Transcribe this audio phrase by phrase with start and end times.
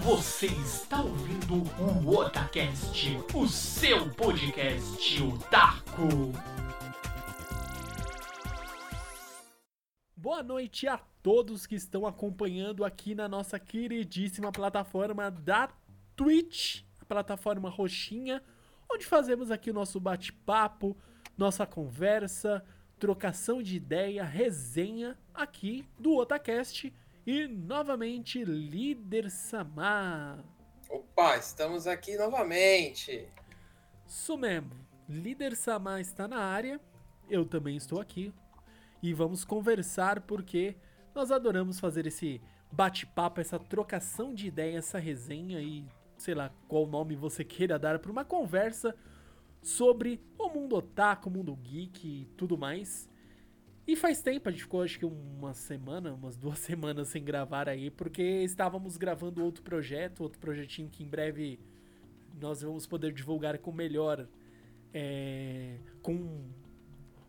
[0.00, 6.32] Você está ouvindo o Otacast, o seu podcast otaku.
[10.16, 15.68] Boa noite a todos que estão acompanhando aqui na nossa queridíssima plataforma da
[16.16, 18.42] Twitch, a plataforma roxinha,
[18.90, 20.96] onde fazemos aqui o nosso bate-papo,
[21.36, 22.64] nossa conversa,
[22.98, 26.90] trocação de ideia, resenha aqui do Otacast
[27.26, 30.44] e novamente Líder Samar.
[30.90, 33.28] Opa, estamos aqui novamente.
[34.06, 34.72] Isso mesmo,
[35.08, 36.80] Líder Samar está na área,
[37.30, 38.32] eu também estou aqui
[39.02, 40.76] e vamos conversar porque
[41.14, 42.40] nós adoramos fazer esse
[42.70, 45.86] bate-papo, essa trocação de ideia, essa resenha e
[46.18, 48.94] sei lá qual nome você queira dar para uma conversa
[49.62, 53.08] sobre o mundo otaku, o mundo geek e tudo mais.
[53.86, 57.68] E faz tempo, a gente ficou acho que uma semana, umas duas semanas sem gravar
[57.68, 61.58] aí, porque estávamos gravando outro projeto, outro projetinho que em breve
[62.40, 64.26] nós vamos poder divulgar com melhor.
[64.94, 66.44] É, com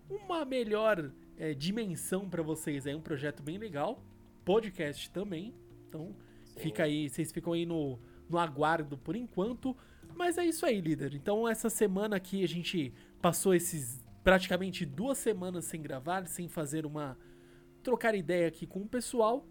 [0.10, 2.86] uma melhor é, dimensão para vocês.
[2.86, 4.04] É um projeto bem legal.
[4.46, 5.54] Podcast também.
[5.88, 6.60] Então, Sim.
[6.60, 8.00] fica aí, vocês ficam aí no,
[8.30, 9.76] no aguardo por enquanto.
[10.16, 11.16] Mas é isso aí, líder.
[11.16, 16.86] Então, essa semana aqui a gente passou esses praticamente duas semanas sem gravar, sem fazer
[16.86, 17.18] uma.
[17.84, 19.46] trocar ideia aqui com o pessoal.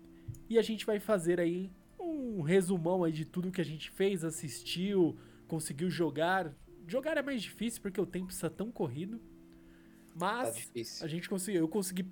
[0.48, 1.70] E a gente vai fazer aí
[2.00, 6.54] um resumão aí de tudo que a gente fez, assistiu, conseguiu jogar.
[6.86, 9.20] Jogar é mais difícil porque o tempo está tão corrido.
[10.14, 12.06] Mas tá a gente conseguiu, eu consegui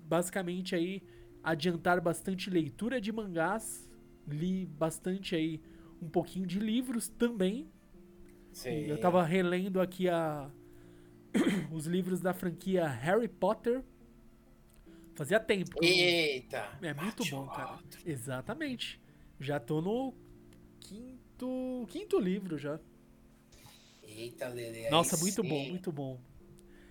[0.00, 1.02] basicamente aí
[1.42, 3.88] adiantar bastante leitura de mangás,
[4.26, 5.60] li bastante aí
[6.00, 7.68] um pouquinho de livros também.
[8.52, 8.86] Sim.
[8.86, 10.50] Eu tava relendo aqui a
[11.72, 13.82] os livros da franquia Harry Potter.
[15.14, 15.76] Fazia tempo.
[15.82, 16.76] Eita!
[16.82, 17.78] É muito bom, cara.
[18.04, 19.00] Exatamente.
[19.38, 20.14] Já tô no
[20.80, 22.80] quinto quinto livro já.
[24.02, 24.88] Eita, Lele.
[24.90, 25.48] Nossa, muito sim.
[25.48, 26.20] bom, muito bom.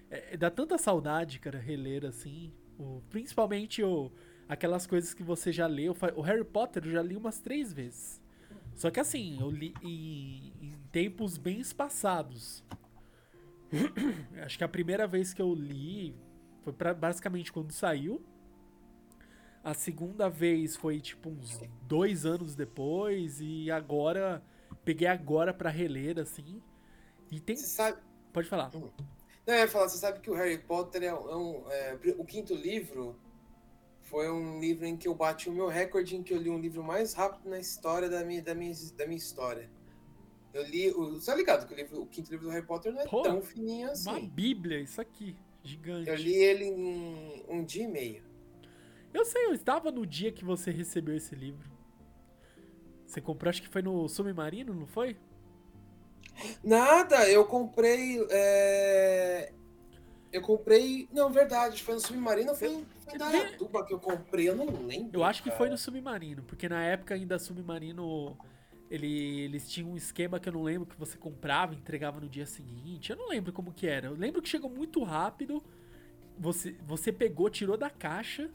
[0.09, 2.52] É, dá tanta saudade, cara, reler assim.
[2.78, 4.12] O, principalmente o,
[4.48, 5.96] aquelas coisas que você já leu.
[6.16, 8.22] O Harry Potter eu já li umas três vezes.
[8.75, 12.64] Só que assim, eu li em, em tempos bem espaçados.
[14.44, 16.16] Acho que a primeira vez que eu li
[16.64, 18.24] foi pra, basicamente quando saiu.
[19.64, 23.40] A segunda vez foi tipo uns dois anos depois.
[23.40, 24.44] E agora.
[24.84, 26.62] Peguei agora para reler, assim.
[27.32, 27.56] E tem.
[27.56, 27.98] Você sabe.
[28.34, 28.72] Pode falar.
[28.74, 31.64] Não, eu ia falar, você sabe que o Harry Potter é um.
[31.70, 33.16] É, o quinto livro
[34.02, 36.60] foi um livro em que eu bati o meu recorde em que eu li um
[36.60, 39.70] livro mais rápido na história da minha, da minha, da minha história.
[40.53, 40.91] Eu li.
[40.91, 43.08] O, você tá ligado que o, livro, o quinto livro do Harry Potter não é
[43.08, 44.09] Pô, tão fininho assim.
[44.09, 45.36] Uma bíblia, isso aqui.
[45.64, 46.09] Gigante.
[46.09, 48.24] Eu li ele em um dia e meio.
[49.13, 51.72] Eu sei, eu estava no dia que você recebeu esse livro.
[53.06, 55.16] Você comprou, acho que foi no Submarino, não foi?
[56.63, 58.25] Nada, eu comprei.
[58.30, 59.53] É...
[60.31, 61.08] Eu comprei.
[61.13, 65.12] Não, verdade, foi no Submarino foi, foi na Aratuba que eu comprei, eu não lembro.
[65.13, 68.36] Eu acho que foi no Submarino, porque na época ainda Submarino.
[68.94, 72.46] Ele, eles tinham um esquema que eu não lembro que você comprava, entregava no dia
[72.46, 73.09] seguinte.
[73.09, 74.06] Eu não lembro como que era.
[74.06, 75.64] Eu lembro que chegou muito rápido.
[76.38, 78.52] Você, você pegou, tirou da caixa,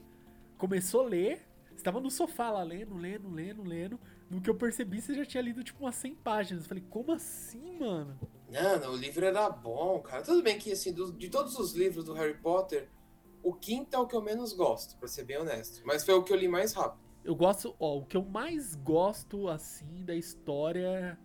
[0.57, 1.45] começou a ler.
[1.75, 4.01] Estava no sofá lá lendo, lendo, lendo, lendo.
[4.31, 6.63] No que eu percebi, você já tinha lido tipo umas 100 páginas.
[6.63, 8.17] Eu falei, como assim, mano?
[8.49, 10.23] Não, o livro era bom, cara.
[10.23, 12.89] Tudo bem que, assim, do, de todos os livros do Harry Potter,
[13.43, 15.83] o quinto é o que eu menos gosto, pra ser bem honesto.
[15.85, 17.08] Mas foi o que eu li mais rápido.
[17.29, 21.19] Eu gosto, ó, o que eu mais gosto, assim, da história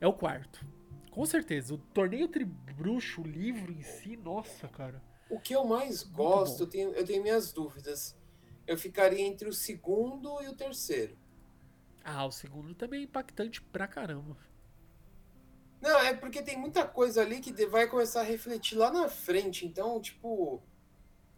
[0.00, 0.66] é o quarto.
[1.10, 1.74] Com certeza.
[1.74, 5.02] O Torneio Tribruxo, o livro em si, nossa, cara.
[5.28, 8.16] O que eu mais gosto, eu tenho, eu tenho minhas dúvidas.
[8.66, 11.14] Eu ficaria entre o segundo e o terceiro.
[12.02, 14.38] Ah, o segundo também é impactante pra caramba.
[15.78, 19.66] Não, é porque tem muita coisa ali que vai começar a refletir lá na frente.
[19.66, 20.62] Então, tipo,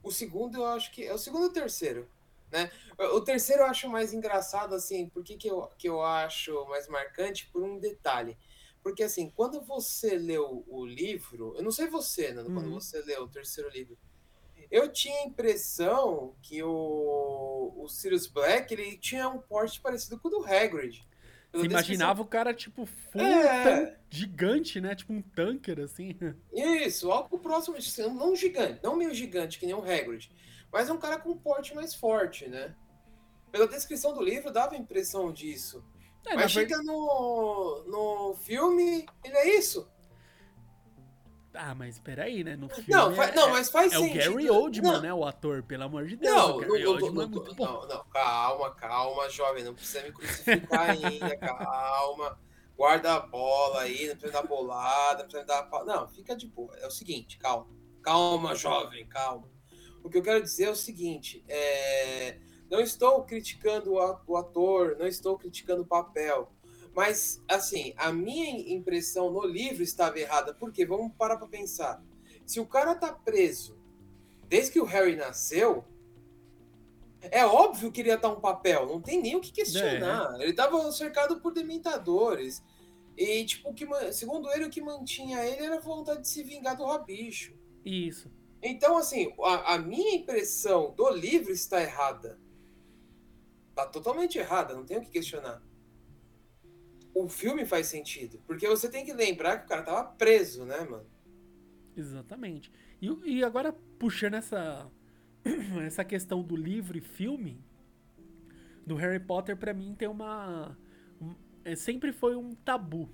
[0.01, 1.03] o segundo eu acho que.
[1.03, 2.09] É o segundo e o terceiro.
[2.51, 2.71] Né?
[3.13, 6.89] O terceiro eu acho mais engraçado, assim, por que, que, eu, que eu acho mais
[6.89, 7.49] marcante?
[7.53, 8.37] Por um detalhe.
[8.83, 12.55] Porque, assim, quando você leu o livro, eu não sei você, Nando, uhum.
[12.55, 13.99] quando você leu o terceiro livro,
[14.71, 20.29] eu tinha a impressão que o, o Sirius Black ele tinha um porte parecido com
[20.29, 21.07] o do Hagrid.
[21.53, 23.97] Você imaginava o cara, tipo, full é...
[24.11, 24.95] gigante, né?
[24.95, 26.17] Tipo um tanker, assim.
[26.53, 27.77] Isso, algo próximo,
[28.15, 30.31] não gigante, não meio gigante, que nem o Hagrid,
[30.73, 32.75] mas um cara com um porte mais forte, né?
[33.51, 35.85] Pela descrição do livro, dava a impressão disso.
[36.27, 39.89] É, mas chega no, no filme, ele é isso.
[41.55, 42.55] Ah, mas peraí, né?
[42.55, 44.35] No filme Não, é, não, mas faz é o sentido.
[44.35, 45.01] Gary Oldman, Não.
[45.01, 45.15] né?
[45.15, 46.35] O ator, pelo amor de Deus.
[46.35, 47.65] Não, o não, Oldman não, é não, bom.
[47.65, 52.39] não, não, calma, calma, jovem, não precisa me crucificar ainda, calma.
[52.77, 55.85] Guarda a bola aí, não precisa dar bolada, não precisa dar.
[55.87, 56.77] Não, fica de boa.
[56.79, 57.67] É o seguinte, calma.
[58.03, 59.49] Calma, jovem, calma.
[60.07, 62.39] O que eu quero dizer é o seguinte: é,
[62.71, 66.49] não estou criticando o ator, não estou criticando o papel.
[66.95, 70.55] Mas, assim, a minha impressão no livro estava errada.
[70.55, 70.87] Por quê?
[70.87, 72.03] Vamos parar para pensar.
[72.47, 73.77] Se o cara tá preso
[74.49, 75.85] desde que o Harry nasceu,
[77.21, 80.41] é óbvio que ele ia dar um papel, não tem nem o que questionar.
[80.41, 82.63] Ele tava cercado por dementadores.
[83.17, 86.77] E, tipo, que, segundo ele, o que mantinha ele era a vontade de se vingar
[86.77, 87.55] do rabicho.
[87.85, 88.31] Isso.
[88.67, 92.39] Então, assim, a, a minha impressão do livro está errada.
[93.75, 95.63] Tá totalmente errada, não tem o que questionar.
[97.15, 100.81] O filme faz sentido, porque você tem que lembrar que o cara tava preso, né,
[100.81, 101.07] mano?
[101.97, 102.71] Exatamente.
[103.01, 103.09] E,
[103.39, 104.91] e agora, puxando essa,
[105.87, 107.65] essa questão do livro e filme,
[108.87, 110.77] do Harry Potter, pra mim tem uma.
[111.21, 111.35] um-
[111.65, 113.09] é, sempre foi um tabu.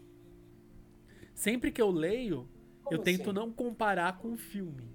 [1.35, 2.49] Sempre que eu leio,
[2.83, 3.33] Como eu tento assim?
[3.33, 4.91] não comparar com o filme.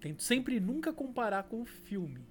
[0.00, 2.26] Tento sempre nunca comparar com o filme.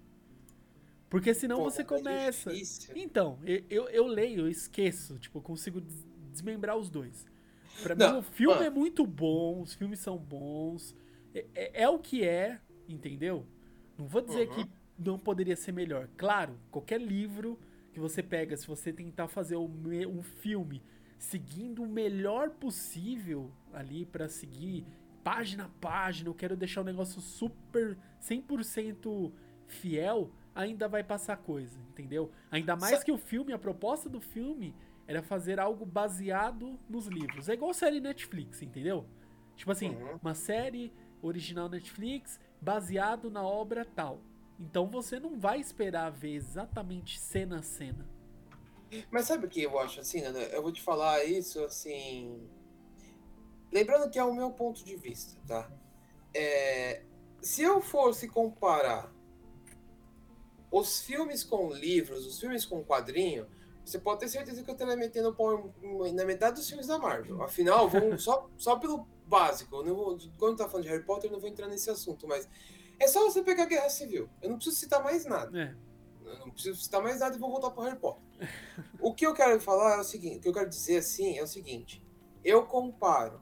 [1.09, 2.51] Porque senão Pô, você é começa.
[2.51, 2.93] difícil.
[2.95, 7.25] Então, eu, eu, eu leio, eu esqueço, tipo, eu consigo des- desmembrar os dois.
[7.81, 8.65] Pra Não, mim, o filme mano.
[8.67, 10.95] é muito bom, os filmes são bons,
[11.33, 13.45] é, é- é o que é, entendeu?
[13.97, 14.55] Não vou dizer Uhum.
[14.65, 16.07] que não poderia ser melhor.
[16.17, 17.57] Claro, qualquer livro
[17.91, 20.81] que você pega, se você tentar fazer um, me- um filme
[21.17, 24.85] seguindo o melhor possível ali pra seguir
[25.23, 29.31] página a página, eu quero deixar o negócio super 100%
[29.67, 32.31] fiel, ainda vai passar coisa, entendeu?
[32.51, 34.75] Ainda mais Sa- que o filme, a proposta do filme
[35.07, 37.49] era fazer algo baseado nos livros.
[37.49, 39.05] É igual série Netflix, entendeu?
[39.55, 40.19] Tipo assim, Uhum.
[40.21, 44.21] uma série original Netflix baseado na obra tal.
[44.59, 48.05] Então você não vai esperar ver exatamente cena a cena.
[49.11, 50.49] Mas sabe o que eu acho assim, né?
[50.51, 52.41] Eu vou te falar isso assim.
[53.71, 55.69] Lembrando que é o meu ponto de vista, tá?
[56.33, 57.03] É,
[57.41, 59.11] Se eu fosse comparar
[60.71, 63.47] os filmes com livros, os filmes com quadrinho,
[63.83, 65.73] você pode ter certeza que eu estaria metendo pau
[66.13, 67.41] na metade dos filmes da Marvel.
[67.41, 69.77] Afinal, vamos só, só pelo básico.
[69.77, 72.27] Eu não vou, quando tá falando de Harry Potter, eu não vou entrar nesse assunto,
[72.27, 72.47] mas
[72.99, 74.29] é só você pegar a Guerra Civil.
[74.41, 75.59] Eu não preciso citar mais nada.
[75.59, 75.75] É,
[76.25, 78.21] Eu não preciso citar mais nada e vou voltar pro Harry Potter.
[79.01, 81.43] o que eu quero falar é o seguinte, o que eu quero dizer assim é
[81.43, 82.03] o seguinte:
[82.43, 83.41] eu comparo,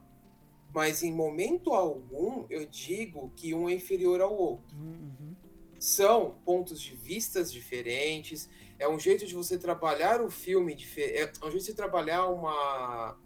[0.74, 4.76] mas em momento algum eu digo que um é inferior ao outro.
[4.76, 5.34] uhum.
[5.78, 8.48] São pontos de vistas diferentes,
[8.78, 12.26] é um jeito de você trabalhar o filme diferente, é um jeito de você trabalhar
[12.26, 13.16] uma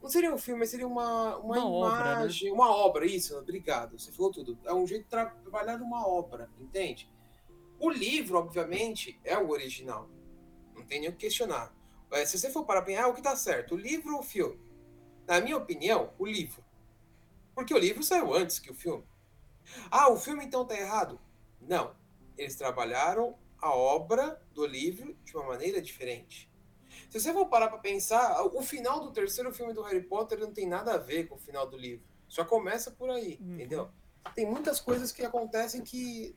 [0.00, 2.12] não seria um filme, mas seria uma, uma, Uma obra, né?
[2.20, 4.56] imagem, uma obra, isso, obrigado, você falou tudo.
[4.64, 7.10] É um jeito de tra- trabalhar uma obra, entende?
[7.80, 10.08] O livro, obviamente, é o original.
[10.74, 11.74] Não tem nem o que questionar.
[12.12, 13.74] É, Se você for parar pra pensar, ah, o que tá certo?
[13.74, 14.58] O livro ou o filme?
[15.28, 16.64] Na minha opinião, o livro.
[17.54, 19.04] Porque o livro saiu antes que o filme.
[19.90, 21.20] Ah, o filme então tá errado?
[21.60, 21.94] Não.
[22.36, 26.50] Eles trabalharam a obra do livro de uma maneira diferente.
[27.10, 30.50] Se você for parar pra pensar, o final do terceiro filme do Harry Potter não
[30.52, 32.06] tem nada a ver com o final do livro.
[32.26, 33.54] Só começa por aí, Uhum.
[33.54, 33.90] entendeu?
[34.34, 36.34] Tem muitas coisas que acontecem que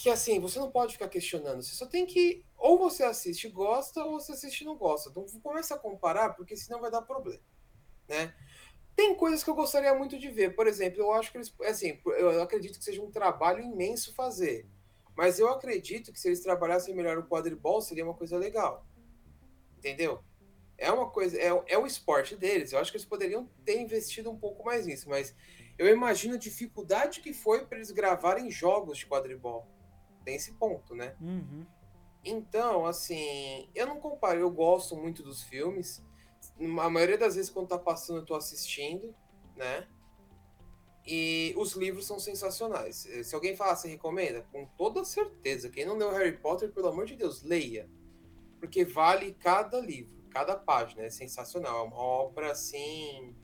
[0.00, 1.62] que assim, você não pode ficar questionando.
[1.62, 5.10] Você só tem que ou você assiste e gosta ou você assiste e não gosta.
[5.10, 7.42] Então começa a comparar, porque senão vai dar problema,
[8.08, 8.34] né?
[8.96, 10.56] Tem coisas que eu gostaria muito de ver.
[10.56, 14.66] Por exemplo, eu acho que eles, assim, eu acredito que seja um trabalho imenso fazer.
[15.14, 18.86] Mas eu acredito que se eles trabalhassem melhor o quadribol, seria uma coisa legal.
[19.76, 20.24] Entendeu?
[20.78, 22.72] É uma coisa, é, é o esporte deles.
[22.72, 25.36] Eu acho que eles poderiam ter investido um pouco mais nisso, mas
[25.76, 29.68] eu imagino a dificuldade que foi para eles gravarem jogos de quadribol.
[30.30, 31.16] Tem esse ponto, né?
[31.20, 31.66] Uhum.
[32.24, 36.04] Então, assim, eu não comparo, eu gosto muito dos filmes.
[36.78, 39.12] A maioria das vezes, quando tá passando, eu tô assistindo,
[39.56, 39.88] né?
[41.04, 43.08] E os livros são sensacionais.
[43.24, 44.42] Se alguém falar, você recomenda?
[44.52, 45.68] Com toda certeza.
[45.68, 47.90] Quem não leu Harry Potter, pelo amor de Deus, leia.
[48.60, 51.02] Porque vale cada livro, cada página.
[51.02, 51.86] É sensacional.
[51.86, 53.34] É uma obra, assim,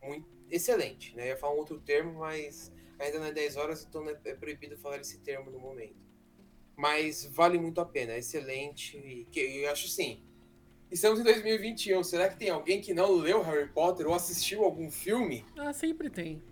[0.00, 1.24] muito excelente, né?
[1.24, 4.34] Eu ia falar um outro termo, mas ainda não é 10 horas, então é é
[4.34, 6.10] proibido falar esse termo no momento
[6.80, 8.96] mas vale muito a pena, é excelente.
[8.96, 10.22] E que, eu acho assim.
[10.90, 12.02] Estamos em 2021.
[12.02, 15.44] Será que tem alguém que não leu Harry Potter ou assistiu algum filme?
[15.58, 16.42] Ah, sempre tem.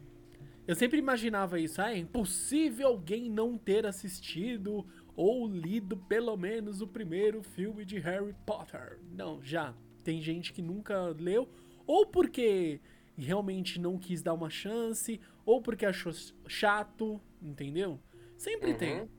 [0.66, 1.80] Eu sempre imaginava isso.
[1.80, 4.86] Ah, é impossível alguém não ter assistido
[5.16, 8.98] ou lido pelo menos o primeiro filme de Harry Potter.
[9.10, 9.74] Não, já.
[10.04, 11.48] Tem gente que nunca leu.
[11.86, 12.80] Ou porque
[13.18, 16.12] e realmente não quis dar uma chance, ou porque achou
[16.46, 18.00] chato, entendeu?
[18.36, 18.78] Sempre Uhum.
[18.78, 19.10] tem.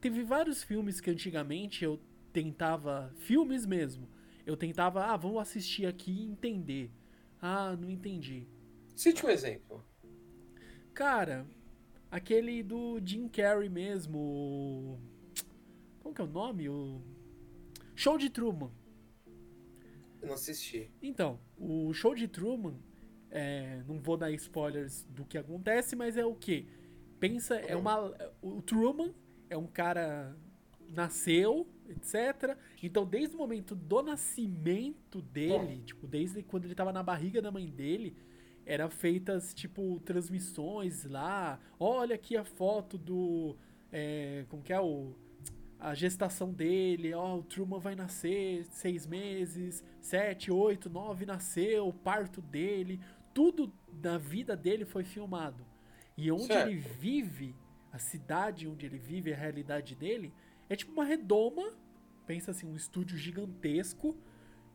[0.00, 1.98] Teve vários filmes que antigamente eu
[2.32, 3.10] tentava.
[3.16, 4.08] Filmes mesmo.
[4.44, 6.90] Eu tentava, ah, vamos assistir aqui e entender.
[7.40, 8.46] Ah, não entendi.
[8.94, 9.82] Cite um exemplo.
[10.92, 11.46] Cara,
[12.10, 14.18] aquele do Jim Carrey mesmo.
[14.18, 14.98] o-
[16.00, 16.68] Como que é o nome?
[16.68, 17.00] O.
[17.94, 18.70] Show de Truman.
[20.20, 20.90] Eu não assisti.
[21.02, 22.74] Então, o show de Truman,
[23.34, 26.66] é, não vou dar spoilers do que acontece, mas é o quê?
[27.18, 28.14] Pensa, é uma.
[28.40, 29.12] O Truman
[29.50, 30.36] é um cara.
[30.88, 32.56] Nasceu, etc.
[32.80, 37.50] Então, desde o momento do nascimento dele, tipo, desde quando ele tava na barriga da
[37.50, 38.16] mãe dele,
[38.64, 41.58] era feitas, tipo, transmissões lá.
[41.80, 43.56] Olha aqui a foto do.
[43.90, 45.16] é, como que é o
[45.84, 51.92] a gestação dele, ó, o Truman vai nascer seis meses, sete, oito, nove, nasceu, o
[51.92, 52.98] parto dele,
[53.34, 55.66] tudo da vida dele foi filmado.
[56.16, 56.68] E onde Certo.
[56.70, 57.54] ele vive,
[57.92, 60.32] a cidade onde ele vive, a realidade dele,
[60.68, 61.72] é tipo uma redoma,
[62.26, 64.16] pensa assim, um estúdio gigantesco,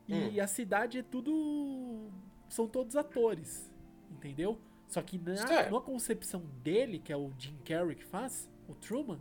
[0.06, 0.42] e Hum.
[0.42, 2.10] a cidade é tudo.
[2.48, 3.72] são todos atores,
[4.10, 4.60] entendeu?
[4.88, 9.20] Só que na, na concepção dele, que é o Jim Carrey que faz, o Truman,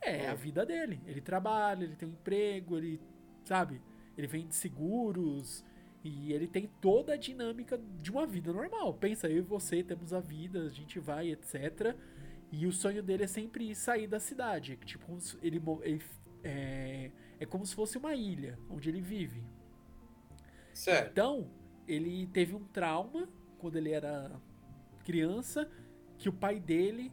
[0.00, 0.30] é Hum.
[0.30, 1.00] a vida dele.
[1.04, 3.00] Ele trabalha, ele tem um emprego, ele,
[3.44, 3.82] sabe?
[4.16, 5.64] Ele vende seguros
[6.02, 8.94] e ele tem toda a dinâmica de uma vida normal.
[8.94, 11.94] Pensa, eu e você temos a vida, a gente vai, etc.
[12.50, 14.76] E o sonho dele é sempre sair da cidade.
[14.84, 16.02] Tipo, ele, ele
[16.42, 19.44] é, é como se fosse uma ilha onde ele vive.
[20.72, 21.10] Certo.
[21.10, 21.50] Então,
[21.86, 23.28] ele teve um trauma
[23.58, 24.40] quando ele era
[25.04, 25.70] criança,
[26.16, 27.12] que o pai dele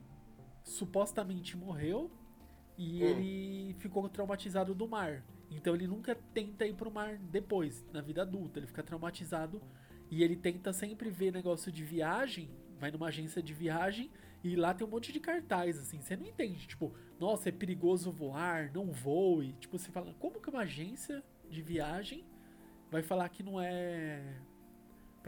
[0.64, 2.10] supostamente morreu
[2.78, 3.08] e Hum.
[3.08, 5.24] ele ficou traumatizado do mar.
[5.50, 8.60] Então ele nunca tenta ir pro mar depois, na vida adulta.
[8.60, 9.62] Ele fica traumatizado
[10.10, 12.50] e ele tenta sempre ver negócio de viagem,
[12.80, 14.12] vai numa agência de viagem
[14.44, 16.02] e lá tem um monte de cartaz, assim.
[16.02, 19.54] Você não entende, tipo, nossa, é perigoso voar, não voe.
[19.54, 22.24] Tipo, você fala, como que uma agência de viagem
[22.92, 24.38] vai falar que não é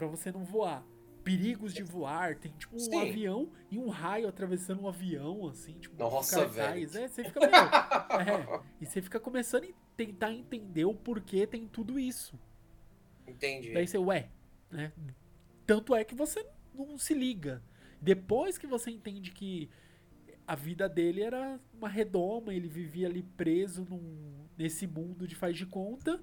[0.00, 0.82] Pra você não voar.
[1.22, 3.02] Perigos de voar, tem tipo um Sim.
[3.02, 6.94] avião e um raio atravessando um avião, assim, tipo, Nossa, cartaz.
[6.94, 7.04] velho.
[7.04, 7.52] É, você fica meio.
[8.56, 9.66] é, e você fica começando a
[10.00, 12.38] tentar entender o porquê tem tudo isso.
[13.26, 13.72] Entendi.
[13.72, 14.30] Daí você, ué,
[14.70, 14.92] né?
[15.66, 17.62] Tanto é que você não se liga.
[18.00, 19.68] Depois que você entende que
[20.46, 25.56] a vida dele era uma redoma, ele vivia ali preso num- nesse mundo de faz
[25.56, 26.22] de conta,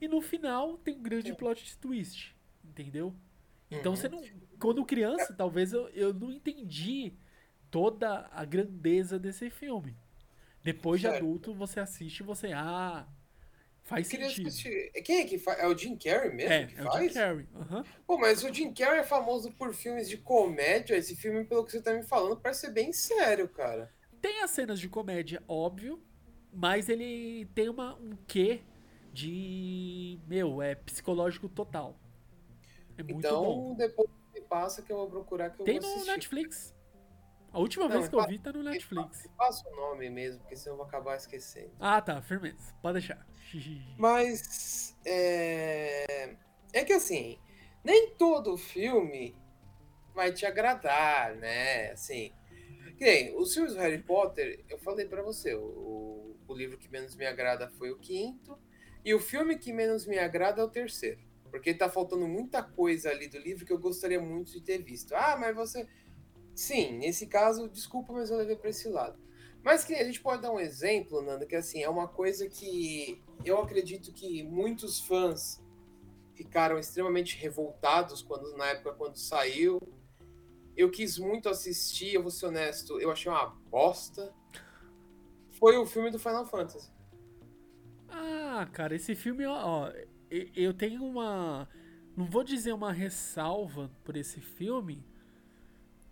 [0.00, 1.34] e no final tem um grande Sim.
[1.34, 3.14] plot twist, entendeu?
[3.70, 3.96] Então Uhum.
[3.96, 4.22] você não.
[4.58, 7.14] Quando criança, talvez eu, eu não entendi
[7.70, 9.96] toda a grandeza desse filme.
[10.62, 11.16] Depois de Certo.
[11.24, 12.52] adulto, você assiste e você.
[12.52, 13.06] Ah,
[13.82, 14.48] faz Eu sentido.
[14.48, 14.92] assistir.
[15.04, 15.58] Quem é que faz?
[15.58, 17.14] É o Jim Carrey mesmo É, que é o Jim faz?
[17.14, 17.48] Carrey.
[17.54, 17.84] aham.
[18.06, 20.96] Pô, mas o Jim Carrey é famoso por filmes de comédia.
[20.96, 23.92] Esse filme, pelo que você tá me falando, parece ser bem sério, cara.
[24.20, 26.00] Tem as cenas de comédia, óbvio,
[26.52, 28.62] mas ele tem uma, um quê
[29.12, 30.20] de.
[30.28, 31.98] Meu, é psicológico total.
[32.96, 33.74] É muito então, bom.
[33.74, 36.12] depois me passa que eu vou procurar que eu Tem vou no assistir.
[36.12, 36.74] Netflix.
[37.52, 39.28] A última Não, vez que eu vi tá no Netflix.
[39.36, 41.70] Passa o nome mesmo, porque senão eu vou acabar esquecendo.
[41.78, 42.74] Ah, tá, firmeza.
[42.80, 43.26] Pode deixar.
[43.98, 46.34] Mas é...
[46.72, 47.38] é que assim,
[47.84, 49.36] nem todo filme
[50.14, 51.90] vai te agradar, né?
[51.90, 52.32] Assim,
[52.96, 56.88] que nem os filmes do Harry Potter, eu falei pra você, o, o livro que
[56.88, 58.58] menos me agrada foi o quinto,
[59.04, 61.20] e o filme que menos me agrada é o terceiro.
[61.50, 65.14] Porque tá faltando muita coisa ali do livro que eu gostaria muito de ter visto.
[65.14, 65.86] Ah, mas você.
[66.54, 69.18] Sim, nesse caso, desculpa, mas eu levei pra esse lado.
[69.62, 73.22] Mas que a gente pode dar um exemplo, Nando, que assim, é uma coisa que
[73.44, 75.62] eu acredito que muitos fãs
[76.34, 79.80] ficaram extremamente revoltados quando na época quando saiu.
[80.76, 84.34] Eu quis muito assistir, eu vou ser honesto, eu achei uma bosta.
[85.52, 86.90] Foi o filme do Final Fantasy.
[88.08, 89.92] Ah, cara, esse filme, ó,
[90.30, 91.68] eu tenho uma.
[92.16, 95.06] Não vou dizer uma ressalva por esse filme?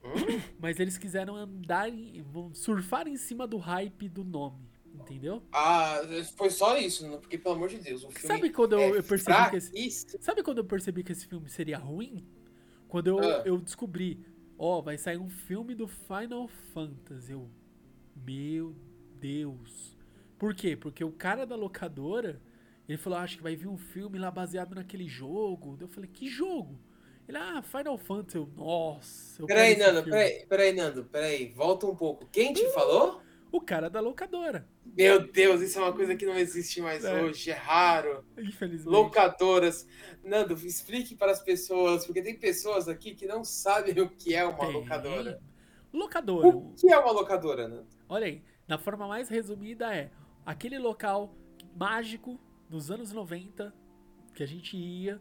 [0.59, 5.43] mas eles quiseram andar, em, surfar em cima do hype do nome, entendeu?
[5.53, 6.01] Ah,
[6.37, 9.03] foi só isso, Nando, porque pelo amor de Deus, o filme Sabe quando é eu
[9.03, 10.19] percebi que esse.
[10.23, 12.27] Sabe quando eu percebi que esse filme seria ruim?
[12.89, 13.43] Quando eu, Ah.
[13.45, 14.25] eu descobri,
[14.59, 17.33] ó, vai sair um filme do Final Fantasy.
[17.33, 17.51] Eu,
[18.17, 18.75] meu
[19.21, 19.97] Deus.
[20.39, 20.77] Por quê?
[20.77, 22.41] Porque o cara da locadora,
[22.89, 25.77] ele falou, "Ah, acho que vai vir um filme lá baseado naquele jogo.
[25.81, 26.81] Eu falei, que jogo?
[27.31, 28.37] Ele, ah, Final Fantasy.
[28.39, 29.43] Eu, nossa.
[29.43, 32.27] Eu Peraí, Nando, filme." peraí, peraí, Nando, peraí, volta um pouco.
[32.33, 33.21] Quem te falou?
[33.53, 34.69] O cara da locadora.
[34.97, 37.23] Meu Deus, isso é uma coisa que não existe mais É.
[37.23, 38.25] hoje, é raro.
[38.39, 38.89] Infelizmente.
[38.93, 39.87] Locadoras.
[40.23, 44.45] Nando, explique para as pessoas, porque tem pessoas aqui que não sabem o que é
[44.45, 44.73] uma Tem.
[44.73, 45.41] locadora.
[45.93, 46.49] Locadora.
[46.49, 47.87] O que é uma locadora, Nando?
[48.09, 50.11] Olha aí, na forma mais resumida é
[50.47, 51.35] aquele local
[51.77, 53.75] mágico dos anos 90
[54.35, 55.21] que a gente ia,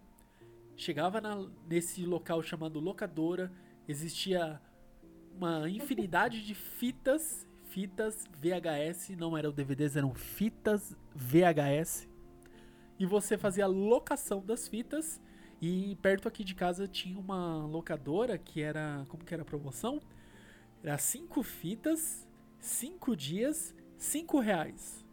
[0.81, 3.51] chegava na- nesse local chamado locadora,
[3.87, 4.61] existia
[5.35, 12.07] uma infinidade de fitas, fitas VHS, não eram DVDs, eram fitas VHS.
[12.97, 15.21] E você fazia a locação das fitas
[15.61, 20.01] e perto aqui de casa tinha uma locadora que era, como que era a promoção?
[20.83, 22.27] Era cinco fitas,
[22.59, 25.05] cinco dias, cinco reais.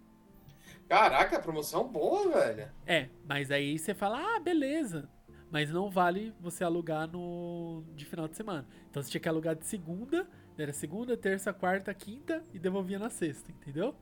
[0.89, 2.71] Caraca, promoção boa, velho.
[2.87, 5.09] É, mas aí você fala, ah, beleza.
[5.57, 8.67] Mas não vale você alugar no de final de semana.
[8.91, 13.09] Então você tinha que alugar de segunda, era segunda, terça, quarta, quinta e devolvia na
[13.09, 13.95] sexta, entendeu?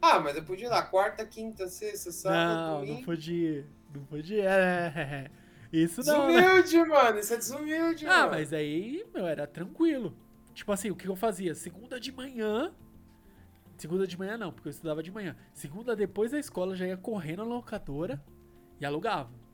[0.00, 3.04] Ah, mas eu podia ir lá quarta, quinta, sexta, sábado, não, não domingo.
[3.04, 3.66] podia.
[3.92, 4.44] Não podia.
[4.48, 5.28] É,
[5.72, 6.40] isso não, né?
[6.62, 7.18] Desumilde, mano.
[7.18, 8.30] Isso é desumilde, Ah, mano.
[8.30, 10.16] mas aí, meu, era tranquilo.
[10.54, 11.52] Tipo assim, o que eu fazia?
[11.56, 12.72] Segunda de manhã.
[13.76, 15.34] Segunda de manhã não, porque eu estudava de manhã.
[15.52, 18.22] Segunda depois da escola já ia correndo na locadora
[18.80, 19.44] e alugava.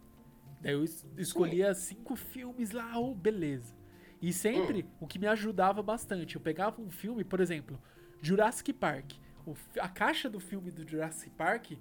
[0.63, 3.75] Daí eu es- escolhia cinco filmes lá, oh, beleza.
[4.23, 7.81] E sempre o que me ajudava bastante, eu pegava um filme, por exemplo,
[8.23, 9.15] Jurassic Park.
[9.47, 11.73] O a caixa do filme do Jurassic Park,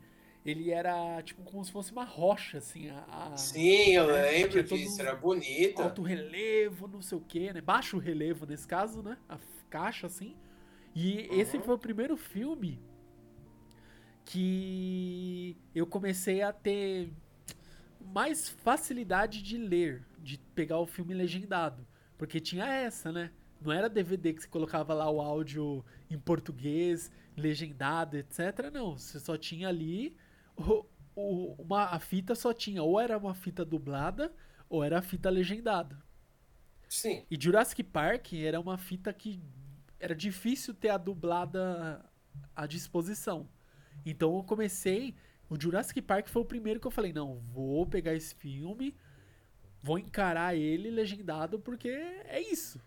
[0.43, 2.89] ele era tipo como se fosse uma rocha, assim.
[2.89, 5.01] A, a- Sim, eu É, lembro todos disso.
[5.01, 5.83] Era bonita.
[5.83, 7.61] alto relevo, não sei o que, né?
[7.61, 9.17] Baixo relevo nesse caso, né?
[9.29, 9.37] A
[9.69, 10.35] caixa, assim.
[10.95, 11.63] E esse Uhum.
[11.63, 12.79] foi o primeiro filme
[14.25, 17.11] que eu comecei a ter
[18.01, 21.85] mais facilidade de ler, de pegar o filme legendado.
[22.17, 23.31] Porque tinha essa, né?
[23.59, 28.69] Não era DVD que você colocava lá o áudio em português, legendado, etc.
[28.73, 30.15] Não, você só tinha ali
[30.55, 34.33] o- o- uma, a fita só tinha ou era uma fita dublada
[34.69, 35.97] ou era a fita legendada.
[36.89, 37.25] Sim.
[37.29, 39.41] E Jurassic Park era uma fita que
[39.99, 42.03] era difícil ter a dublada
[42.55, 43.47] à disposição.
[44.05, 45.15] Então eu comecei.
[45.51, 48.95] O Jurassic Park foi o primeiro que eu falei: não, vou pegar esse filme,
[49.83, 52.79] vou encarar ele legendado, porque é isso.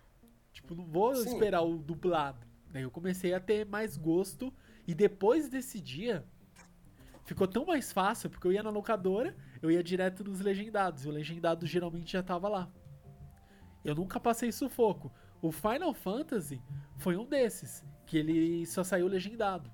[0.50, 1.28] Tipo, não vou Sim.
[1.28, 2.46] esperar o dublado.
[2.70, 4.50] Daí eu comecei a ter mais gosto.
[4.86, 6.24] E depois desse dia,
[7.26, 11.04] ficou tão mais fácil, porque eu ia na locadora, eu ia direto nos legendados.
[11.04, 12.72] E o legendado geralmente já tava lá.
[13.84, 15.12] Eu nunca passei sufoco.
[15.42, 16.62] O Final Fantasy
[16.96, 19.70] foi um desses, que ele só saiu legendado.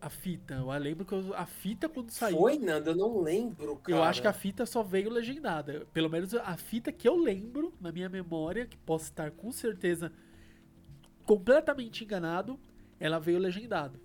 [0.00, 2.38] A fita, eu lembro que eu- a fita quando saiu.
[2.38, 2.90] Foi, Nando?
[2.90, 3.98] Eu não lembro, cara.
[3.98, 5.86] Eu acho que a fita só veio legendada.
[5.92, 10.10] Pelo menos a fita que eu lembro na minha memória, que posso estar com certeza
[11.26, 12.58] completamente enganado,
[12.98, 14.00] ela veio legendada.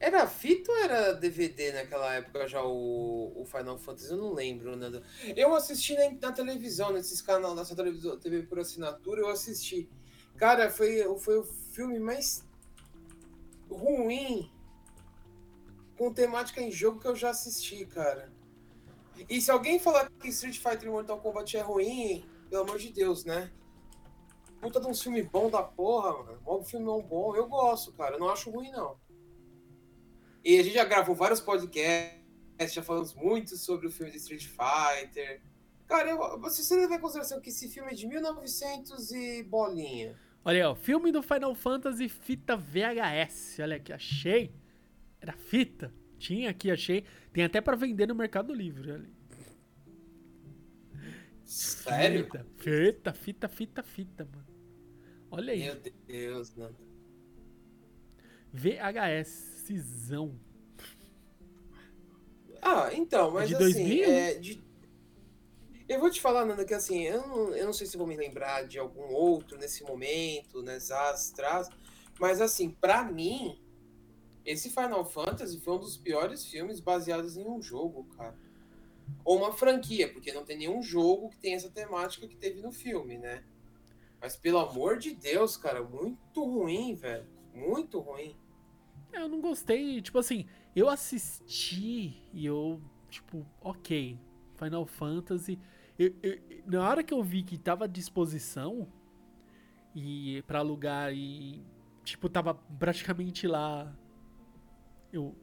[0.00, 4.10] Era fita ou era DVD naquela época já o, o Final Fantasy?
[4.10, 5.00] Eu não lembro, Nando.
[5.36, 9.88] Eu assisti na, na televisão, nesses canais, nessa televisão, TV por assinatura, eu assisti.
[10.36, 12.44] Cara, foi, foi o filme mais
[13.70, 14.50] ruim
[16.00, 18.32] com temática em jogo que eu já assisti, cara.
[19.28, 22.90] E se alguém falar que Street Fighter e Mortal Kombat é ruim, pelo amor de
[22.90, 23.52] Deus, né?
[24.62, 26.40] Puta de um filme bom da porra, mano.
[26.46, 28.14] Um filme bom, eu gosto, cara.
[28.14, 28.96] Eu não acho ruim, não.
[30.42, 34.46] E a gente já gravou vários podcasts, já falamos muito sobre o filme de Street
[34.46, 35.42] Fighter.
[35.86, 40.18] Cara, eu, você levar em consideração que esse filme é de 1900 e bolinha.
[40.42, 43.58] Olha aí, ó, filme do Final Fantasy fita VHS.
[43.60, 44.59] Olha aqui, achei.
[45.20, 45.92] Era fita.
[46.18, 47.04] Tinha aqui, achei.
[47.32, 48.92] Tem até pra vender no Mercado Livre.
[48.92, 49.10] Olha.
[51.44, 52.24] Sério?
[52.24, 54.46] Fita, fita, fita, fita, fita, mano.
[55.30, 55.60] Olha aí.
[55.64, 56.76] Meu Deus, Nando.
[58.52, 59.28] VHS,
[59.64, 60.38] cisão.
[62.62, 64.04] Ah, então, mas de assim, 2000?
[64.10, 64.62] é, de-
[65.88, 68.16] eu vou te falar, Nanda, que assim, eu não, eu não sei se vou me
[68.16, 71.68] lembrar de algum outro nesse momento, nas astras,
[72.18, 73.58] mas assim, pra mim,
[74.44, 78.36] esse Final Fantasy foi um dos piores filmes baseados em um jogo, cara.
[79.24, 82.72] Ou uma franquia, porque não tem nenhum jogo que tem essa temática que teve no
[82.72, 83.44] filme, né?
[84.20, 87.26] Mas pelo amor de Deus, cara, muito ruim, velho.
[87.54, 88.36] Muito ruim.
[89.12, 94.18] Eu não gostei, tipo assim, eu assisti e eu, tipo, ok,
[94.56, 95.58] Final Fantasy.
[95.98, 98.88] eu- eu- na hora que eu vi que tava à disposição
[99.94, 101.62] e para alugar e,
[102.04, 103.94] tipo, tava praticamente lá,
[105.12, 105.34] eu.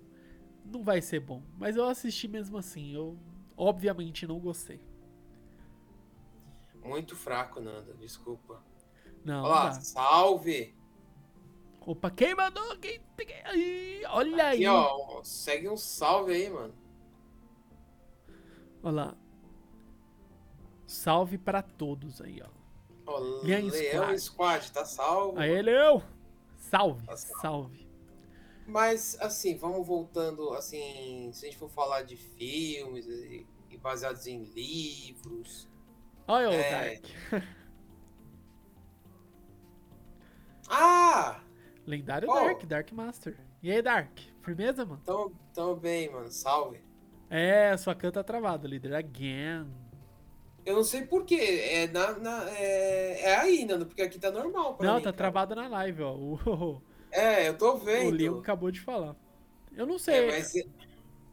[0.66, 1.42] Não vai ser bom.
[1.58, 2.94] Mas eu assisti mesmo assim.
[2.94, 3.18] Eu,
[3.56, 4.82] obviamente, não gostei.
[6.84, 8.62] Muito fraco, Nanda, desculpa.
[9.24, 10.74] Não, Olha lá, salve!
[11.82, 12.78] Opa, quem mandou?
[12.78, 13.02] Quem...
[13.56, 14.62] Ih, Olha aí.
[14.64, 16.74] E ó, segue um salve aí, mano.
[18.84, 19.18] Olha lá.
[20.86, 22.50] Salve pra todos aí, ó.
[23.06, 24.20] Ó, Leão Squad.
[24.20, 25.40] Squad, tá salvo.
[25.40, 26.04] Aí, Leão!
[26.58, 27.42] Salve, Tá salvo.
[27.42, 27.87] salve.
[28.68, 34.28] Mas, assim, vamos voltando, assim, se a gente for falar de filmes e, e baseados
[34.28, 35.70] em livros.
[36.28, 37.00] Olha o É.
[37.00, 37.06] Dark.
[40.70, 41.40] Ah!
[41.86, 42.34] Lendário Oh.
[42.34, 43.38] Dark, Dark Master.
[43.64, 44.12] E aí, Dark?
[44.42, 45.02] Firmeza, mano?
[45.06, 46.30] Tamo, tamo bem, mano.
[46.30, 46.82] Salve.
[47.30, 48.94] É, sua canta travada, líder.
[48.94, 49.66] Again.
[50.66, 51.36] Eu não sei porquê.
[51.72, 55.16] É, na, na- é, é aí, Nando, porque aqui tá normal Não, mim, tá cara.
[55.18, 56.18] travada na live, ó.
[57.12, 58.16] É, eu tô o vendo.
[58.16, 59.16] Leon acabou de falar.
[59.76, 60.28] Eu não É, sei.
[60.28, 60.64] mas é,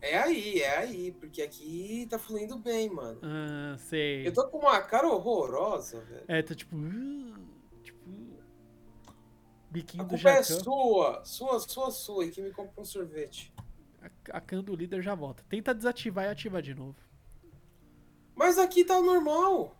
[0.02, 3.18] é aí, é aí, porque aqui tá fluindo bem, mano.
[3.22, 4.26] Ah, sei.
[4.26, 6.24] Eu tô com uma cara horrorosa, velho.
[6.28, 6.76] É, tá tipo.
[6.76, 7.34] uh,
[7.82, 8.10] Tipo.
[9.70, 13.52] Biquinho A culpa é sua, sua, sua, sua, e que me compra um sorvete.
[14.00, 15.42] A, a can do líder já volta.
[15.48, 16.96] Tenta desativar e ativar de novo.
[18.36, 19.76] Mas aqui tá normal.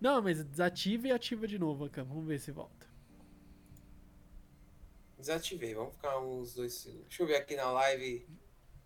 [0.00, 2.04] Não, mas desativa e ativa de novo a cam.
[2.04, 2.75] Vamos ver se volta.
[5.18, 7.08] Desativei, vamos ficar uns dois segundos.
[7.08, 8.28] Deixa eu ver aqui na live.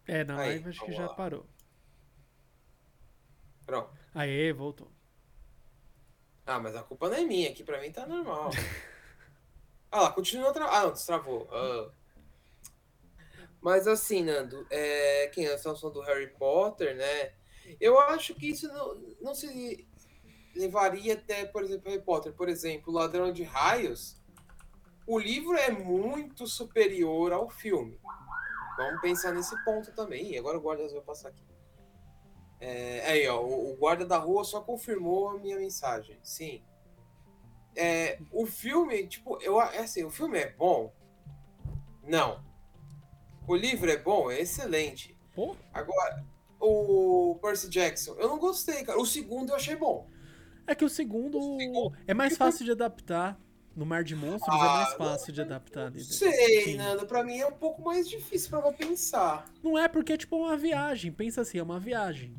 [0.07, 1.15] É, na Aí, live acho que já lá.
[1.15, 1.47] parou.
[3.67, 3.97] Pronto.
[4.15, 4.91] Aê, voltou.
[6.47, 8.51] Ah, mas a culpa não é minha, aqui pra mim tá normal.
[9.91, 10.67] ah lá, continua tra...
[10.67, 11.49] Ah, não, destravou.
[11.53, 11.93] Ah.
[13.61, 15.29] Mas assim, Nando, é...
[15.29, 17.35] quem é a situação do Harry Potter, né?
[17.81, 19.87] Eu acho que isso não, não se
[20.55, 22.33] levaria até, por exemplo, Harry Potter.
[22.33, 24.20] Por exemplo, Ladrão de Raios.
[25.07, 27.99] O livro é muito superior ao filme.
[28.77, 30.33] Vamos pensar nesse ponto também.
[30.33, 31.45] Ih, agora o guarda vai passar aqui.
[32.61, 36.19] É, aí, ó, o, o guarda da rua só confirmou a minha mensagem.
[36.23, 36.63] Sim.
[37.75, 40.93] É, o filme, tipo, eu, é assim, o filme é bom?
[42.05, 42.45] Não.
[43.47, 44.31] O livro é bom?
[44.31, 45.17] É excelente.
[45.35, 46.25] Pô, Agora,
[46.61, 48.99] o Percy Jackson, eu não gostei, cara.
[49.01, 50.09] O segundo eu achei bom.
[50.67, 53.39] é que o segundo O segundo- é mais fácil de adaptar.
[53.81, 56.05] No Mar de Monstros é Ah, mais fácil de adaptar, líder.
[56.05, 56.77] Sei, Sim.
[56.77, 59.47] Nando, pra mim é um pouco mais difícil pra eu pensar.
[59.63, 61.11] Não é porque é tipo uma viagem.
[61.11, 62.37] Pensa assim, é uma viagem.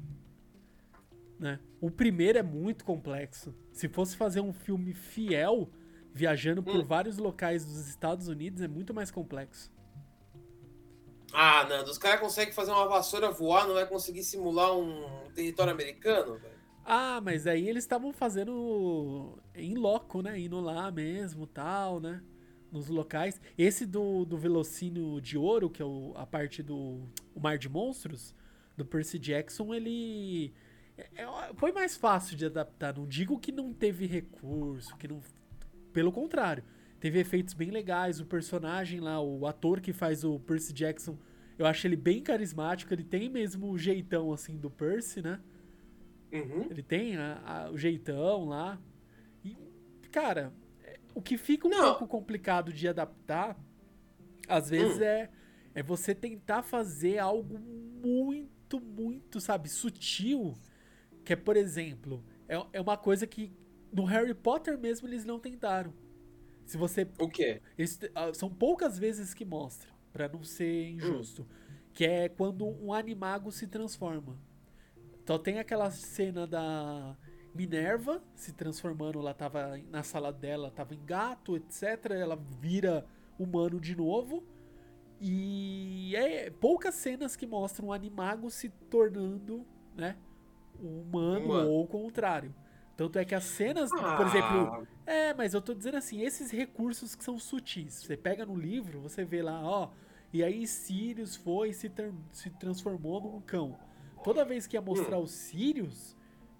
[1.40, 1.60] Né?
[1.82, 3.56] O primeiro é muito complexo.
[3.72, 5.68] Se fosse fazer um filme fiel,
[6.14, 6.86] viajando por Hum.
[6.86, 9.72] vários locais dos Estados Unidos, é muito mais complexo.
[11.34, 15.74] Ah, Nando, os caras conseguem fazer uma vassoura voar, não vai conseguir simular um território
[15.74, 16.51] americano, velho?
[16.84, 20.40] Ah, mas aí eles estavam fazendo em loco, né?
[20.40, 22.22] Indo lá mesmo, tal, né?
[22.72, 23.40] Nos locais.
[23.58, 27.00] Esse do, do Velocínio de Ouro, que é o- a parte do
[27.36, 28.34] o Mar de Monstros,
[28.78, 30.54] do Percy Jackson, ele
[30.98, 32.96] é- é- foi mais fácil de adaptar.
[32.98, 35.20] Não digo que não teve recurso, que não.
[35.94, 36.64] Pelo contrário,
[37.00, 38.20] teve efeitos bem legais.
[38.20, 41.18] O personagem lá, o ator que faz o Percy Jackson,
[41.60, 42.94] eu acho ele bem carismático.
[42.94, 45.40] Ele tem mesmo o jeitão assim do Percy, né?
[46.32, 46.68] Uhum.
[46.70, 48.80] Ele tem a- a- o jeitão lá.
[49.44, 49.56] E,
[50.12, 51.90] cara, é- o que fica um Não.
[51.92, 53.58] pouco complicado de adaptar,
[54.48, 55.04] às vezes, Hum.
[55.04, 55.30] é,
[55.76, 60.58] é você tentar fazer algo muito, muito, sabe, sutil.
[61.26, 63.54] Que é, por exemplo, é, é uma coisa que
[63.92, 65.94] no Harry Potter mesmo eles não tentaram.
[66.66, 67.62] Se você O quê?
[67.78, 71.46] eles, ah, são poucas vezes que mostra, pra não ser injusto,
[71.94, 74.38] que é quando um animago se transforma.
[75.32, 77.16] Então tem aquela cena da
[77.56, 82.12] Minerva se transformando, ela tava na sala dela, tava em gato, etc.
[82.12, 83.06] Ela vira
[83.40, 84.44] humano de novo.
[85.22, 89.66] E é poucas cenas que mostram um animago se tornando,
[89.96, 90.18] né,
[90.78, 91.70] um humano, Humano.
[91.70, 92.54] ou o contrário.
[92.98, 96.52] Tanto é que as cenas, por Ah, exemplo, é, mas eu tô dizendo assim, esses
[96.52, 98.04] recursos que são sutis.
[98.04, 99.92] Você pega no livro, você vê lá, ó,
[100.34, 101.90] e aí Sirius foi e se,
[102.34, 103.80] se transformou num cão.
[104.24, 105.24] Toda vez que ia mostrar Hum.
[105.24, 106.16] o Sirius,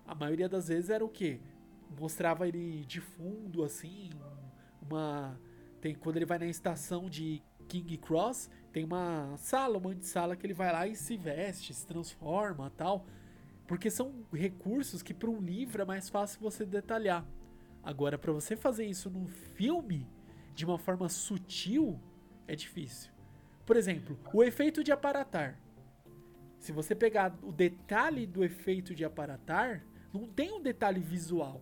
[0.06, 1.40] a maioria das vezes era o quê?
[2.00, 4.10] Mostrava ele de fundo, assim,
[4.82, 5.40] uma...
[5.80, 10.46] Tem, quando ele vai na estação de King Cross, tem uma sala, uma sala que
[10.46, 13.06] ele vai lá e se veste, se transforma tal.
[13.68, 17.26] Porque são recursos que para um livro é mais fácil você detalhar.
[17.84, 20.08] Agora, para você fazer isso num filme,
[20.54, 22.00] de uma forma sutil,
[22.48, 23.12] é difícil.
[23.66, 25.58] Por exemplo, o efeito de aparatar.
[26.62, 31.60] Se você pegar o detalhe do efeito de aparatar, não tem um detalhe visual.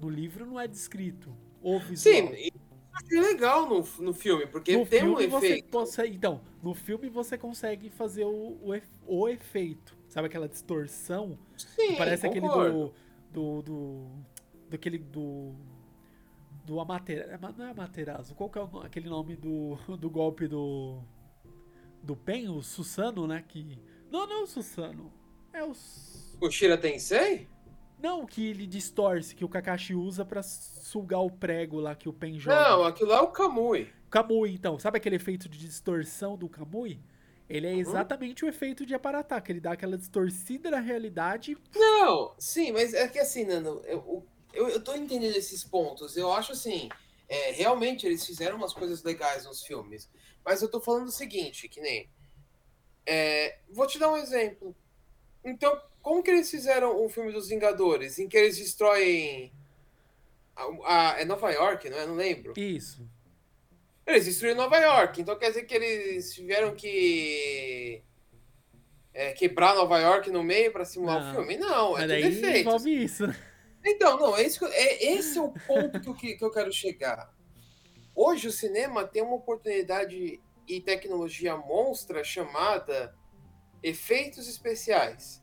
[0.00, 1.36] No livro não é descrito.
[1.60, 2.16] Ou visual.
[2.16, 2.50] Sim, e
[2.94, 5.70] achei legal no, no filme, porque no tem um filme você efeito.
[5.70, 6.16] consegue.
[6.16, 9.94] Então, no filme você consegue fazer o, o, o efeito.
[10.08, 11.38] Sabe aquela distorção?
[11.58, 12.94] Sim, Parece aquele concordo.
[13.30, 13.60] do.
[13.60, 13.62] Do.
[13.62, 14.06] do
[14.70, 15.52] daquele do.
[16.64, 17.38] do Amaterasu.
[17.58, 18.34] Não é Amaterasu.
[18.34, 21.02] Qual que é aquele nome do, do golpe do.
[22.02, 22.48] Do Pen?
[22.48, 23.44] O Susano, né?
[23.46, 23.78] Que.
[24.12, 25.10] Não, não Susano.
[25.54, 25.72] É o.
[26.38, 27.48] O Shira Tensei?
[27.98, 32.12] Não, que ele distorce, que o Kakashi usa para sugar o prego lá que o
[32.12, 32.68] Pen joga.
[32.68, 33.90] Não, aquilo lá é o Kamui.
[34.10, 34.78] Kamui, então.
[34.78, 37.00] Sabe aquele efeito de distorção do Kamui?
[37.48, 38.50] Ele é exatamente uhum.
[38.50, 41.56] o efeito de Aparatá, que ele dá aquela distorcida da realidade.
[41.74, 46.16] Não, sim, mas é que assim, Nando, eu, eu, eu tô entendendo esses pontos.
[46.16, 46.88] Eu acho assim,
[47.28, 50.10] é, realmente eles fizeram umas coisas legais nos filmes.
[50.44, 52.10] Mas eu tô falando o seguinte, que nem.
[53.06, 54.74] É, vou te dar um exemplo.
[55.44, 58.18] Então, como que eles fizeram o filme dos Vingadores?
[58.18, 59.52] Em que eles destroem.
[60.54, 62.06] A, a, é Nova York, não é?
[62.06, 62.52] Não lembro.
[62.56, 63.08] Isso.
[64.06, 68.02] Eles destruíram Nova York, então quer dizer que eles tiveram que
[69.14, 71.30] é, quebrar Nova York no meio para simular não.
[71.30, 71.56] o filme?
[71.56, 73.24] Não, é Mas tudo envolve isso.
[73.84, 77.32] Então, não, é, isso, é esse é o ponto que eu, que eu quero chegar.
[78.14, 83.16] Hoje o cinema tem uma oportunidade e tecnologia monstra chamada
[83.82, 85.42] efeitos especiais,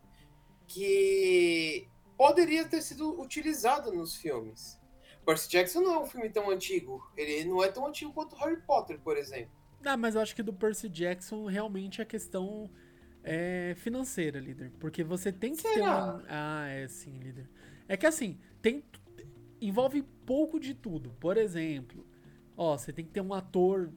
[0.68, 4.80] que poderia ter sido utilizado nos filmes.
[5.26, 7.08] Percy Jackson não é um filme tão antigo.
[7.16, 9.52] Ele não é tão antigo quanto Harry Potter, por exemplo.
[9.86, 12.70] Ah, mas eu acho que do Percy Jackson realmente a questão
[13.24, 14.72] é financeira, líder.
[14.80, 15.74] Porque você tem que Será?
[15.76, 16.26] ter um.
[16.28, 17.50] Ah, é sim, líder.
[17.88, 18.84] É que assim, tem.
[19.62, 21.12] Envolve pouco de tudo.
[21.20, 22.06] Por exemplo,
[22.58, 23.92] ó, você tem que ter um ator,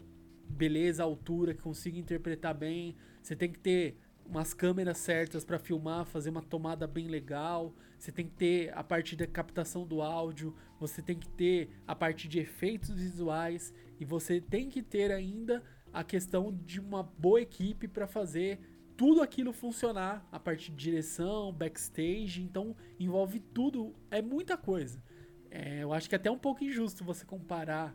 [0.53, 2.97] beleza, altura, que consiga interpretar bem.
[3.23, 7.75] Você tem que ter umas câmeras certas para filmar, fazer uma tomada bem legal.
[7.99, 11.95] Você tem que ter a parte da captação do áudio, você tem que ter a
[11.95, 15.63] parte de efeitos visuais e você tem que ter ainda
[15.93, 18.59] a questão de uma boa equipe para fazer
[18.97, 25.03] tudo aquilo funcionar, a parte de direção, backstage, então envolve tudo, é muita coisa.
[25.51, 27.95] É, eu acho que é até um pouco injusto você comparar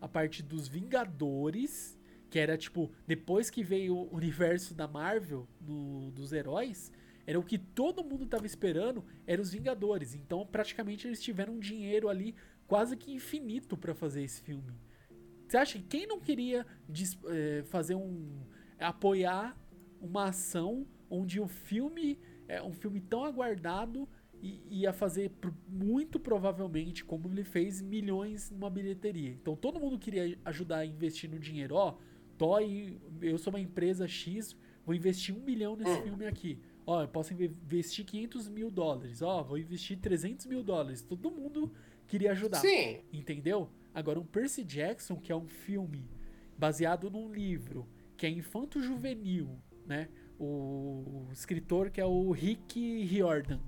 [0.00, 1.95] a parte dos Vingadores,
[2.30, 6.92] que era tipo, depois que veio o universo da Marvel, no, dos heróis,
[7.26, 10.14] era o que todo mundo estava esperando, eram os Vingadores.
[10.14, 12.34] Então, praticamente eles tiveram um dinheiro ali
[12.66, 14.72] quase que infinito para fazer esse filme.
[15.46, 16.66] Você acha que quem não queria
[17.28, 18.42] é, fazer um
[18.78, 19.56] apoiar
[20.00, 24.08] uma ação onde o filme é um filme tão aguardado
[24.42, 25.32] e ia fazer
[25.68, 29.30] muito provavelmente, como ele fez, milhões numa bilheteria.
[29.30, 31.74] Então todo mundo queria ajudar a investir no dinheiro.
[31.76, 31.98] Ó, oh,
[32.38, 36.02] Toy, eu sou uma empresa X, vou investir um milhão nesse hum.
[36.02, 36.58] filme aqui.
[36.86, 39.20] Ó, eu posso investir 500 mil dólares.
[39.20, 41.02] Ó, vou investir 300 mil dólares.
[41.02, 41.72] Todo mundo
[42.06, 42.60] queria ajudar.
[42.60, 43.00] Sim.
[43.12, 43.68] Entendeu?
[43.92, 46.08] Agora, um Percy Jackson, que é um filme
[46.56, 50.08] baseado num livro, que é infanto-juvenil, né?
[50.38, 53.60] O escritor que é o Rick Riordan,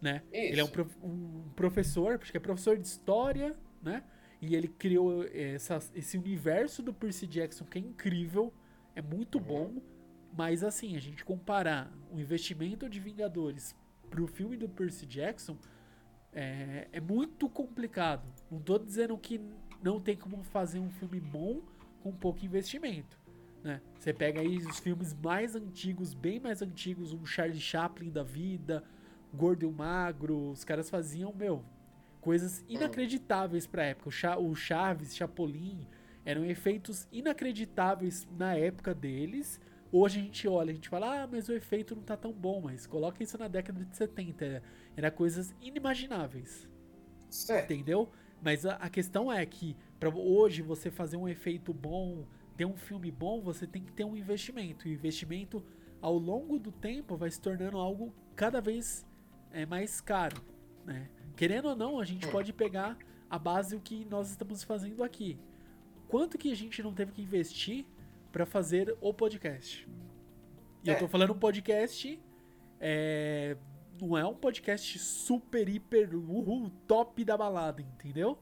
[0.00, 0.22] né?
[0.32, 0.52] Isso.
[0.52, 0.68] Ele é um,
[1.02, 4.02] um, professor, acho que é professor de história, né?
[4.42, 8.52] E ele criou essa, esse universo do Percy Jackson que é incrível,
[8.92, 9.44] é muito uhum.
[9.44, 9.82] bom.
[10.36, 13.76] Mas assim, a gente comparar o investimento de Vingadores
[14.10, 15.56] pro filme do Percy Jackson
[16.32, 18.26] é, é muito complicado.
[18.50, 19.40] Não tô dizendo que
[19.80, 21.62] não tem como fazer um filme bom
[22.02, 23.16] com pouco investimento.
[23.62, 23.80] Né?
[23.96, 28.82] Você pega aí os filmes mais antigos, bem mais antigos, um Charlie Chaplin da vida,
[29.32, 31.64] Gordo e o Magro, os caras faziam, meu,
[32.22, 34.08] coisas inacreditáveis pra época.
[34.08, 35.86] O, Cha o Chaves, Chapolin,
[36.24, 39.60] eram efeitos inacreditáveis na época deles
[39.92, 42.62] Hoje a gente olha, a gente fala, ah, mas o efeito não tá tão bom,
[42.62, 44.62] mas coloca isso na década de 70.
[44.96, 46.66] Era coisas inimagináveis.
[47.64, 48.10] Entendeu?
[48.40, 52.24] Mas a, a questão é que para hoje você fazer um efeito bom,
[52.56, 54.88] ter um filme bom, você tem que ter um investimento.
[54.88, 55.62] E o investimento
[56.00, 59.04] ao longo do tempo vai se tornando algo cada vez
[59.50, 60.42] é, mais caro.
[60.86, 61.10] Né?
[61.36, 62.30] Querendo ou não, a gente hum.
[62.30, 62.96] pode pegar
[63.28, 65.38] a base o que nós estamos fazendo aqui.
[66.08, 67.86] Quanto que a gente não teve que investir
[68.30, 69.88] para fazer o podcast.
[70.82, 70.94] E é.
[70.94, 72.20] eu tô falando um podcast.
[72.80, 73.56] É,
[74.00, 78.38] não é um podcast super, hiper, uhul, top da balada, entendeu?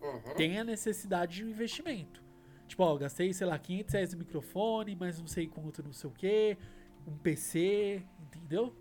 [0.00, 0.34] Uhum.
[0.36, 2.22] Tem a necessidade de um investimento.
[2.68, 6.10] Tipo, ó, gastei, sei lá, 500 reais no microfone, mas não sei quanto, não sei
[6.10, 6.56] o que,
[7.06, 8.74] um PC, entendeu?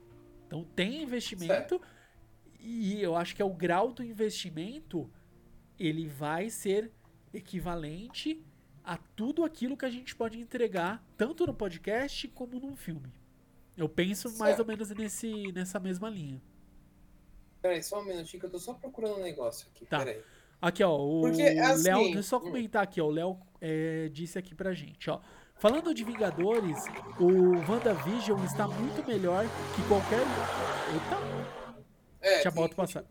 [0.46, 1.82] Então tem investimento certo.
[2.68, 5.10] E eu acho que é o grau do investimento
[5.80, 6.92] ele vai ser
[7.34, 8.44] equivalente
[8.84, 13.14] a tudo aquilo que a gente pode entregar, tanto no podcast como num filme.
[13.76, 14.40] Eu penso certo.
[14.40, 16.42] mais ou menos nesse, nessa mesma linha.
[17.62, 19.86] Peraí, só um minutinho que eu tô só procurando um negócio aqui.
[19.86, 20.00] Tá.
[20.00, 20.22] Peraí.
[20.60, 22.42] Aqui, ó, o é assim, Léo, deixa eu só hum.
[22.42, 25.20] comentar aqui, ó, o Léo é, disse aqui pra gente, ó.
[25.56, 26.86] Falando de Vingadores,
[27.20, 30.22] o WandaVision está muito melhor que qualquer.
[30.94, 31.67] Eita!
[32.28, 33.06] É, Deixa a moto passar.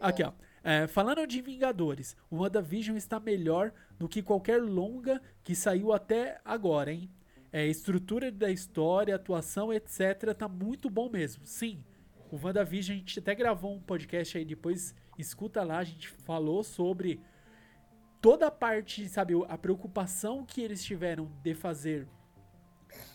[0.00, 0.32] Aqui, ó.
[0.62, 6.38] É, falando de Vingadores, o WandaVision está melhor do que qualquer longa que saiu até
[6.44, 7.10] agora, hein?
[7.50, 10.34] É, estrutura da história, atuação, etc.
[10.36, 11.46] Tá muito bom mesmo.
[11.46, 11.82] Sim,
[12.30, 16.62] o WandaVision, a gente até gravou um podcast aí depois, escuta lá, a gente falou
[16.62, 17.20] sobre
[18.20, 22.06] toda a parte, sabe, a preocupação que eles tiveram de fazer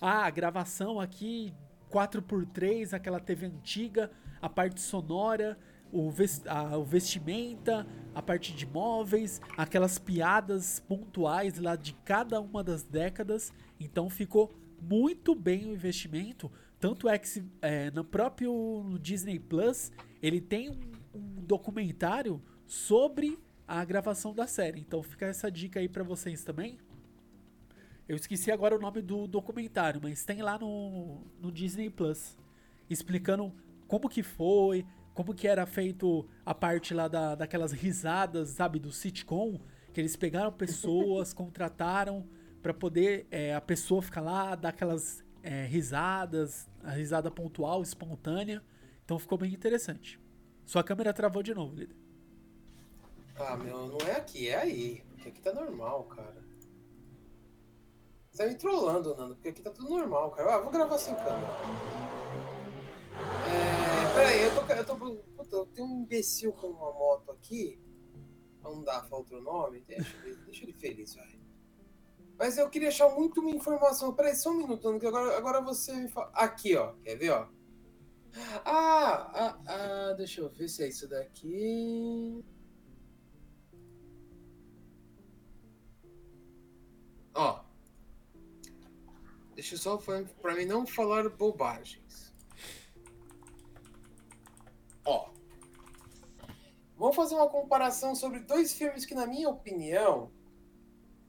[0.01, 1.53] ah, a gravação aqui
[1.91, 4.12] 4x3, aquela TV antiga,
[4.45, 5.58] a parte sonora,
[5.91, 6.12] o,
[6.86, 13.51] vestimenta, a parte de móveis, aquelas piadas pontuais lá de cada uma das décadas.
[13.79, 16.51] Então ficou muito bem o investimento.
[16.79, 23.84] Tanto é que é, no próprio Disney Plus ele tem um, um documentário sobre a
[23.84, 24.79] gravação da série.
[24.79, 26.77] Então fica essa dica aí para vocês também.
[28.08, 32.38] Eu esqueci agora o nome do documentário, mas tem lá no, no Disney Plus
[32.88, 33.51] explicando
[33.88, 38.91] como que foi, como que era feito a parte lá da, daquelas risadas, sabe, do
[38.91, 39.60] sitcom,
[39.93, 42.28] que eles pegaram pessoas, contrataram
[42.62, 48.63] para poder é, a pessoa ficar lá, dar aquelas é, risadas, a risada pontual, espontânea.
[49.04, 50.19] Então ficou bem interessante.
[50.65, 51.95] Sua câmera travou de novo, líder.
[53.38, 55.04] Ah, meu, não é aqui, é aí.
[55.10, 56.43] Porque aqui tá normal, cara.
[58.32, 60.56] Você tá me trollando, Nando, porque aqui tá tudo normal, cara.
[60.56, 61.48] Ah, vou gravar sem câmera.
[63.47, 64.73] É, peraí, eu tô.
[64.73, 64.95] Eu, tô
[65.36, 67.80] puta, eu tenho um imbecil com uma moto aqui.
[68.63, 69.82] Não dá pra outro nome.
[69.82, 71.39] Deixa, deixa ele feliz, vai.
[72.38, 74.13] Mas eu queria achar muito uma informação.
[74.13, 76.32] Peraí, só um minuto, que agora, agora você me fala.
[76.34, 76.93] Aqui, ó.
[77.04, 77.47] Quer ver, ó?
[78.65, 82.43] Ah, ah, ah, deixa eu ver se é isso daqui.
[87.34, 87.63] Ó.
[89.54, 92.24] Deixa eu só para mim não falar bobagens.
[95.06, 95.30] Ó.
[96.98, 100.32] Vamos fazer uma comparação sobre dois filmes que, na minha opinião,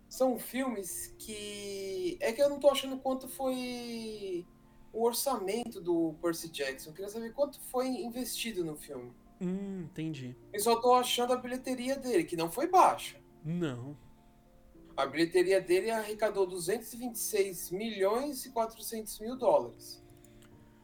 [0.09, 2.17] são filmes que.
[2.21, 4.47] É que eu não tô achando quanto foi
[4.93, 6.91] o orçamento do Percy Jackson.
[6.91, 9.12] Eu queria saber quanto foi investido no filme.
[9.41, 10.35] Hum, entendi.
[10.53, 13.21] Eu só tô achando a bilheteria dele, que não foi baixa.
[13.45, 13.97] Não.
[14.97, 20.03] A bilheteria dele arrecadou 226 milhões e 400 mil dólares.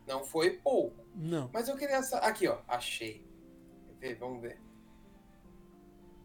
[0.07, 1.05] Não foi pouco.
[1.15, 1.51] Não.
[1.53, 1.99] Mas eu queria.
[1.99, 2.61] Aqui, ó.
[2.67, 3.27] Achei.
[3.99, 4.61] Ver, vamos ver.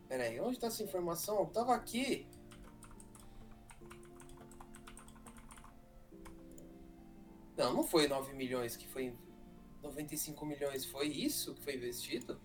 [0.07, 1.39] Pera aí, onde tá essa informação?
[1.39, 2.27] Eu tava aqui.
[7.57, 9.13] Não, não foi 9 milhões que foi.
[9.81, 12.39] 95 milhões foi isso que foi investido?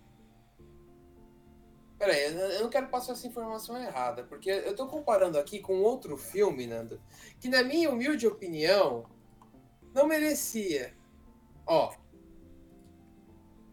[1.99, 6.17] Peraí, eu não quero passar essa informação errada, porque eu tô comparando aqui com outro
[6.17, 7.01] filme, Nando,
[7.39, 9.07] que na minha humilde opinião,
[9.95, 10.97] não merecia.
[11.67, 11.95] Ó,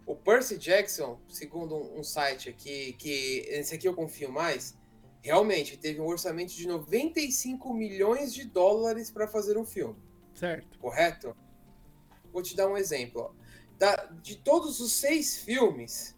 [0.06, 4.78] o Percy Jackson, segundo um, site aqui, que esse aqui eu confio mais,
[5.22, 10.02] realmente teve um orçamento de 95 milhões de dólares para fazer um filme.
[10.34, 10.80] Certo.
[10.80, 11.36] Correto?
[12.32, 13.36] Vou te dar um exemplo.
[13.78, 16.16] Da, de todos os seis filmes,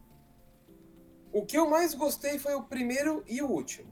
[1.33, 3.91] o que eu mais gostei foi o primeiro e o último.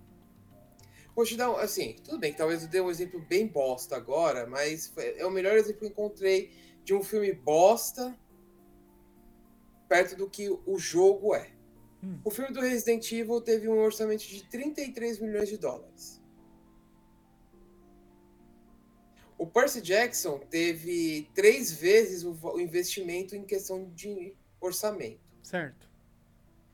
[1.16, 4.48] Vou te dar, assim, tudo bem que talvez eu dê um exemplo bem bosta agora,
[4.48, 6.52] mas é o melhor exemplo que eu encontrei
[6.84, 8.18] de um filme bosta
[9.88, 11.52] perto do que o jogo é.
[12.04, 12.20] Hum.
[12.24, 16.20] O filme do Resident Evil teve um orçamento de 33 milhões de dólares.
[19.38, 25.22] O Percy Jackson teve três vezes o investimento em questão de orçamento.
[25.42, 25.90] Certo.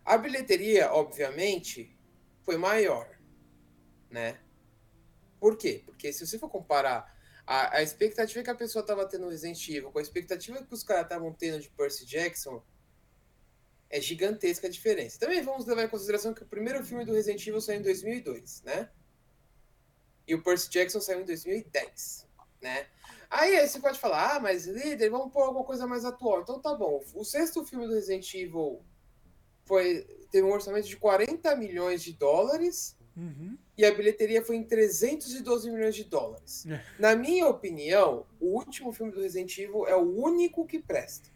[0.04, 1.96] A bilheteria, obviamente,
[2.44, 3.08] foi maior,
[4.10, 4.40] né?
[5.40, 5.84] Por quê?
[5.86, 7.15] Porque se você for comparar
[7.46, 10.74] a, a expectativa que a pessoa estava tendo no Resident Evil com a expectativa que
[10.74, 12.64] os caras estavam tendo de Percy Jackson,
[13.90, 15.20] é gigantesca a diferença.
[15.20, 18.64] Também vamos levar em consideração que o primeiro filme do Resident Evil saiu em 2002,
[18.64, 18.90] né?
[20.28, 22.28] E o Percy Jackson saiu em 2010,
[22.62, 22.88] né?
[23.30, 26.42] Aí, aí você pode falar, ah, mas líder, vamos pôr alguma coisa mais atual.
[26.42, 27.04] Então tá bom.
[27.14, 28.84] O sexto filme do Resident Evil
[29.66, 33.58] foi teve um orçamento de 40 milhões de dólares uhum.
[33.78, 36.66] E a bilheteria foi em 312 milhões de dólares.
[36.66, 36.84] É.
[36.98, 41.30] Na minha opinião, o último filme do Resident Evil é o único que presta.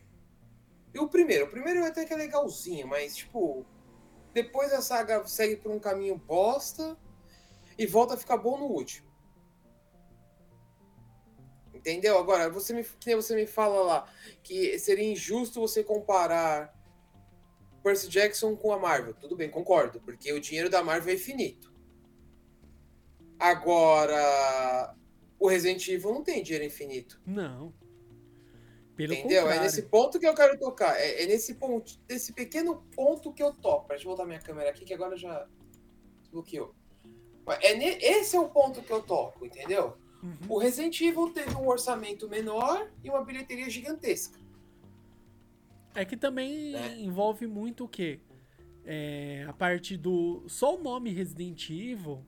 [0.93, 3.65] E o primeiro, o primeiro até que é legalzinho, mas tipo,
[4.33, 6.97] depois a saga segue por um caminho bosta
[7.77, 9.09] e volta a ficar bom no último.
[11.73, 12.17] Entendeu?
[12.17, 14.13] Agora, você me, que você me fala lá
[14.43, 16.73] que seria injusto você comparar
[17.83, 19.13] Percy Jackson com a Marvel.
[19.13, 21.68] Tudo bem, concordo, porque o dinheiro da Marvel é infinito.
[23.39, 24.95] Agora,
[25.39, 27.21] o Resident Evil não tem dinheiro infinito.
[27.25, 27.73] Não.
[28.95, 29.43] Pelo entendeu?
[29.43, 29.61] contrário.
[29.61, 30.99] É nesse ponto que eu quero tocar.
[30.99, 33.87] É, é nesse ponto, nesse pequeno ponto que eu toco.
[33.87, 35.47] Deixa eu voltar minha câmera aqui, que agora já
[36.31, 36.75] bloqueou.
[37.45, 39.97] Mas É ne- esse é o ponto que eu toco, entendeu?
[40.21, 40.37] Uhum.
[40.49, 44.37] O Resident Evil teve um orçamento menor e uma bilheteria gigantesca.
[45.95, 46.97] É que também Né?
[46.99, 48.19] envolve muito o quê?
[48.85, 50.43] É, a parte do.
[50.47, 52.25] Só o nome Resident Evil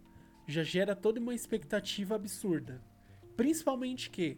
[0.51, 2.81] já gera toda uma expectativa absurda.
[3.35, 4.37] Principalmente que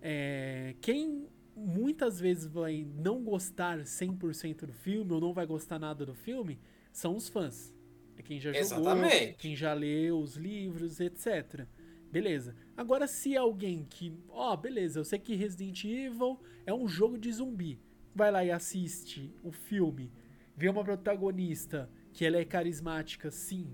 [0.00, 6.04] é, quem muitas vezes vai não gostar 100% do filme ou não vai gostar nada
[6.04, 6.58] do filme
[6.92, 7.74] são os fãs.
[8.16, 9.34] É quem já jogou, Exatamente.
[9.38, 11.66] quem já leu os livros, etc.
[12.10, 12.54] Beleza.
[12.76, 14.12] Agora, se alguém que.
[14.28, 17.80] Ó, beleza, eu sei que Resident Evil é um jogo de zumbi.
[18.14, 20.12] Vai lá e assiste o filme,
[20.54, 23.66] vê uma protagonista que ela é carismática, sim.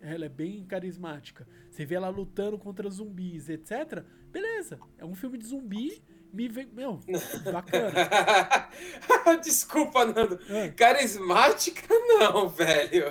[0.00, 1.46] Ela é bem carismática.
[1.70, 4.02] Você vê ela lutando contra zumbis, etc.
[4.30, 4.78] Beleza.
[4.98, 6.02] É um filme de zumbi.
[6.32, 6.66] Me vê.
[6.70, 7.00] Meu,
[7.52, 7.92] bacana.
[9.42, 10.38] Desculpa, Nando.
[10.50, 10.68] É.
[10.70, 13.04] Carismática, não, velho.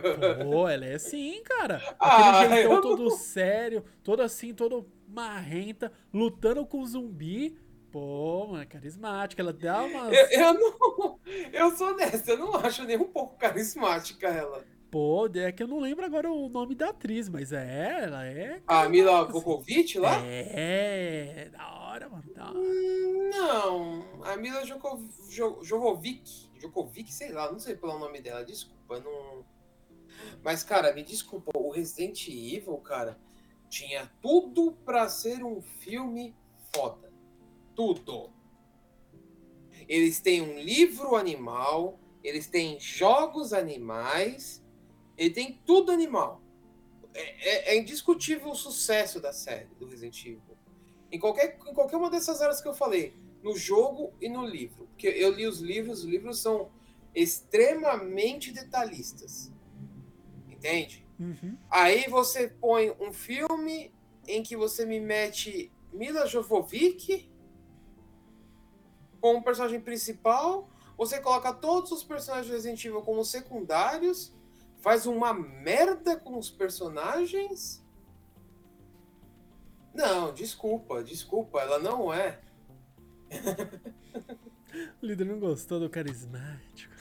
[0.44, 1.78] Pô, ela é sim, cara.
[2.00, 7.58] Aquele Ah, jeitão todo sério, todo assim, todo marrenta, lutando com zumbi.
[7.92, 9.42] Pô, mano, é carismática.
[9.42, 10.14] Ela dá umas.
[10.14, 11.20] Eu, eu não.
[11.54, 14.64] Eu sou dessa, eu não acho nem um pouco carismática ela.
[14.92, 18.62] Pô, é que eu não lembro agora o nome da atriz, mas é, ela é.
[18.68, 20.00] A Mila assim.
[20.00, 20.22] Lá?
[20.26, 22.34] É, da hora, mano.
[22.34, 22.60] Da hora.
[23.30, 29.00] Não, a Mila Joko- Jo- Jovovic, Jokovic, sei lá, não sei pelo nome dela, desculpa,
[29.00, 29.44] não.
[30.44, 33.20] Mas, cara, me desculpa, o Resident Evil, cara,
[33.70, 36.34] tinha tudo pra ser um filme
[36.74, 37.12] foda.
[37.76, 38.32] Tudo.
[39.88, 44.65] Eles têm um livro animal, eles têm jogos animais,
[45.18, 46.42] ele tem tudo animal.
[47.14, 50.42] É, é- é indiscutível o sucesso da série do Resident Evil.
[51.12, 54.88] Em qualquer, em qualquer uma dessas áreas que eu falei, no jogo e no livro.
[54.88, 56.70] Porque eu li os livros, os livros são
[57.14, 59.52] extremamente detalhistas.
[60.50, 61.06] Entende?
[61.20, 61.58] Uhum.
[61.70, 63.94] Aí você põe um filme
[64.28, 67.32] em que você me mete Mila Jovovich
[69.22, 74.35] como personagem principal, você coloca todos os personagens do Resident Evil como secundários,
[74.86, 77.84] faz uma merda com os personagens.
[79.96, 82.40] Não, desculpa, desculpa, ela não é.
[85.02, 86.94] O líder não gostou do carismático.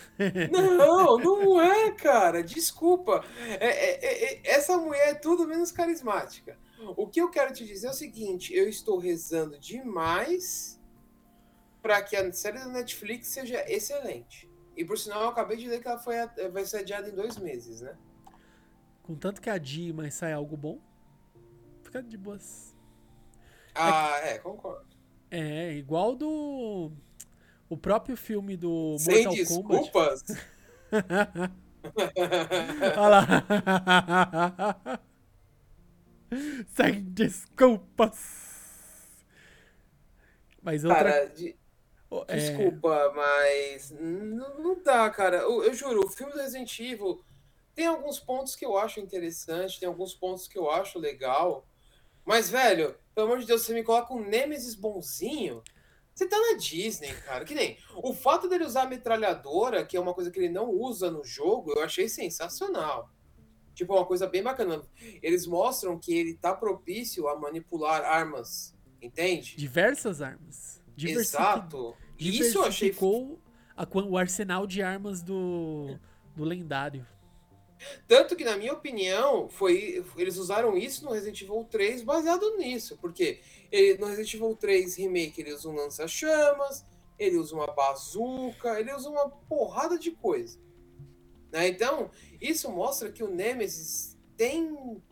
[0.53, 2.41] Não, não é, cara.
[2.41, 3.25] Desculpa.
[3.41, 6.57] É- é- é- é- essa mulher é tudo menos carismática.
[6.97, 10.81] O que eu quero te dizer é o seguinte: eu estou rezando demais
[11.83, 14.49] para que a série da Netflix seja excelente.
[14.77, 17.15] E por sinal, eu acabei de ler que ela foi, a- vai ser adiada em
[17.15, 17.97] dois meses, né?
[19.03, 20.79] Contanto que a Di, mas sai algo bom,
[21.83, 22.75] fica de boas.
[23.75, 24.87] Ah, é, concordo.
[25.31, 26.91] É, igual do.
[27.69, 30.25] O próprio filme do Sem Mortal Kombat.
[30.25, 30.25] desculpas.
[32.97, 33.45] Olha lá.
[36.75, 38.43] Sem desculpas.
[40.63, 41.05] Mas outra.
[41.05, 41.57] Cara, de- é,
[42.29, 45.39] Desculpa, mas não, não dá, cara.
[45.39, 47.25] Eu, eu juro, o filme do Resident Evil
[47.75, 51.67] tem alguns pontos que eu acho interessante, tem alguns pontos que eu acho legal.
[52.25, 55.63] Mas, velho, pelo amor de Deus, você me coloca um Nemesis bonzinho.
[56.15, 57.45] Você tá na Disney, cara.
[57.45, 60.71] Que nem o fato dele usar a metralhadora, que é uma coisa que ele não
[60.71, 63.11] usa no jogo, eu achei sensacional.
[63.75, 64.81] Tipo, uma coisa bem bacana.
[65.21, 69.57] Eles mostram que ele tá propício a manipular armas, entende?
[69.57, 70.81] diversas armas.
[70.97, 71.97] Exato.
[72.19, 72.91] Isso eu achei
[73.87, 75.99] quan- o arsenal de armas do,
[76.35, 77.07] do lendário.
[78.09, 82.97] Tanto que, na minha opinião, foi eles usaram isso no Resident Evil 3 baseado nisso.
[83.01, 83.41] Porque
[83.71, 86.85] ele, no Resident Evil 3 Remake ele usa um lança-chamas,
[87.19, 90.59] ele usa uma bazuca, ele usa uma porrada de coisa.
[91.53, 91.69] Né?
[91.69, 92.11] Então,
[92.41, 95.03] isso mostra que o Nemesis tem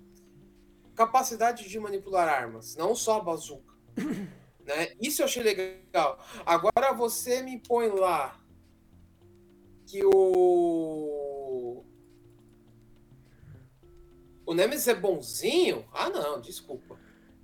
[0.94, 3.72] capacidade de manipular armas, não só a bazuca.
[4.66, 4.92] né?
[5.00, 6.18] Isso eu achei legal.
[6.46, 8.38] Agora você me põe lá
[9.86, 11.84] que o.
[14.44, 15.84] O Nemesis é bonzinho?
[15.92, 16.98] Ah, não, desculpa.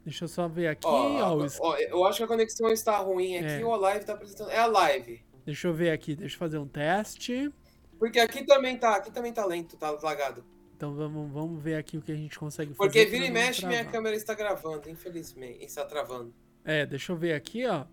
[0.04, 0.86] Deixa eu só ver aqui.
[0.86, 0.90] Ó,
[1.32, 3.64] ó, o es- ó, eu acho que a conexão está ruim aqui, É.
[3.64, 4.50] ou a live tá apresentando.
[4.50, 5.22] É a live.
[5.44, 6.16] Deixa eu ver aqui.
[6.16, 7.52] Deixa eu fazer um teste.
[7.98, 10.44] Porque aqui também tá, aqui também tá lento, tá lagado.
[10.76, 12.78] Então vamos, vamos ver aqui o que a gente consegue fazer.
[12.78, 15.64] Porque vira e mexe, minha câmera está gravando, infelizmente.
[15.64, 16.32] Está travando.
[16.68, 17.86] É, deixa eu ver aqui, ó.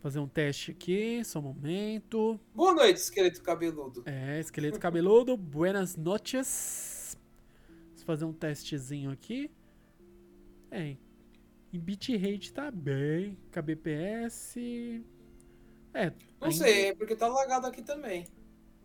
[0.00, 2.38] Fazer um teste aqui, só um momento.
[2.54, 4.04] Boa noite, esqueleto cabeludo.
[4.06, 7.18] É, esqueleto cabeludo, buenas noches.
[7.68, 9.50] Vamos fazer um testezinho aqui.
[10.70, 10.96] É,
[11.72, 13.36] em bitrate tá bem.
[13.50, 15.04] KBPS.
[15.92, 16.12] É.
[16.40, 18.28] Não sei, porque tá lagado aqui também.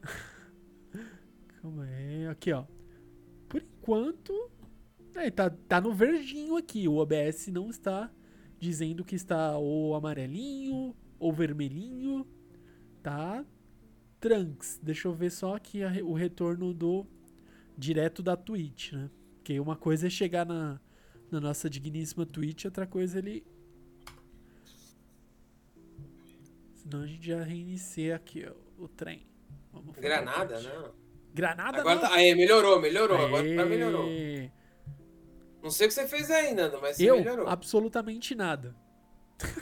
[1.62, 2.66] Calma aí, aqui ó.
[3.48, 4.50] Por enquanto,
[5.14, 6.88] é, tá, tá no verdinho aqui.
[6.88, 8.12] O OBS não está
[8.64, 12.26] dizendo que está ou amarelinho ou vermelhinho.
[13.02, 13.46] Tá
[14.20, 14.80] trunks.
[14.82, 17.06] Deixa eu ver só aqui a o retorno do
[17.78, 19.10] direto da Twitch, né?
[19.36, 20.80] Porque uma coisa é chegar na,
[21.30, 23.46] na nossa digníssima Twitch, outra coisa é ele.
[26.76, 29.28] Senão a gente já reinicia aqui ó, o trem.
[29.74, 30.94] Vamos Granada, não.
[31.34, 32.02] Granada Agora não.
[32.02, 32.14] tá.
[32.14, 33.18] Aí, melhorou, melhorou.
[33.26, 33.66] Agora Aê.
[33.66, 34.08] melhorou.
[35.64, 37.16] Não sei o que você fez aí, Nando, mas você Eu?
[37.18, 37.48] melhorou.
[37.48, 38.76] Absolutamente nada.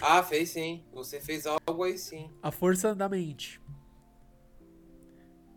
[0.01, 0.83] Ah, fez sim.
[0.91, 2.29] Você fez algo aí sim.
[2.41, 3.61] A força da mente.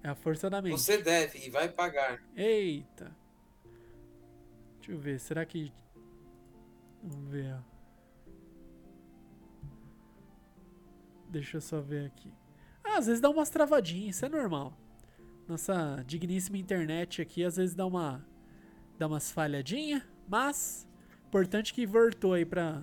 [0.03, 0.73] É a força da mente.
[0.79, 2.23] Você deve e vai pagar.
[2.37, 3.17] Eita.
[4.77, 5.73] Deixa eu ver, será que.
[7.03, 7.55] Vamos ver.
[7.55, 7.75] ó.
[11.31, 12.31] Deixa eu só ver aqui.
[12.85, 14.77] Ah, às vezes dá umas travadinhas, isso é normal.
[15.49, 18.25] Nossa digníssima internet aqui às vezes dá uma.
[18.99, 20.87] dá umas falhadinhas, mas.
[21.27, 22.83] Importante que voltou aí pra.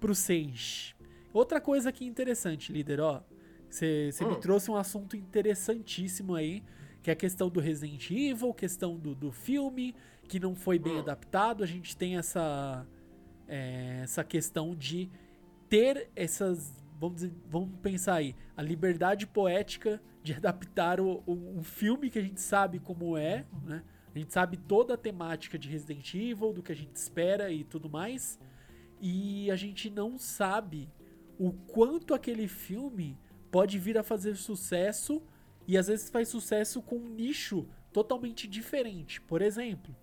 [0.00, 0.94] pro 6.
[1.32, 3.22] Outra coisa aqui interessante, líder, ó.
[3.68, 4.40] Você me Hum.
[4.40, 6.62] trouxe um assunto interessantíssimo aí,
[7.02, 9.94] que é a questão do Resident Evil, questão do, do filme,
[10.28, 10.98] que não foi bem Hum.
[11.00, 11.62] adaptado.
[11.62, 12.86] A gente tem essa,
[13.48, 15.10] é, essa questão de
[15.68, 16.72] ter essas.
[17.00, 22.18] Vamos, dizer- vamos pensar aí, a liberdade poética de adaptar o, o- um filme que
[22.18, 23.82] a gente sabe como é, né?
[24.14, 27.64] A gente sabe toda a temática de Resident Evil, do que a gente espera e
[27.64, 28.38] tudo mais.
[29.00, 30.88] E a gente não sabe
[31.38, 33.18] o quanto aquele filme
[33.50, 35.22] pode vir a fazer sucesso
[35.66, 39.20] e às vezes faz sucesso com um nicho totalmente diferente.
[39.20, 39.94] Por exemplo,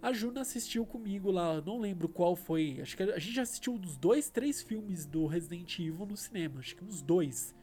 [0.00, 3.74] a Juna assistiu comigo lá, não lembro qual foi, acho que a gente já assistiu
[3.74, 7.54] uns dois, três filmes do Resident Evil no cinema, acho que uns dois.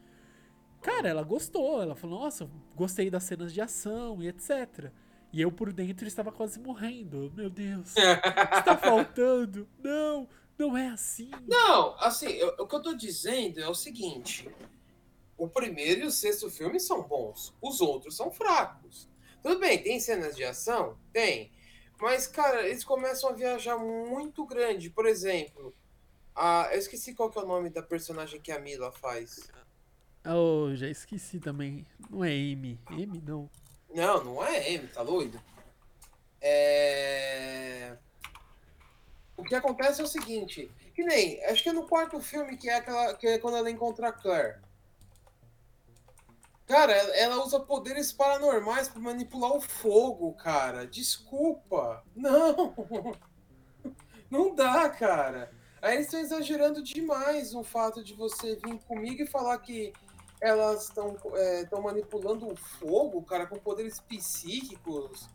[0.80, 4.90] Cara, ela gostou, ela falou, nossa, gostei das cenas de ação e etc.
[5.32, 7.32] E eu por dentro estava quase morrendo.
[7.34, 9.66] Meu Deus, está faltando.
[9.82, 10.28] Não,
[10.58, 11.30] não é assim.
[11.46, 14.48] Não, assim, eu- o que eu tô dizendo é o seguinte:
[15.36, 19.08] o primeiro e o sexto filme são bons, os outros são fracos.
[19.42, 20.96] Tudo bem, tem cenas de ação?
[21.12, 21.50] Tem.
[22.00, 24.90] Mas, cara, eles começam a viajar muito grande.
[24.90, 25.74] Por exemplo,
[26.34, 29.48] a, eu esqueci qual que é o nome da personagem que a Mila faz.
[30.24, 31.86] Oh, já esqueci também.
[32.10, 32.78] Não é Amy.
[32.86, 33.48] Amy não.
[33.94, 35.40] Não, não é M, tá doido?
[36.40, 37.96] É...
[39.36, 42.68] O que acontece é o seguinte, que nem, acho que é no quarto filme que
[42.68, 44.60] é aquela que é quando ela encontra a Claire.
[46.66, 50.86] Cara, ela, usa poderes paranormais pra manipular o fogo, cara.
[50.86, 52.02] Desculpa.
[52.14, 52.74] Não.
[54.30, 55.52] Não dá, cara.
[55.82, 59.92] Aí eles estão exagerando demais o fato de você vir comigo e falar que
[60.42, 61.16] elas estão
[61.62, 65.28] estão manipulando o fogo, cara, com poderes psíquicos.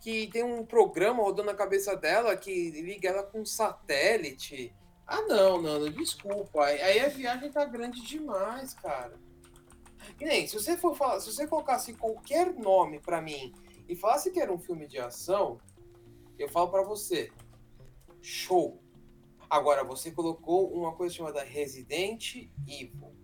[0.00, 4.74] Que tem um programa rodando na cabeça dela que liga ela com um satélite.
[5.06, 6.64] Ah, não, Nando, desculpa.
[6.64, 9.18] Aí a viagem tá grande demais, cara.
[10.20, 13.52] E nem, se você for falar, se você colocasse qualquer nome pra mim
[13.88, 15.58] e falasse que era um filme de ação,
[16.38, 17.32] eu falo pra você,
[18.22, 18.80] show.
[19.50, 23.23] Agora você colocou uma coisa chamada Resident Evil.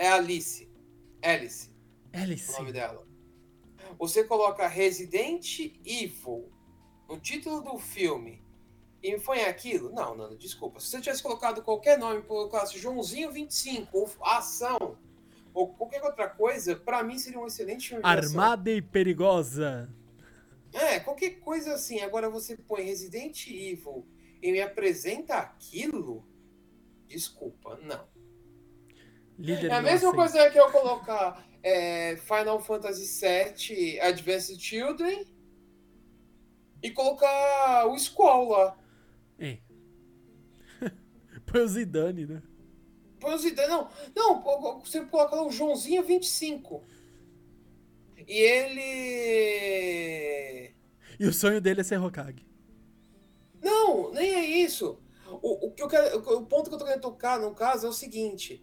[0.00, 0.66] É Alice.
[1.22, 1.68] Alice,
[2.14, 2.52] o Alice.
[2.52, 3.06] nome dela.
[3.98, 6.50] Você coloca Resident Evil
[7.06, 8.42] no título do filme
[9.02, 9.92] e foi aquilo?
[9.92, 10.80] Não, Nando, desculpa.
[10.80, 14.96] Se você tivesse colocado qualquer nome, colocasse Joãozinho 25, ou Ação,
[15.52, 18.02] ou qualquer outra coisa, pra mim seria um excelente filme.
[18.02, 19.86] Armada e perigosa.
[20.72, 22.00] É, qualquer coisa assim.
[22.00, 24.06] Agora você põe Resident Evil
[24.42, 26.24] e me apresenta aquilo?
[27.06, 28.19] Desculpa, não.
[29.40, 35.26] Líder É a mesma coisa que eu colocar é, Final Fantasy VII Advanced Children
[36.82, 38.78] e colocar o Squall lá.
[39.38, 39.58] É.
[41.46, 42.42] Põe o Zidane, né?
[43.18, 44.42] Põe os ide- Não, não,
[44.80, 46.84] você coloca lá o Joãozinho 25.
[48.26, 49.60] E ele.
[51.18, 52.46] E o sonho dele é ser Hokage.
[53.62, 54.98] Não, nem é isso.
[55.26, 57.86] O, o, que eu quero, o, o ponto que eu tô querendo tocar, no caso,
[57.86, 58.62] é o seguinte.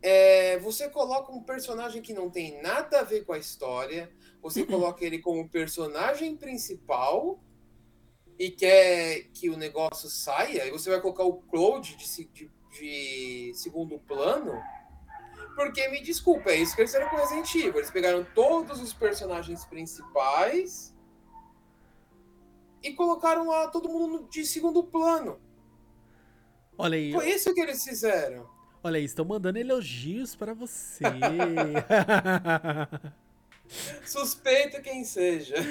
[0.00, 4.64] É, você coloca um personagem que não tem nada a ver com a história, você
[4.64, 7.40] coloca ele como personagem principal
[8.38, 13.52] e quer que o negócio saia, e você vai colocar o Claude de, de- de
[13.54, 14.52] segundo plano,
[15.56, 17.78] porque, me desculpa, é isso que eles fizeram com Resident Evil.
[17.78, 20.94] Eles pegaram todos os personagens principais
[22.80, 25.40] e colocaram lá todo mundo de segundo plano.
[26.76, 27.10] Olha aí.
[27.10, 28.48] Foi isso que eles fizeram.
[28.82, 31.04] Olha aí, estão mandando elogios pra você.
[34.06, 35.56] Suspeito quem seja.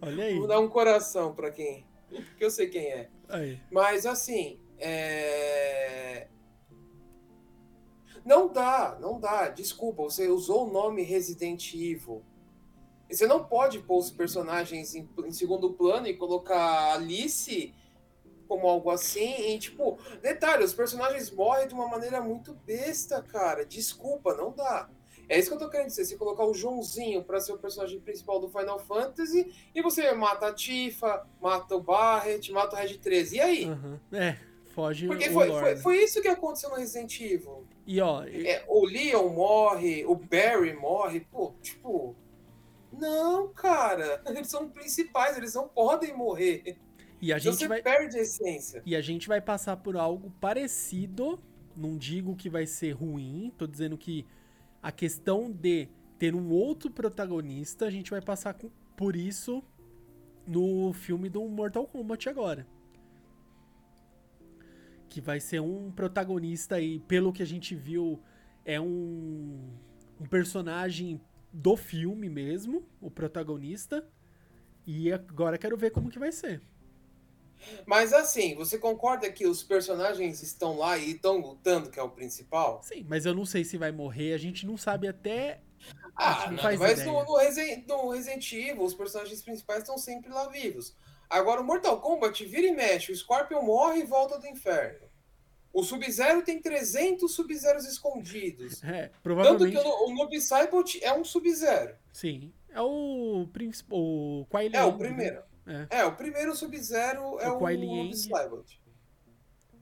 [0.00, 0.38] Olha aí.
[0.38, 1.84] Vou dar um coração pra quem.
[2.36, 3.08] Que eu sei quem é.
[3.28, 3.60] aí.
[3.70, 6.26] Mas assim, é...
[8.24, 9.48] não dá, não dá.
[9.48, 12.22] Desculpa, você usou o nome Resident Evil.
[13.10, 17.74] Você não pode pôr os personagens em, em segundo plano e colocar Alice
[18.50, 19.52] como algo assim.
[19.52, 23.64] E, tipo, detalhe, os personagens morrem de uma maneira muito besta, cara.
[23.64, 24.90] Desculpa, não dá.
[25.28, 26.04] É isso que eu tô querendo dizer.
[26.04, 30.48] Você colocar o Joãozinho pra ser o personagem principal do Final Fantasy e você mata
[30.48, 33.36] a Tifa, mata o Barret, mata o Red 13.
[33.36, 33.64] E aí?
[33.66, 34.00] Aham.
[34.12, 34.36] É,
[34.74, 37.64] foge Porque o foi, foi, foi isso que aconteceu no Resident Evil.
[37.86, 42.16] E ó, e- É, o Leon morre, o Barry morre, pô, tipo.
[42.92, 44.20] Não, cara.
[44.26, 46.76] Eles são principais, eles não podem morrer.
[47.20, 48.82] E a Então gente você vai perde a essência.
[48.84, 51.40] e a gente vai passar por algo parecido.
[51.76, 54.26] Não digo que vai ser ruim, tô dizendo que
[54.82, 58.56] a questão de ter um outro protagonista, a gente vai passar
[58.96, 59.62] por isso
[60.46, 62.66] no filme do Mortal Kombat agora.
[65.08, 68.20] Que vai ser um protagonista aí, pelo que a gente viu,
[68.64, 69.58] é um,
[70.20, 71.20] um personagem
[71.52, 74.06] do filme mesmo, o protagonista.
[74.86, 76.62] E agora quero ver como que vai ser.
[77.86, 82.10] Mas assim, você concorda que os personagens estão lá e estão lutando, que é o
[82.10, 82.80] principal?
[82.82, 85.60] Sim, mas eu não sei se vai morrer, a gente não sabe até.
[86.14, 90.30] Ah, não não, mas no, no, Resident, no Resident Evil, os personagens principais estão sempre
[90.30, 90.94] lá vivos.
[91.28, 95.08] Agora, o Mortal Kombat vira e mexe, o Scorpion morre e volta do inferno.
[95.72, 98.82] O Sub-Zero tem 300 Sub-Zeros escondidos.
[98.82, 99.76] É, Tanto provavelmente.
[99.80, 101.94] que o, o Noob Saibot é um Sub-Zero.
[102.12, 102.52] Sim.
[102.72, 103.98] É o principal.
[103.98, 105.36] O Kuai É, o Liang, primeiro.
[105.36, 105.42] né?
[105.88, 108.16] É, o primeiro Sub-Zero é O o, Liang.
[108.16, 108.80] Saibot.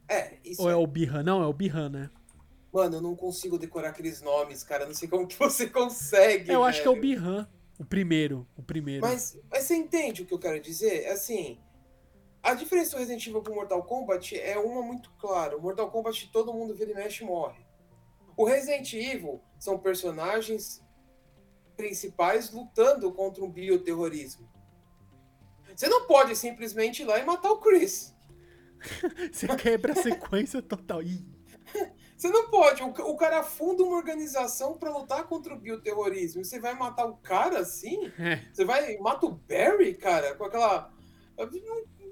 [0.09, 0.77] É, isso Ou é é.
[0.77, 1.23] o Bihan?
[1.23, 2.11] Não, é o Bihan, né?
[2.73, 4.87] Mano, eu não consigo decorar aqueles nomes, cara.
[4.87, 6.51] Não sei como que você consegue.
[6.51, 7.01] Eu acho que é o.
[7.01, 7.49] Bihan.
[7.79, 8.47] O primeiro.
[8.57, 9.03] O primeiro.
[9.03, 11.07] Mas, mas você entende o que eu quero dizer?
[11.07, 11.61] Assim,
[12.43, 15.57] a diferença do Resident Evil pro Mortal Kombat é uma muito clara.
[15.57, 17.65] O Mortal Kombat todo mundo vira e mexe e morre.
[18.37, 20.83] O Resident Evil são personagens
[21.77, 24.49] principais lutando contra um bioterrorismo.
[25.79, 28.13] Você não pode simplesmente ir lá e matar o Chris.
[29.31, 31.01] Você quebra a sequência total.
[31.01, 31.25] Ih,
[32.19, 32.83] Você não pode.
[32.83, 36.45] O, o cara funda uma organização pra lutar contra o bioterrorismo.
[36.45, 38.13] Você vai matar o cara assim?
[38.19, 38.43] é.
[38.53, 40.93] Você vai mata o Barry, cara, com aquela.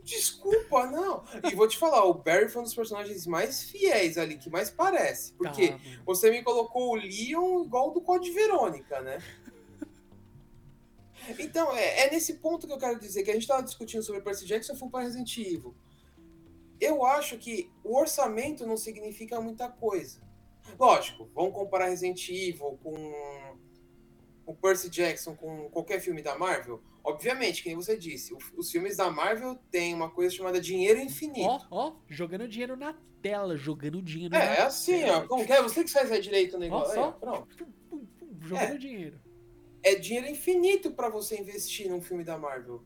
[0.05, 1.25] Desculpa, não.
[1.51, 4.71] E vou te falar, o Barry foi um dos personagens mais fiéis ali, que mais
[4.71, 5.33] parece.
[5.33, 9.19] Porque Tá, você me colocou o Leon igual do Code Verônica, né?
[11.39, 14.21] Então, é, é nesse ponto que eu quero dizer que a gente estava discutindo sobre
[14.21, 15.75] Percy Jackson e foi para Resident Evil.
[16.81, 20.21] Eu acho que o orçamento não significa muita coisa.
[20.79, 23.57] Lógico, vamos comparar Resident Evil com
[24.45, 26.83] o Percy Jackson com qualquer filme da Marvel?
[27.03, 31.01] Obviamente, que nem você disse, o- os filmes da Marvel têm uma coisa chamada dinheiro
[31.01, 31.49] infinito.
[31.49, 35.19] Ó, ó, jogando dinheiro na tela, jogando dinheiro é, na é assim, tela.
[35.25, 35.29] ó.
[35.29, 35.63] Como que é?
[35.63, 36.95] Você que faz direito o Ó, negócio.
[36.95, 37.01] só.
[37.01, 37.67] Aí, ó, pronto.
[38.41, 38.79] Jogando É.
[38.79, 39.21] dinheiro.
[39.87, 42.83] É dinheiro infinito pra você investir num filme da Marvel.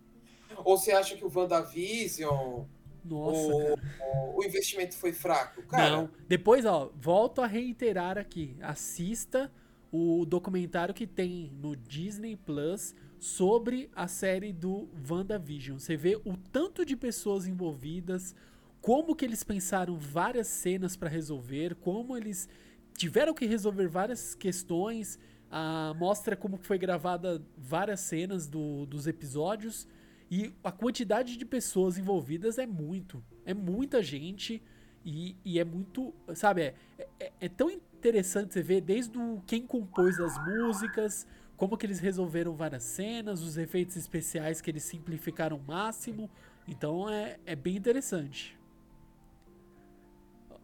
[0.58, 2.64] Ou você acha que o WandaVision,
[3.02, 5.62] Nossa, o, o, o investimento foi fraco?
[5.62, 6.10] Cara, Não.
[6.28, 8.54] Depois, ó, volto a reiterar aqui.
[8.60, 9.50] Assista
[9.90, 15.78] o documentário que tem no Disney Plus sobre a série do WandaVision.
[15.78, 18.34] Você vê o tanto de pessoas envolvidas,
[18.82, 22.46] como que eles pensaram várias cenas pra resolver, como eles
[22.94, 25.18] tiveram que resolver várias questões.
[25.50, 29.86] Ah, mostra como foi gravada várias cenas do- dos episódios.
[30.30, 33.22] E a quantidade de pessoas envolvidas é muito.
[33.44, 34.62] É muita gente.
[35.04, 36.14] E, e é muito.
[36.34, 36.74] Sabe, é,
[37.18, 41.26] é, é tão interessante você ver desde o, quem compôs as músicas,
[41.56, 46.30] como que eles resolveram várias cenas, os efeitos especiais que eles simplificaram ao máximo.
[46.68, 48.56] Então é, é bem interessante.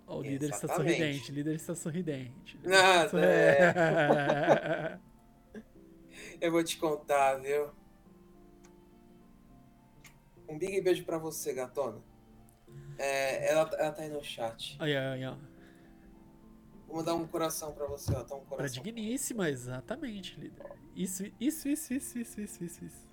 [0.07, 2.59] O líder está sorridente, o líder está sorridente.
[2.63, 4.99] Nada, é.
[6.41, 7.71] eu vou te contar, viu?
[10.49, 12.01] Um big beijo pra você, gatona.
[12.99, 14.77] É, ela, ela tá aí no chat.
[14.81, 15.37] Aí, aí, ó.
[16.87, 18.23] Vou mandar um coração pra você, ó.
[18.23, 18.83] Tá um Pra coração.
[18.83, 20.73] digníssima, exatamente, líder.
[20.95, 22.85] Isso, isso, isso, isso, isso, isso, isso.
[22.85, 23.07] isso.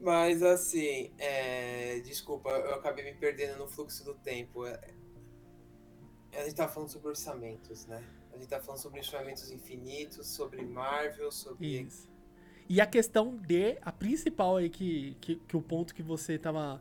[0.00, 4.66] Mas assim, é, desculpa, eu acabei me perdendo no fluxo do tempo.
[6.36, 8.02] A gente tá falando sobre orçamentos, né?
[8.32, 11.82] A gente tá falando sobre orçamentos infinitos, sobre Marvel, sobre.
[11.82, 12.08] Isso.
[12.68, 16.80] E a questão de, a principal aí que, que, que o ponto que você tava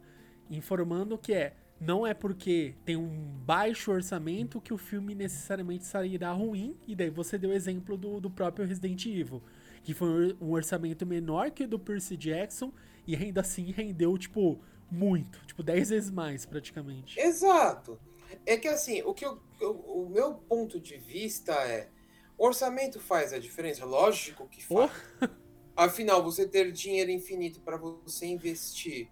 [0.50, 3.10] informando que é, não é porque tem um
[3.45, 6.78] baixo orçamento que o filme necessariamente sairá ruim.
[6.88, 9.41] E daí você deu o exemplo do, do próprio Resident Evil,
[9.84, 12.72] que foi um orçamento menor que o do Percy Jackson
[13.08, 15.43] e ainda assim rendeu, tipo, muito.
[15.45, 17.20] Tipo, 10 vezes mais, praticamente.
[17.20, 18.00] Exato.
[18.45, 21.89] É que assim, o que eu, o, o meu ponto de vista é.
[22.38, 23.86] Orçamento faz a diferença?
[23.86, 24.91] Lógico que faz.
[25.21, 25.27] Oh.
[25.75, 29.09] Afinal, você ter dinheiro infinito para você investir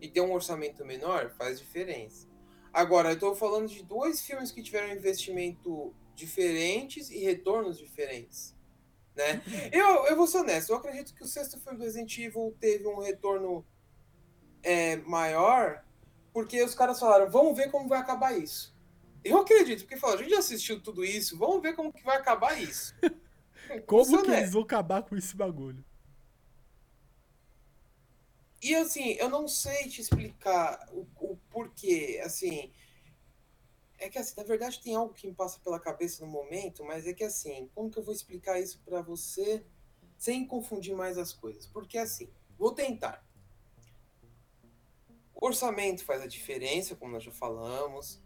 [0.00, 2.28] e ter um orçamento menor faz diferença.
[2.72, 8.54] Agora, eu estou falando de dois filmes que tiveram investimento diferentes e retornos diferentes.
[9.16, 9.42] Né?
[9.72, 12.86] Eu, eu vou ser honesto, eu acredito que o sexto filme do Resident Evil teve
[12.86, 13.66] um retorno
[14.62, 15.84] é, maior
[16.32, 18.74] porque os caras falaram, vamos ver como vai acabar isso.
[19.22, 22.16] Eu acredito, porque falaram, a gente já assistiu tudo isso, vamos ver como que vai
[22.16, 22.94] acabar isso.
[23.86, 25.84] como que eles vão acabar com esse bagulho?
[28.62, 32.70] E assim, eu não sei te explicar o, o porquê, assim.
[33.98, 37.06] É que assim, na verdade tem algo que me passa pela cabeça no momento, mas
[37.06, 39.64] é que assim, como que eu vou explicar isso para você
[40.16, 41.66] sem confundir mais as coisas?
[41.66, 43.24] Porque assim, vou tentar.
[45.40, 48.22] O orçamento faz a diferença, como nós já falamos.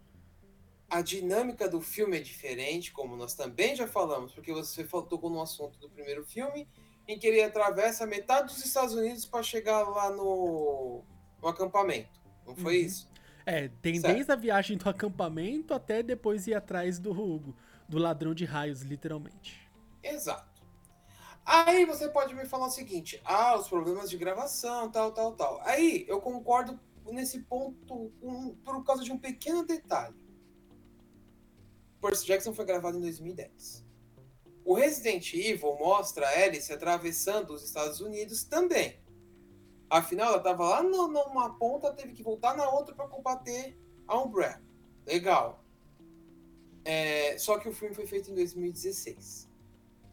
[0.89, 5.41] A dinâmica do filme é diferente, como nós também já falamos, porque você tocou no
[5.41, 6.67] assunto do primeiro filme
[7.07, 11.03] em que ele atravessa metade dos Estados Unidos para chegar lá no,
[11.41, 12.19] no, acampamento.
[12.45, 12.85] Não foi uhum.
[12.85, 13.09] isso?
[13.45, 14.13] É, tem certo.
[14.13, 17.55] desde a viagem do acampamento até depois ir atrás do,
[17.87, 19.69] do ladrão de raios, literalmente.
[20.03, 20.63] Exato.
[21.45, 25.61] Aí você pode me falar o seguinte: ah, os problemas de gravação, tal, tal, tal.
[25.63, 26.79] Aí eu concordo
[27.11, 30.15] nesse ponto um, por causa de um pequeno detalhe.
[32.01, 33.85] Percy Jackson foi gravado em 2010.
[34.63, 38.99] O Resident Evil mostra a Alice atravessando os Estados Unidos também.
[39.89, 43.77] Afinal, ela estava lá numa ponta, teve que voltar na outra para combater
[44.07, 44.61] a Umbrella.
[45.05, 45.63] Legal.
[46.83, 49.49] É, só que o filme foi feito em 2016.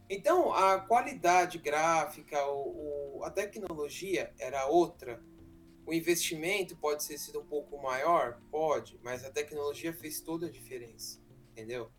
[0.08, 5.22] Então, a qualidade gráfica, o, o, a tecnologia era outra.
[5.86, 8.40] O investimento pode ter sido um pouco maior?
[8.50, 11.20] Pode, mas a tecnologia fez toda a diferença.
[11.50, 11.90] Entendeu?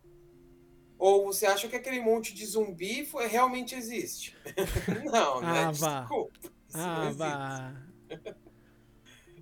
[0.98, 4.36] Ou você acha que aquele monte de zumbi foi, realmente existe?
[5.04, 5.64] não, né?
[5.64, 6.52] Ah, Desculpa.
[6.72, 7.86] Ah, vá.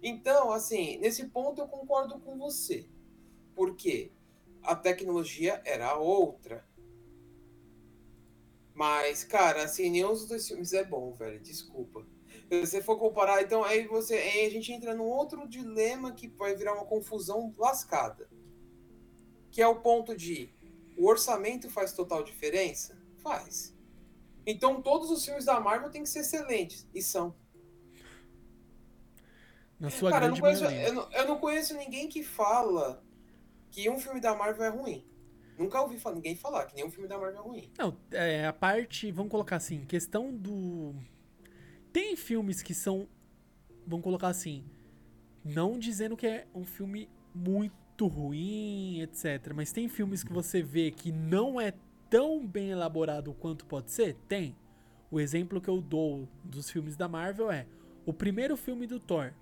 [0.03, 2.89] então, assim, nesse ponto eu concordo com você.
[3.55, 4.11] Porque
[4.63, 6.67] a tecnologia era outra.
[8.75, 11.39] Mas, cara, assim, nenhum dos dois filmes é bom, velho.
[11.41, 12.07] Desculpa.
[12.53, 14.15] Se você for comparar, então aí você.
[14.15, 18.29] Aí a gente entra num outro dilema que vai virar uma confusão lascada.
[19.51, 20.53] Que é o ponto de
[20.95, 23.01] o orçamento faz total diferença?
[23.23, 23.75] Faz.
[24.47, 26.87] Então todos os filmes da Marvel têm que ser excelentes.
[26.95, 27.35] E são.
[29.81, 33.03] Na sua Cara, grande eu não, conheço, eu, não, eu não conheço ninguém que fala
[33.71, 35.07] que um filme da Marvel é ruim.
[35.57, 37.73] Nunca ouvi ninguém falar que nenhum filme da Marvel é ruim.
[37.79, 40.95] Não, é, a parte, vamos colocar assim, questão do.
[41.93, 43.07] Tem filmes que são,
[43.87, 44.65] vamos colocar assim,
[45.45, 49.53] não dizendo que é um filme muito ruim, etc.
[49.55, 51.75] Mas tem filmes que você vê que não é
[52.09, 54.15] tão bem elaborado quanto pode ser?
[54.29, 54.57] Tem.
[55.11, 57.67] O exemplo que eu dou dos filmes da Marvel é
[58.07, 59.33] o primeiro filme do Thor.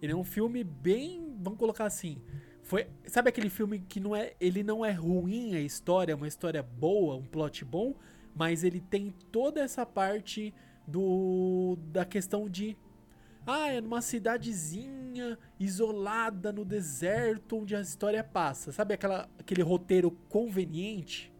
[0.00, 2.18] Ele é um filme bem, vamos colocar assim,
[2.62, 6.26] foi, sabe aquele filme que não é, ele não é ruim a história, é uma
[6.26, 7.94] história boa, um plot bom,
[8.34, 10.54] mas ele tem toda essa parte
[10.86, 12.76] do da questão de
[13.46, 18.70] ah, é numa cidadezinha isolada no deserto onde a história passa.
[18.70, 21.32] Sabe aquela, aquele roteiro conveniente?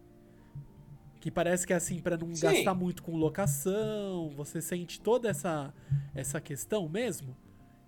[1.21, 2.45] Que parece que é assim para não Sim.
[2.47, 4.29] gastar muito com locação.
[4.35, 5.73] Você sente toda essa
[6.13, 7.37] essa questão mesmo?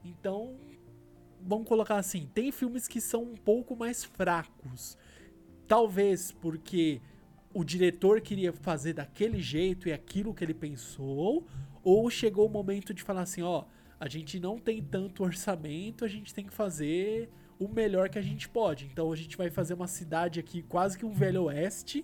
[0.04, 0.56] Então,
[1.42, 4.98] vamos colocar assim, tem filmes que são um pouco mais fracos.
[5.68, 7.02] Talvez porque
[7.56, 11.48] o diretor queria fazer daquele jeito e aquilo que ele pensou,
[11.82, 13.64] ou chegou o momento de falar assim, ó,
[13.98, 18.22] a gente não tem tanto orçamento, a gente tem que fazer o melhor que a
[18.22, 18.84] gente pode.
[18.92, 22.04] Então a gente vai fazer uma cidade aqui, quase que um velho oeste,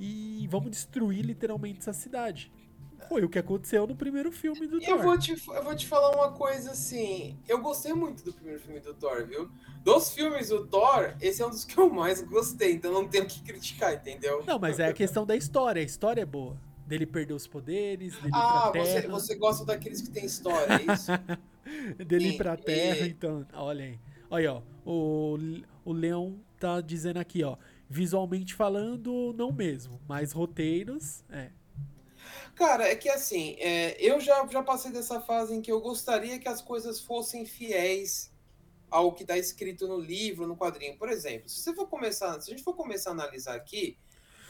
[0.00, 2.50] e vamos destruir literalmente essa cidade.
[3.08, 5.02] Foi o que aconteceu no primeiro filme do eu Thor.
[5.02, 7.38] Vou te, eu vou te falar uma coisa assim.
[7.48, 9.50] Eu gostei muito do primeiro filme do Thor, viu?
[9.82, 13.26] Dos filmes do Thor, esse é um dos que eu mais gostei, então não tenho
[13.26, 14.44] que criticar, entendeu?
[14.46, 15.80] Não, mas é a questão da história.
[15.80, 16.56] A história é boa
[16.88, 19.02] dele perder os poderes, dele ah, ir pra terra.
[19.02, 21.12] Você, você gosta daqueles que tem história, é isso?
[22.04, 23.10] dele ir pra terra, e...
[23.10, 23.46] então.
[23.52, 23.98] Olha aí.
[24.30, 24.62] Olha, ó.
[24.84, 25.38] O,
[25.84, 27.56] o Leão tá dizendo aqui, ó.
[27.90, 30.00] Visualmente falando, não mesmo.
[30.08, 31.50] Mas roteiros, é.
[32.58, 36.40] Cara, é que assim, é, eu já, já passei dessa fase em que eu gostaria
[36.40, 38.32] que as coisas fossem fiéis
[38.90, 40.98] ao que está escrito no livro, no quadrinho.
[40.98, 43.96] Por exemplo, se você for começar, se a gente for começar a analisar aqui,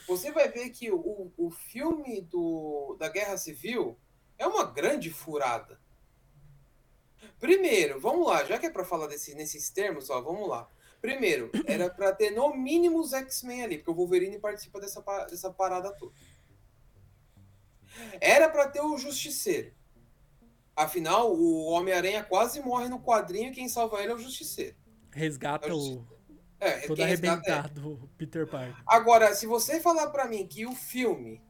[0.06, 3.94] você vai ver que o, o filme do, da Guerra Civil
[4.38, 5.78] é uma grande furada.
[7.38, 10.66] Primeiro, vamos lá, já que é para falar desse, nesses termos, ó, vamos lá.
[10.98, 15.52] Primeiro, era para ter no mínimo os X-Men ali, porque o Wolverine participa dessa, dessa
[15.52, 16.14] parada toda.
[18.20, 19.72] Era para ter o Justiceiro.
[20.76, 24.76] Afinal, o Homem-Aranha quase morre no quadrinho e quem salva ele é o Justiceiro.
[25.12, 25.76] Resgata É o.
[25.76, 26.18] Justiceiro.
[26.60, 27.04] É, Todo é.
[27.04, 28.76] arrebentado o Peter Parker.
[28.86, 31.40] Agora, se você falar para mim que o filme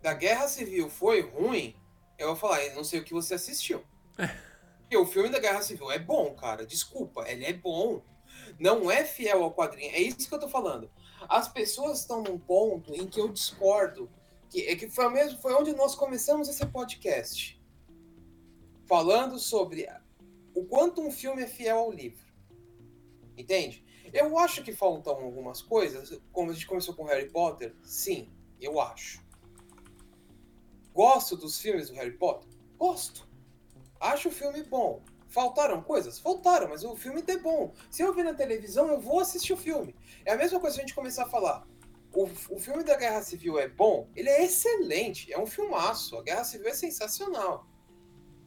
[0.00, 1.76] da Guerra Civil foi ruim,
[2.18, 3.84] eu vou falar, eu não sei o que você assistiu.
[4.80, 6.64] Porque o filme da Guerra Civil é bom, cara.
[6.64, 8.02] Desculpa, ele é bom.
[8.58, 9.92] Não é fiel ao quadrinho.
[9.92, 10.90] É isso que eu tô falando.
[11.28, 14.08] As pessoas estão num ponto em que eu discordo.
[14.48, 17.60] Que, é que foi, mesmo, foi onde nós começamos esse podcast.
[18.86, 19.88] Falando sobre
[20.54, 22.24] o quanto um filme é fiel ao livro.
[23.36, 23.84] Entende?
[24.12, 26.18] Eu acho que faltam algumas coisas.
[26.32, 28.30] Como a gente começou com Harry Potter, sim,
[28.60, 29.24] eu acho.
[30.94, 32.48] Gosto dos filmes do Harry Potter?
[32.78, 33.28] Gosto.
[34.00, 35.02] Acho o filme bom.
[35.28, 36.18] Faltaram coisas?
[36.18, 37.74] Faltaram, mas o filme é bom.
[37.90, 39.94] Se eu ver na televisão, eu vou assistir o filme.
[40.24, 41.66] É a mesma coisa se a gente começar a falar.
[42.16, 44.08] O, o filme da Guerra Civil é bom?
[44.16, 45.30] Ele é excelente.
[45.30, 46.16] É um filmaço.
[46.16, 47.66] A Guerra Civil é sensacional.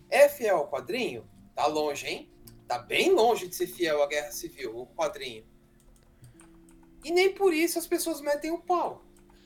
[0.10, 1.30] É fiel ao quadrinho?
[1.54, 2.34] Tá longe, hein?
[2.68, 5.46] Tá bem longe de ser fiel à Guerra Civil, o quadrinho.
[7.06, 9.06] E nem por isso as pessoas metem o pau.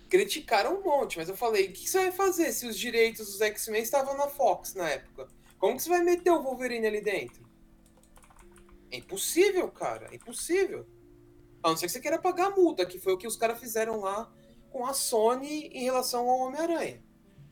[0.10, 3.42] Criticaram um monte, mas eu falei: o que você vai fazer se os direitos dos
[3.42, 5.28] X-Men estavam na Fox na época?
[5.60, 7.44] Como que você vai meter o Wolverine ali dentro?
[8.90, 10.08] É impossível, cara.
[10.14, 10.88] É impossível.
[11.64, 13.60] A não ser que você queira pagar a multa, que foi o que os caras
[13.60, 14.32] fizeram lá
[14.70, 17.02] com a Sony em relação ao Homem-Aranha.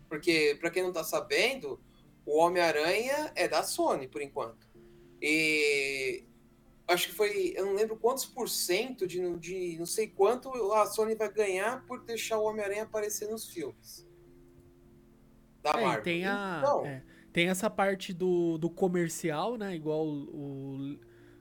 [0.10, 1.80] Porque, pra quem não tá sabendo,
[2.26, 4.70] o Homem-Aranha é da Sony, por enquanto.
[5.22, 6.26] E
[6.88, 10.86] acho que foi, eu não lembro quantos por cento de, de não sei quanto a
[10.88, 14.06] Sony vai ganhar por deixar o Homem-Aranha aparecer nos filmes.
[15.62, 16.04] Da É, Marvel.
[16.04, 16.60] tem a.
[16.62, 19.76] Então, é, tem essa parte do, do comercial, né?
[19.76, 21.00] Igual o, o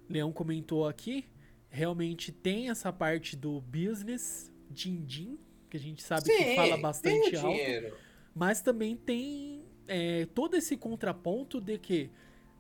[0.09, 1.25] Leão comentou aqui.
[1.71, 6.83] Realmente tem essa parte do business, din-din, que a gente sabe que sim, fala tem
[6.83, 7.49] bastante alto.
[7.49, 7.97] dinheiro.
[8.35, 12.11] Mas também tem é, todo esse contraponto de que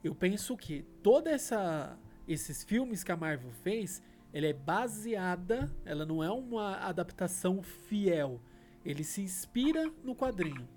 [0.02, 4.00] eu penso que toda essa esses filmes que a Marvel fez,
[4.32, 8.40] ela é baseada, ela não é uma adaptação fiel.
[8.84, 10.68] Ele se inspira no quadrinho.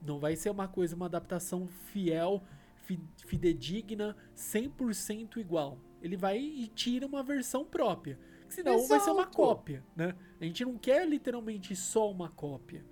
[0.00, 2.42] Não vai ser uma coisa, uma adaptação fiel,
[2.84, 5.78] fi- fidedigna, 100% igual.
[6.02, 8.18] Ele vai e tira uma versão própria.
[8.48, 9.36] Senão vai ser uma Exato.
[9.36, 10.14] cópia, né?
[10.40, 12.84] A gente não quer literalmente só uma cópia.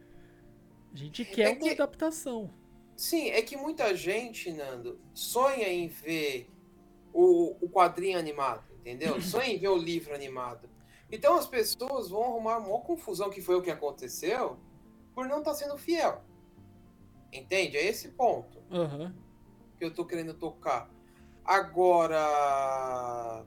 [0.93, 2.51] A gente quer uma que- adaptação.
[2.97, 6.49] Sim, é que muita gente, Nando, sonha em ver
[7.13, 9.19] o, o quadrinho animado, entendeu?
[9.23, 10.69] Sonha em ver o livro animado.
[11.11, 14.57] Então as pessoas vão arrumar uma confusão, que foi o que aconteceu,
[15.15, 16.23] por não estar sendo fiel.
[17.33, 17.77] Entende?
[17.77, 19.15] É esse ponto Aham.
[19.77, 20.89] que eu tô querendo tocar.
[21.45, 23.45] Agora.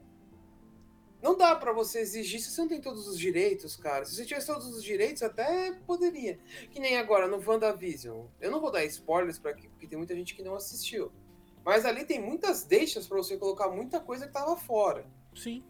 [1.20, 4.04] Não dá pra você exigir se você não tem todos os direitos, cara.
[4.04, 6.38] Se você tivesse todos os direitos, até poderia.
[6.70, 8.26] Que nem agora no WandaVision.
[8.40, 11.10] Eu não vou dar spoilers para porque tem muita gente que não assistiu.
[11.64, 15.04] Mas ali tem muitas deixas pra você colocar muita coisa que tava fora.
[15.34, 15.64] Sim.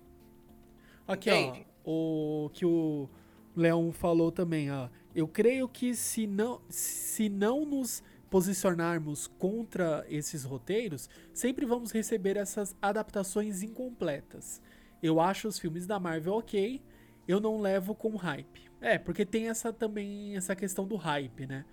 [1.07, 1.67] Aqui, Entende?
[1.85, 1.91] ó.
[1.91, 3.09] O que o
[3.57, 4.91] Leão falou também, ó.
[5.15, 12.37] Eu creio que se não, se não nos posicionarmos contra esses roteiros, sempre vamos receber
[12.37, 14.61] essas adaptações incompletas.
[15.03, 16.83] Eu acho os filmes da Marvel ok,
[17.27, 18.69] eu não levo com hype.
[18.81, 21.65] É, porque tem essa também essa questão do hype, né?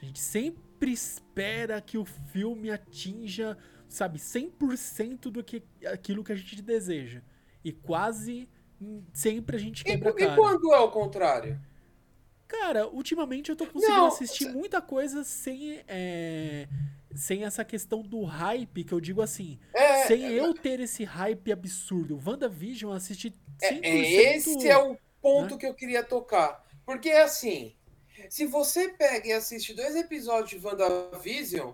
[0.00, 3.56] A gente sempre espera que o filme atinja,
[3.88, 7.22] sabe, 100% do que aquilo que a gente deseja.
[7.64, 8.48] E quase
[9.12, 10.36] sempre a gente E, quebra e cara.
[10.36, 11.60] quando é o contrário?
[12.46, 16.68] Cara, ultimamente eu tô conseguindo Não, assistir muita coisa sem, é,
[17.14, 21.04] sem essa questão do hype, que eu digo assim, É, sem é, eu ter esse
[21.04, 22.20] hype absurdo.
[22.24, 23.30] WandaVision eu assisti
[23.60, 23.80] 100%.
[23.82, 25.60] É, esse é o ponto né?
[25.60, 26.62] que eu queria tocar.
[26.84, 27.74] Porque é assim,
[28.28, 31.72] se você pega e assiste dois episódios de WandaVision,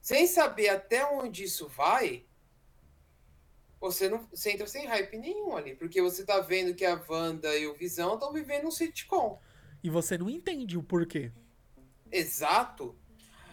[0.00, 2.24] sem saber até onde isso vai,
[3.78, 5.74] você não você entra sem hype nenhum ali.
[5.74, 9.38] Porque você tá vendo que a Wanda e o Visão estão vivendo um sitcom.
[9.86, 11.30] E você não entende o porquê.
[12.10, 12.98] Exato.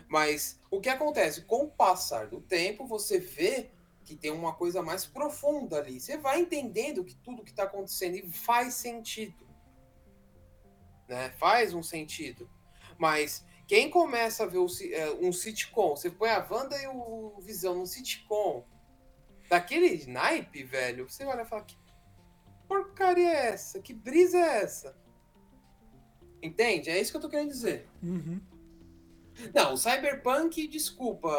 [0.10, 1.44] Mas o que acontece?
[1.44, 3.70] Com o passar do tempo, você vê
[4.04, 6.00] que tem uma coisa mais profunda ali.
[6.00, 9.48] Você vai entendendo que tudo que está acontecendo faz sentido.
[11.08, 11.30] Né?
[11.38, 12.50] Faz um sentido.
[12.98, 14.58] Mas quem começa a ver
[14.92, 18.66] é, um sitcom, você põe a Wanda e o Visão num sitcom,
[19.48, 21.78] daquele naipe, velho, você olha e fala, que
[22.68, 23.80] porcaria é essa?
[23.80, 25.03] Que brisa é essa?
[26.44, 26.89] Entende?
[26.89, 27.88] É isso que eu tô querendo dizer.
[28.04, 28.39] Uhum.
[29.54, 31.30] Não, o Cyberpunk, desculpa,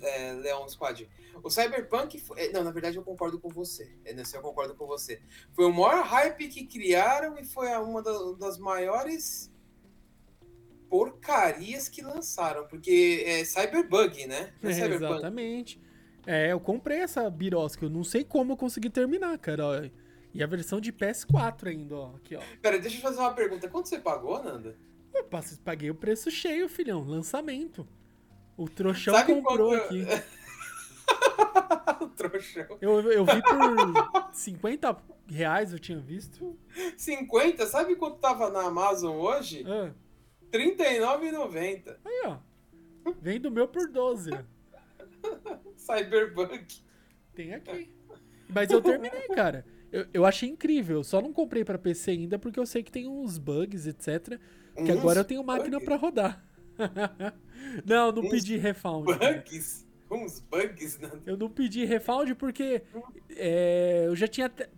[0.00, 1.08] é, Leon Squad.
[1.42, 2.18] O Cyberpunk.
[2.18, 2.40] Foi...
[2.40, 3.94] É, não, na verdade eu concordo com você.
[4.04, 5.20] É, nesse eu concordo com você.
[5.52, 9.52] Foi o maior hype que criaram e foi uma das maiores
[10.88, 12.66] porcarias que lançaram.
[12.66, 14.52] Porque é Cyberbug, né?
[14.62, 15.80] É, é exatamente.
[16.26, 17.84] É, eu comprei essa birosca.
[17.84, 19.92] Eu não sei como eu consegui terminar, cara.
[20.34, 22.14] E a versão de PS4 ainda, ó.
[22.16, 22.40] Aqui, ó.
[22.60, 23.68] Pera, deixa eu fazer uma pergunta.
[23.68, 24.76] Quanto você pagou, Nanda?
[25.14, 25.26] Eu
[25.64, 27.02] paguei o preço cheio, filhão.
[27.02, 27.88] Lançamento.
[28.56, 29.84] O trouxão Sabe comprou quanto...
[29.84, 30.04] aqui.
[32.04, 32.78] o trouxão.
[32.80, 34.96] Eu, eu vi por 50
[35.28, 36.58] reais, eu tinha visto.
[36.96, 37.66] 50?
[37.66, 39.64] Sabe quanto tava na Amazon hoje?
[39.66, 39.92] Ah.
[40.52, 41.96] R$39,90.
[42.04, 42.38] Aí, ó.
[43.20, 44.30] Vem do meu por 12.
[45.76, 46.82] Cyberpunk.
[47.34, 47.90] Tem aqui.
[48.48, 49.64] Mas eu terminei, cara.
[49.90, 51.02] Eu, eu achei incrível.
[51.02, 54.38] Só não comprei para PC ainda porque eu sei que tem uns bugs, etc.
[54.74, 56.44] Que uns agora eu tenho máquina para rodar.
[57.84, 59.06] não, não uns pedi refund.
[59.06, 59.86] Bugs?
[60.10, 61.20] Uns bugs, não.
[61.26, 62.82] Eu não pedi refund porque
[63.30, 64.48] é, eu já tinha.
[64.48, 64.68] Te...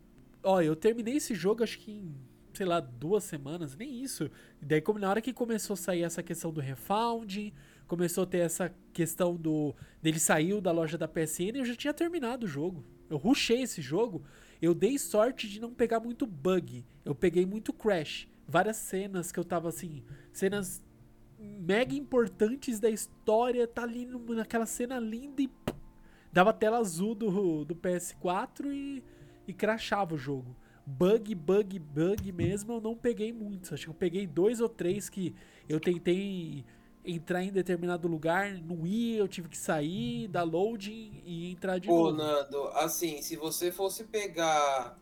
[0.42, 2.14] Ó, eu terminei esse jogo acho que em,
[2.54, 4.30] sei lá, duas semanas, nem isso.
[4.60, 7.52] E daí, como na hora que começou a sair essa questão do refund,
[7.86, 9.74] começou a ter essa questão do.
[10.02, 12.84] dele saiu da loja da PSN, eu já tinha terminado o jogo.
[13.08, 14.22] Eu rushei esse jogo
[14.60, 16.84] eu dei sorte de não pegar muito bug.
[17.04, 18.28] Eu peguei muito crash.
[18.46, 20.02] Várias cenas que eu tava assim.
[20.32, 20.82] Cenas
[21.38, 23.66] mega importantes da história.
[23.66, 25.50] Tá ali naquela cena linda e.
[26.32, 29.02] Dava tela azul do, do PS4 e,
[29.48, 30.54] e crashava o jogo.
[30.86, 33.72] Bug, bug, bug mesmo, eu não peguei muitos.
[33.72, 35.34] Acho que eu peguei dois ou três que
[35.68, 36.64] eu tentei
[37.04, 41.88] entrar em determinado lugar, não ia, eu tive que sair, dar loading e entrar de
[41.88, 42.16] Pô, novo.
[42.16, 44.98] Nando, assim, se você fosse pegar.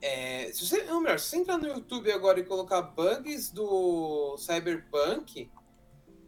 [0.00, 4.36] É, se você, não, melhor, se você entrar no YouTube agora e colocar bugs do
[4.38, 5.50] Cyberpunk,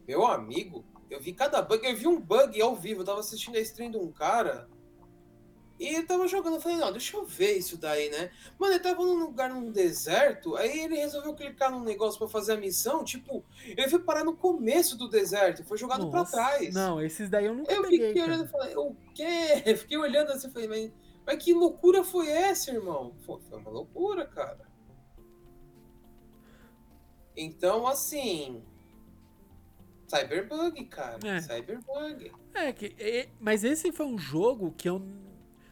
[0.07, 3.57] meu amigo, eu vi cada bug, eu vi um bug ao vivo, eu tava assistindo
[3.57, 4.69] a stream de um cara
[5.81, 8.31] e eu tava jogando, eu falei, não, deixa eu ver isso daí, né?
[8.59, 12.53] Mano, ele tava num lugar, num deserto, aí ele resolveu clicar num negócio para fazer
[12.53, 16.75] a missão, tipo, ele foi parar no começo do deserto, foi jogado para trás.
[16.75, 18.35] Não, esses daí eu nunca eu peguei, fiquei cara.
[18.35, 19.63] olhando e falei, o quê?
[19.65, 20.93] Eu fiquei olhando assim, falei, mas,
[21.27, 23.15] mas que loucura foi essa, irmão?
[23.25, 24.69] Foi, foi uma loucura, cara.
[27.35, 28.63] Então, assim,
[30.09, 31.19] Cyberbug, cara.
[31.25, 31.41] É.
[31.41, 32.33] Cyberbug.
[32.53, 35.01] É, que, é, mas esse foi um jogo que eu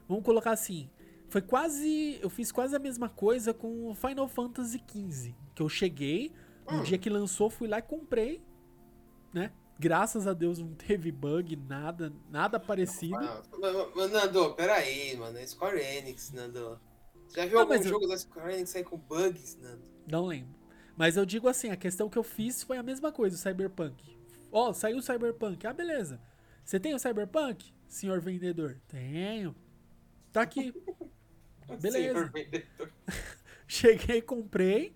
[0.08, 0.90] Vamos colocar assim.
[1.28, 2.18] Foi quase.
[2.22, 5.34] Eu fiz quase a mesma coisa com o Final Fantasy XV.
[5.54, 6.32] Que eu cheguei,
[6.70, 6.82] no hum.
[6.82, 8.42] dia que lançou, fui lá e comprei.
[9.32, 9.52] Né?
[9.78, 13.16] Graças a Deus não teve bug, nada, nada parecido.
[13.94, 15.38] Mas, Nando, peraí, mano.
[15.38, 16.80] É Square Enix, Nando.
[17.34, 18.08] Já viu não, algum jogo eu...
[18.08, 19.82] da Square Enix aí com bugs, Nando?
[20.10, 20.56] Não lembro.
[20.96, 24.18] Mas eu digo assim, a questão que eu fiz foi a mesma coisa, o Cyberpunk.
[24.50, 25.64] Ó, oh, saiu o Cyberpunk.
[25.66, 26.20] Ah, beleza.
[26.64, 28.80] Você tem o Cyberpunk, senhor vendedor?
[28.88, 29.54] Tenho.
[30.32, 30.74] Tá aqui.
[31.80, 32.32] Beleza.
[33.66, 34.94] Cheguei, comprei.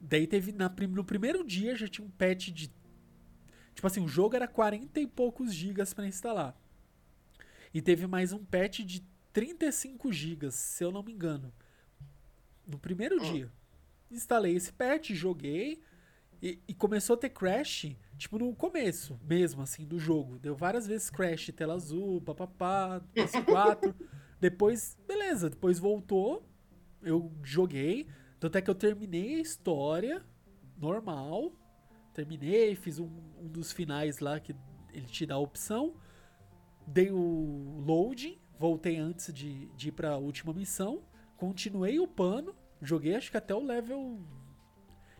[0.00, 2.70] Daí teve na, no primeiro dia já tinha um patch de.
[3.74, 6.56] Tipo assim, o jogo era 40 e poucos gigas para instalar.
[7.72, 11.52] E teve mais um patch de 35 gigas, se eu não me engano.
[12.66, 13.32] No primeiro hum.
[13.32, 13.52] dia.
[14.10, 15.82] Instalei esse patch, joguei.
[16.40, 20.38] E, e, começou a ter crash, tipo, no começo mesmo, assim, do jogo.
[20.38, 23.94] Deu várias vezes crash, tela azul, papapá, PS4.
[24.40, 26.46] Depois, beleza, depois voltou,
[27.02, 28.08] eu joguei,
[28.38, 30.24] tanto é que eu terminei a história
[30.76, 31.52] normal,
[32.12, 33.08] terminei, fiz um,
[33.40, 34.54] um dos finais lá que
[34.92, 35.94] ele te dá a opção,
[36.86, 41.02] dei o loading, voltei antes de, de ir pra última missão,
[41.36, 44.20] continuei o pano, joguei acho que até o level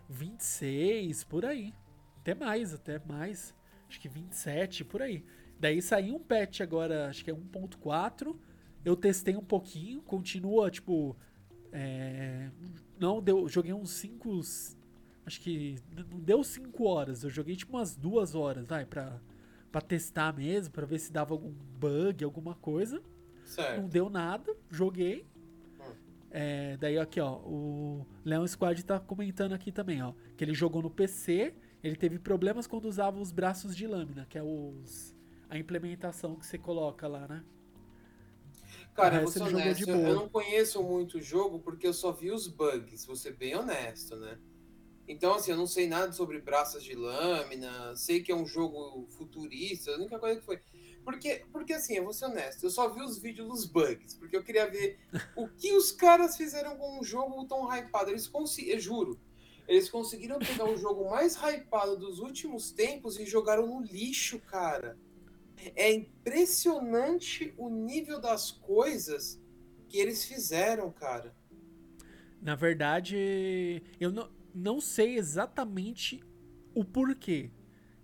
[0.09, 1.75] 26, por aí.
[2.21, 3.55] Até mais, até mais.
[3.89, 5.25] Acho que 27, por aí.
[5.59, 8.37] Daí saiu um patch agora, acho que é 1.4
[8.85, 11.17] eu testei um pouquinho, continua, tipo.
[11.73, 12.51] É,
[12.99, 13.49] não deu.
[13.49, 14.41] Joguei uns 5.
[15.25, 15.77] Acho que.
[16.11, 17.25] Não deu 5 horas.
[17.25, 19.21] Eu joguei tipo umas 2 horas, vai, pra,
[19.73, 23.03] pra testar mesmo, pra ver se dava algum bug, alguma coisa.
[23.45, 23.81] Certo.
[23.81, 25.27] Não deu nada, joguei.
[25.81, 25.93] Hum.
[26.31, 30.83] É, daí aqui, ó, o Leon Squad tá comentando aqui também, ó, que ele jogou
[30.83, 35.15] no PC, ele teve problemas quando usava os braços de lâmina, que é os
[35.49, 37.45] a implementação que você coloca lá, né?
[38.95, 42.31] Cara, eu vou ser honesto, eu não conheço muito o jogo porque eu só vi
[42.31, 44.39] os bugs, vou ser bem honesto, né?
[45.07, 49.07] Então, assim, eu não sei nada sobre braças de lâmina, sei que é um jogo
[49.11, 50.61] futurista, a única coisa que foi.
[51.05, 54.35] Porque, porque assim, eu vou ser honesto, eu só vi os vídeos dos bugs, porque
[54.35, 54.99] eu queria ver
[55.37, 58.11] o que os caras fizeram com um jogo tão hypado.
[58.11, 59.21] Eles conseguiram, juro,
[59.69, 64.97] eles conseguiram pegar o jogo mais hypado dos últimos tempos e jogaram no lixo, cara.
[65.75, 69.41] É impressionante o nível das coisas
[69.89, 71.35] que eles fizeram, cara.
[72.41, 76.23] Na verdade, eu não, não sei exatamente
[76.75, 77.51] o porquê.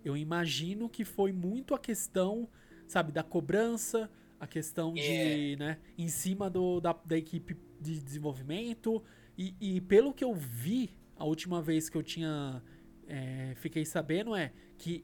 [0.03, 2.49] Eu imagino que foi muito a questão,
[2.87, 4.09] sabe, da cobrança,
[4.39, 5.55] a questão de, é.
[5.55, 9.03] né, em cima do, da, da equipe de desenvolvimento.
[9.37, 12.63] E, e, pelo que eu vi, a última vez que eu tinha.
[13.07, 15.03] É, fiquei sabendo é que,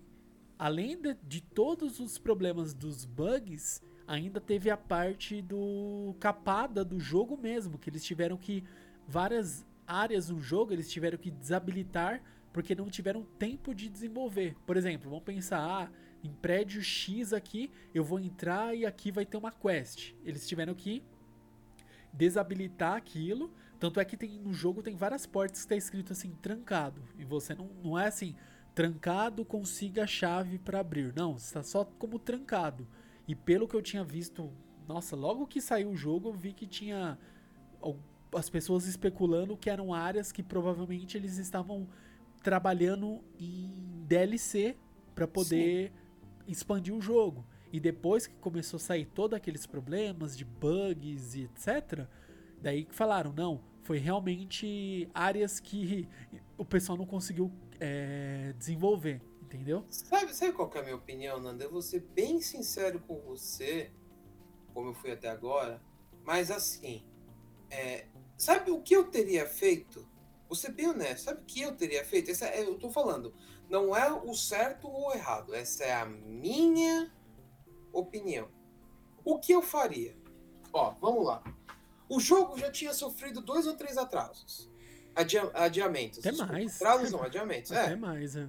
[0.58, 7.00] além de, de todos os problemas dos bugs, ainda teve a parte do capada do
[7.00, 8.64] jogo mesmo, que eles tiveram que
[9.08, 14.56] várias áreas no jogo eles tiveram que desabilitar porque não tiveram tempo de desenvolver.
[14.66, 15.92] Por exemplo, vamos pensar, ah,
[16.24, 20.16] em prédio X aqui, eu vou entrar e aqui vai ter uma quest.
[20.26, 21.04] Eles tiveram que
[22.12, 23.54] desabilitar aquilo.
[23.80, 27.04] Tanto é que tem, no jogo tem várias portas que está escrito assim, trancado.
[27.20, 28.36] E você não, não é assim,
[28.78, 31.12] trancado, consiga a chave para abrir.
[31.16, 32.88] Não, está só como trancado.
[33.28, 34.52] E pelo que eu tinha visto,
[34.88, 37.18] nossa, logo que saiu o jogo, eu vi que tinha
[38.32, 41.88] as pessoas especulando que eram áreas que provavelmente eles estavam
[42.44, 43.72] trabalhando em
[44.06, 44.78] DLC
[45.16, 46.44] para poder Sim.
[46.48, 47.44] expandir o jogo.
[47.74, 52.06] E depois que começou a sair todos aqueles problemas de bugs e etc,
[52.62, 56.08] daí que falaram, não, foi realmente áreas que
[56.60, 59.86] o pessoal não conseguiu é, desenvolver, entendeu?
[59.90, 61.64] Sabe, sabe qual é a minha opinião, Nanda?
[61.64, 63.92] Eu vou ser bem sincero com você,
[64.74, 65.82] como eu fui até agora,
[66.24, 67.04] mas assim,
[67.70, 68.08] é,
[68.38, 70.08] Sabe o que eu teria feito?
[70.48, 72.30] Vou ser bem honesto, sabe o que eu teria feito?
[72.30, 73.34] Essa, é, eu tô falando,
[73.68, 77.12] não é o certo ou o errado, essa é a minha
[77.92, 78.48] opinião.
[79.26, 80.16] O que eu faria?
[80.72, 81.44] Ó, vamos lá.
[82.08, 84.70] O jogo já tinha sofrido dois ou três atrasos.
[85.18, 86.20] Adia adiamentos.
[86.20, 86.76] Até mais.
[86.76, 87.72] Atrasos não, adiamentos.
[87.72, 87.96] Até é.
[87.96, 88.48] mais, é.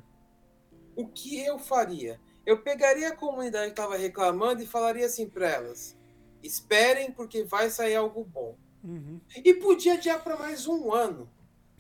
[0.95, 2.21] O que eu faria?
[2.45, 5.97] Eu pegaria a comunidade que estava reclamando e falaria assim para elas:
[6.43, 8.55] esperem, porque vai sair algo bom.
[8.85, 9.19] Uhum.
[9.35, 11.31] E podia adiar para mais um ano.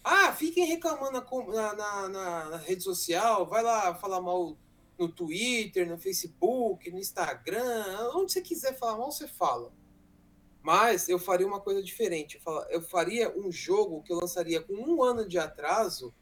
[0.03, 1.23] Ah, fiquem reclamando
[1.53, 4.57] na, na, na, na, rede social, vai lá falar mal
[4.99, 9.71] no Twitter, no Facebook, no Instagram, onde você quiser falar mal, você fala.
[10.69, 12.39] Mas eu faria uma coisa diferente.
[12.69, 16.15] Eu faria um jogo que eu lançaria com um ano de atraso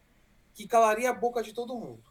[0.55, 2.05] que calaria a boca de todo mundo.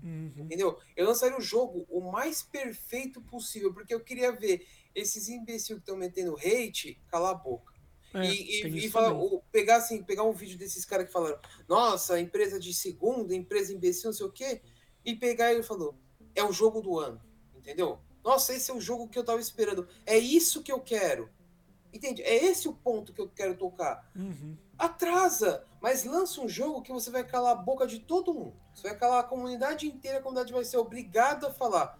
[0.00, 0.32] Uhum.
[0.36, 0.78] Entendeu?
[0.94, 4.64] Eu lançaria o jogo o mais perfeito possível, porque eu queria ver
[4.94, 7.74] esses imbecis que estão metendo hate calar a boca.
[8.14, 9.12] É, e, e, e falar,
[9.50, 14.10] pegar assim, pegar um vídeo desses caras que falaram, nossa, empresa de segunda, empresa imbecil,
[14.10, 14.62] não sei o quê,
[15.04, 15.96] e pegar ele falou,
[16.36, 17.20] é o jogo do ano,
[17.52, 17.98] entendeu?
[18.22, 19.88] Nossa, esse é o jogo que eu tava esperando.
[20.06, 21.28] É isso que eu quero.
[21.92, 22.22] Entende?
[22.22, 24.08] É esse o ponto que eu quero tocar.
[24.14, 24.56] Uhum.
[24.78, 28.54] Atrasa, mas lança um jogo que você vai calar a boca de todo mundo.
[28.74, 31.98] Você vai calar a comunidade inteira, a comunidade vai ser obrigada a falar.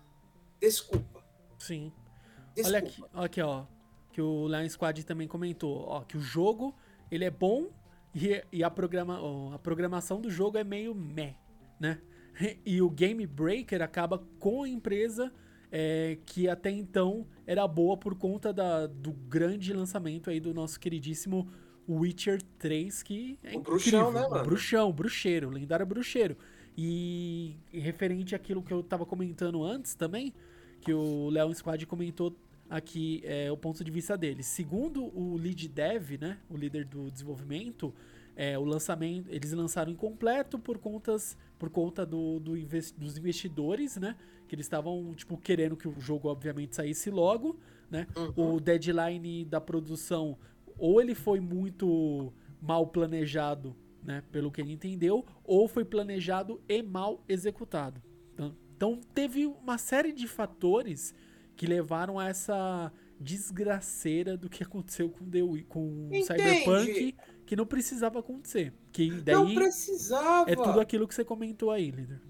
[0.61, 1.25] Desculpa.
[1.59, 1.93] Sim.
[2.55, 2.69] Desculpa.
[2.69, 3.65] Olha aqui, aqui ó
[4.13, 6.75] que o Lion Squad também comentou, ó, que o jogo
[7.11, 7.69] ele é bom
[8.15, 11.35] e, e a, programa, ó, a programação do jogo é meio meh,
[11.79, 12.01] né?
[12.65, 15.33] E o Game Breaker acaba com a empresa
[15.71, 20.79] é, que até então era boa por conta da, do grande lançamento aí do nosso
[20.79, 21.49] queridíssimo
[21.89, 23.63] Witcher 3, que é o incrível.
[23.63, 24.45] Bruxão, né, mano?
[24.45, 26.37] Bruxão, bruxeiro, lendário bruxeiro.
[26.77, 30.33] E, e referente àquilo que eu tava comentando antes também,
[30.81, 32.35] que o Leon Squad comentou
[32.69, 34.47] aqui é, o ponto de vista deles.
[34.47, 37.93] Segundo o lead dev, né, o líder do desenvolvimento,
[38.37, 43.97] é, o lançamento eles lançaram incompleto por contas por conta do, do invest, dos investidores,
[43.97, 44.17] né,
[44.51, 47.57] que eles estavam tipo querendo que o jogo obviamente saísse logo,
[47.89, 48.05] né?
[48.17, 48.57] Uhum.
[48.57, 50.37] O deadline da produção
[50.77, 56.83] ou ele foi muito mal planejado, né, pelo que ele entendeu, ou foi planejado e
[56.83, 58.03] mal executado.
[58.35, 61.15] Então, então teve uma série de fatores
[61.55, 66.25] que levaram a essa desgraceira do que aconteceu com The com Entende?
[66.25, 67.17] Cyberpunk,
[67.47, 68.75] que não precisava acontecer.
[68.91, 70.51] Que daí não precisava.
[70.51, 72.21] É tudo aquilo que você comentou aí, líder.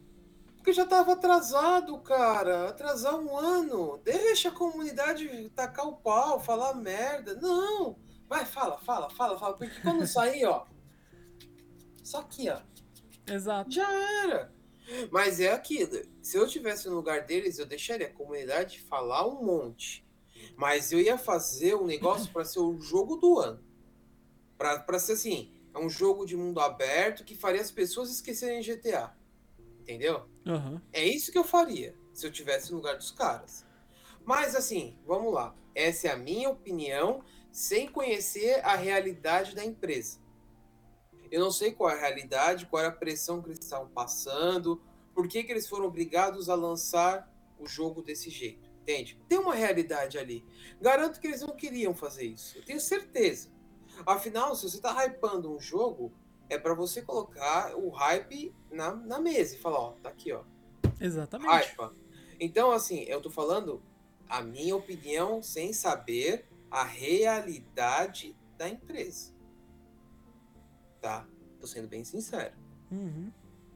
[0.60, 2.68] Porque já tava atrasado, cara.
[2.68, 3.98] Atrasar um ano.
[4.04, 7.34] Deixa a comunidade tacar o pau, falar merda.
[7.36, 7.98] Não.
[8.28, 9.56] Vai, fala, fala, fala, fala.
[9.56, 10.66] Porque quando sair, ó.
[12.04, 12.60] Só aqui, ó.
[13.26, 13.70] Exato.
[13.70, 13.90] Já
[14.22, 14.52] era.
[15.10, 16.02] Mas é aquilo.
[16.20, 20.06] Se eu tivesse no lugar deles, eu deixaria a comunidade falar um monte.
[20.56, 23.64] Mas eu ia fazer um negócio para ser o jogo do ano.
[24.58, 29.18] Para ser assim, É um jogo de mundo aberto que faria as pessoas esquecerem GTA.
[29.90, 30.24] Entendeu?
[30.46, 30.80] Aham.
[30.92, 33.66] É isso que eu faria se eu tivesse no lugar dos caras.
[34.24, 35.52] Mas assim, vamos lá.
[35.74, 40.20] Essa é a minha opinião, sem conhecer a realidade da empresa.
[41.28, 44.80] Eu não sei qual é a realidade, qual é a pressão que eles estavam passando,
[45.12, 48.70] por que, que eles foram obrigados a lançar o jogo desse jeito.
[48.82, 49.20] Entende?
[49.28, 50.44] Tem uma realidade ali.
[50.80, 52.56] Garanto que eles não queriam fazer isso.
[52.58, 53.48] Eu tenho certeza.
[54.06, 56.12] Afinal, se você está hypando um jogo,
[56.50, 60.42] é para você colocar o hype na, na mesa e falar, ó, tá aqui, ó.
[61.00, 61.76] Exatamente.
[62.38, 63.80] Então, assim, eu tô falando
[64.28, 69.32] a minha opinião sem saber a realidade da empresa.
[71.00, 71.26] Tá?
[71.60, 72.54] Tô sendo bem sincero.
[72.90, 73.30] Uhum.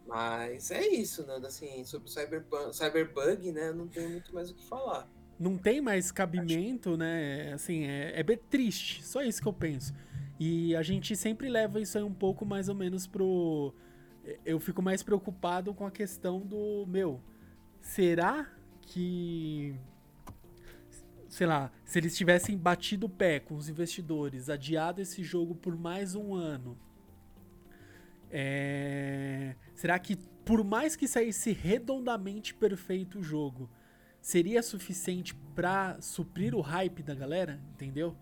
[0.06, 1.40] Mas é isso, né?
[1.46, 3.72] Assim, sobre o Cyberpunk, Cyberbug, né?
[3.72, 5.09] Não tem muito mais o que falar.
[5.38, 7.52] Não tem mais cabimento, né?
[7.52, 9.05] Assim, é, é bem triste.
[9.05, 9.92] Só isso que eu penso.
[10.39, 13.74] E a gente sempre leva isso aí um pouco mais ou menos pro.
[14.44, 16.85] Eu fico mais preocupado com a questão do.
[16.86, 17.20] Meu,
[17.81, 18.51] será
[18.82, 19.74] que.
[21.28, 25.77] Sei lá, se eles tivessem batido o pé com os investidores, adiado esse jogo por
[25.77, 26.78] mais um ano,
[28.31, 29.56] é...
[29.74, 33.69] será que por mais que saísse redondamente perfeito o jogo,
[34.20, 37.61] seria suficiente pra suprir o hype da galera?
[37.73, 38.16] Entendeu?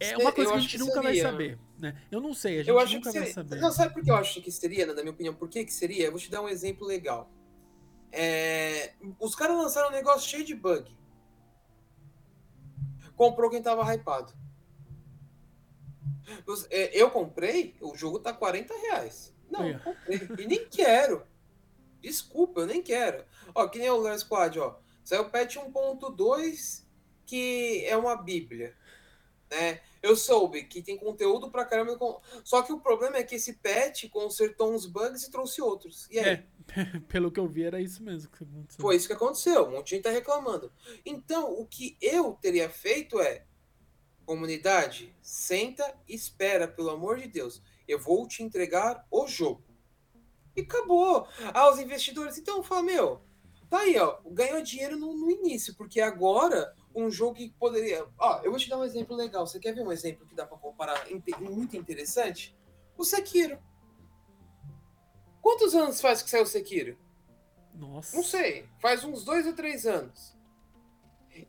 [0.00, 1.30] É, é uma coisa que a gente nunca vai seria.
[1.30, 2.02] saber, né?
[2.10, 3.34] Eu não sei, a gente Eu acho nunca que vai seria.
[3.34, 3.60] saber.
[3.60, 5.34] Não, sabe por que eu acho que seria, né, na minha opinião?
[5.34, 6.06] Por que, que seria?
[6.06, 7.30] Eu vou te dar um exemplo legal.
[8.10, 10.90] É, Os caras lançaram um negócio cheio de bug.
[13.16, 14.32] Comprou quem tava hypado.
[16.70, 19.34] É, Eu comprei, o jogo tá 40 reais.
[19.50, 19.78] Não, ó.
[19.78, 20.20] comprei.
[20.38, 21.24] E nem quero.
[22.00, 23.24] Desculpa, eu nem quero.
[23.54, 24.76] Ó, que nem o Last Squad, ó.
[25.02, 26.84] Saiu o patch 1.2,
[27.26, 28.76] que é uma bíblia.
[29.50, 29.80] Né?
[30.02, 31.96] Eu soube que tem conteúdo pra caramba.
[31.96, 36.06] com- Só que o problema é que esse patch consertou uns bugs e trouxe outros.
[36.10, 36.26] E aí?
[36.26, 36.44] É,
[37.08, 38.80] pelo que eu vi, era isso mesmo que aconteceu.
[38.82, 39.66] Foi isso que aconteceu.
[39.66, 40.70] Um monte de gente tá reclamando.
[41.04, 43.44] Então, o que eu teria feito é:
[44.26, 47.62] comunidade, senta e espera, pelo amor de Deus.
[47.86, 49.64] Eu vou te entregar o jogo.
[50.54, 51.26] E acabou.
[51.54, 53.22] Ah, os investidores, então, fala, meu,
[53.70, 54.18] tá aí, ó.
[54.26, 58.06] Ganhou dinheiro no, no início, porque agora um jogo que poderia.
[58.18, 59.46] Ó, eu vou te dar um exemplo legal.
[59.46, 61.06] Você quer ver um exemplo que dá pra comparar
[61.40, 62.56] muito interessante?
[62.96, 63.58] O Sekiro.
[65.40, 66.98] Quantos anos faz que saiu o Sekiro?
[67.74, 68.16] Nossa.
[68.16, 70.36] Não sei, faz uns dois ou três anos.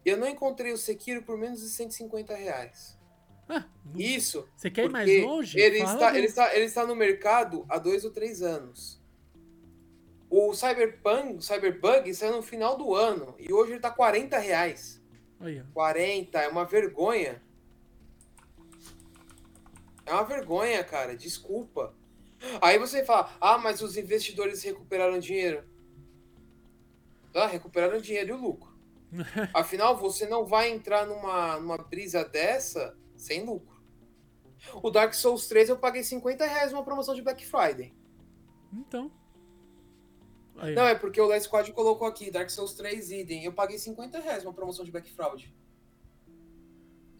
[0.05, 2.99] Eu não encontrei o Sekiro por menos de 150 reais.
[3.47, 4.47] Ah, Isso.
[4.55, 5.59] Você quer ir mais longe?
[5.59, 9.01] Ele Fala está, ele, está, ele está no mercado há dois ou três anos.
[10.29, 14.98] O Cyberpunk, o Cyberbug saiu no final do ano e hoje ele tá 40 reais.
[15.39, 15.63] Aí, ó.
[15.73, 17.41] 40, é uma vergonha.
[20.05, 21.93] É uma vergonha, cara, desculpa.
[22.61, 25.63] Aí você fala, ah, mas os investidores recuperaram dinheiro.
[27.33, 28.73] Ah, recuperaram dinheiro e o lucro.
[29.53, 33.79] Afinal, você não vai entrar numa, numa brisa dessa sem lucro.
[34.81, 37.93] O Dark Souls 3 eu paguei 50 reais numa promoção de Black Friday.
[38.73, 39.11] Então.
[40.61, 43.43] Aí, Não, é porque o Last Squad colocou aqui, Dark Souls 3 Idem.
[43.45, 45.53] Eu paguei 50 reais numa promoção de Black Fraud.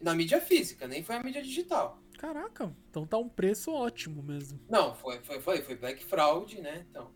[0.00, 2.00] Na mídia física, nem foi a mídia digital.
[2.18, 4.60] Caraca, então tá um preço ótimo mesmo.
[4.68, 6.86] Não, foi, foi, foi, foi Black Fraud, né?
[6.90, 7.10] Então.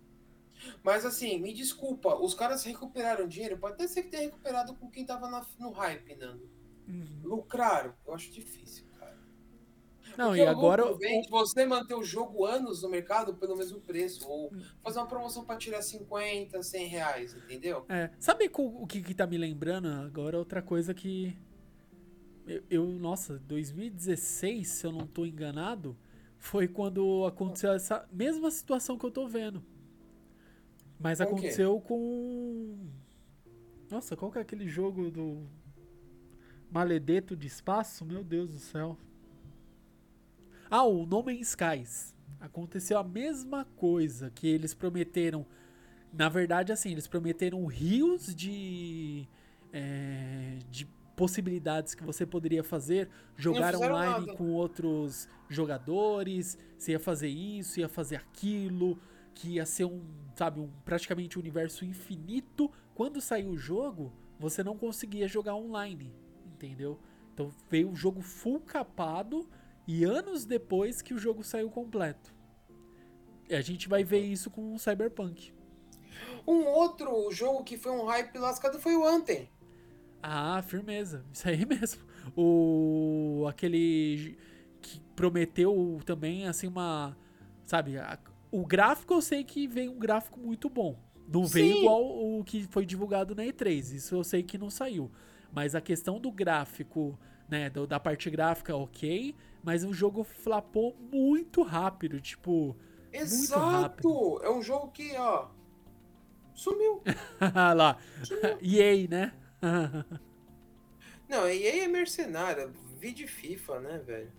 [0.82, 3.58] Mas assim, me desculpa, os caras recuperaram dinheiro.
[3.58, 6.48] Pode até ser que tenha recuperado com quem tava na- no hype, Nando.
[6.88, 7.20] Uhum.
[7.22, 8.86] Lucraram, eu acho difícil.
[10.16, 10.82] Não, Porque e agora.
[10.84, 14.28] lucro vem de você manter o jogo anos no mercado pelo mesmo preço.
[14.28, 17.84] Ou fazer uma promoção pra tirar 50, 100 reais, entendeu?
[17.88, 20.38] É, sabe o que, que tá me lembrando agora?
[20.38, 21.36] Outra coisa que.
[22.46, 25.96] Eu, eu- nossa, 2016, se eu não tô enganado,
[26.38, 29.62] foi quando aconteceu essa mesma situação que eu tô vendo.
[30.98, 31.32] Mas Com o quê?
[31.32, 32.86] aconteceu com.
[33.90, 35.46] Nossa, qual que é aquele jogo do.
[36.70, 38.04] Maledeto de espaço?
[38.04, 38.98] Meu Deus do céu.
[40.70, 42.14] Ah, o No Man's Skies.
[42.40, 45.46] Aconteceu a mesma coisa que eles prometeram.
[46.12, 49.26] Na verdade, assim, eles prometeram rios de.
[49.72, 54.34] é, de possibilidades que você poderia fazer, jogar online nada.
[54.34, 58.98] com outros jogadores, você ia fazer isso, ia fazer aquilo,
[59.34, 60.02] que ia ser um,
[60.36, 62.70] sabe, um praticamente um universo infinito.
[62.94, 66.12] Quando saiu o jogo, você não conseguia jogar online,
[66.46, 66.98] entendeu?
[67.32, 69.48] Então veio o jogo full capado
[69.86, 72.34] e anos depois que o jogo saiu completo.
[73.48, 75.52] E a gente vai ver isso com o Cyberpunk.
[76.46, 79.48] Um outro jogo que foi um hype lascado foi o Anthem.
[80.22, 81.24] Ah, firmeza.
[81.32, 82.02] Isso aí mesmo.
[82.36, 84.38] O aquele
[84.80, 87.16] que prometeu também assim uma
[87.66, 87.98] Sabe?
[87.98, 88.18] a-
[88.50, 90.96] o gráfico eu sei que vem um gráfico muito bom.
[91.26, 91.80] Não veio Sim.
[91.80, 92.04] igual
[92.38, 93.94] o que foi divulgado na E3.
[93.94, 95.10] Isso eu sei que não saiu.
[95.52, 97.68] Mas a questão do gráfico, né?
[97.70, 99.34] do- da parte gráfica, ok.
[99.64, 102.20] Mas o jogo flapou muito rápido.
[102.20, 102.76] Tipo.
[103.12, 104.40] Exato!
[104.42, 105.48] É um jogo que, ó.
[106.54, 107.02] Sumiu.
[107.74, 107.98] lá.
[108.62, 109.32] EA, né?
[111.28, 112.70] Não, a EA é mercenária.
[112.98, 114.32] Vi de FIFA, né, velho?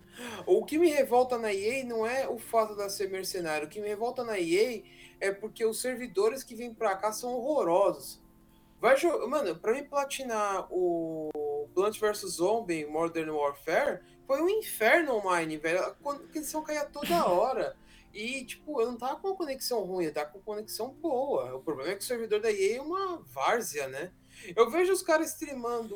[0.46, 3.66] O que me revolta na EA não é o fato de ser mercenário.
[3.66, 4.82] O que me revolta na EA
[5.20, 8.20] é porque os servidores que vêm pra cá são horrorosos.
[8.80, 9.26] Vai jogar.
[9.26, 15.82] Mano, pra mim platinar o Plant vs Zombie Modern Warfare foi um inferno online, velho.
[15.82, 17.76] A conexão caía toda hora.
[18.12, 21.54] E, tipo, eu não tava com uma conexão ruim, eu tava com conexão boa.
[21.54, 24.10] O problema é que o servidor da EA é uma várzea, né?
[24.56, 25.94] Eu vejo os caras streamando.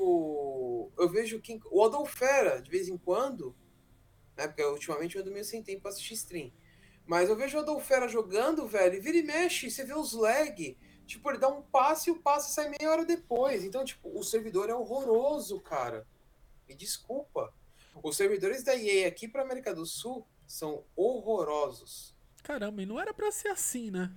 [0.99, 3.57] Eu vejo quem, o Adolfera, de vez em quando.
[4.37, 6.53] Né, porque ultimamente eu ando meio sem tempo pra assistir stream.
[7.07, 10.77] Mas eu vejo o Adolfera jogando, velho, e vira e mexe, você vê os lag.
[11.07, 13.65] Tipo, ele dá um passe e o passe sai meia hora depois.
[13.65, 16.07] Então, tipo, o servidor é horroroso, cara.
[16.69, 17.53] Me desculpa.
[18.03, 22.15] Os servidores da EA aqui pra América do Sul são horrorosos.
[22.43, 24.13] Caramba, e não era pra ser assim, né?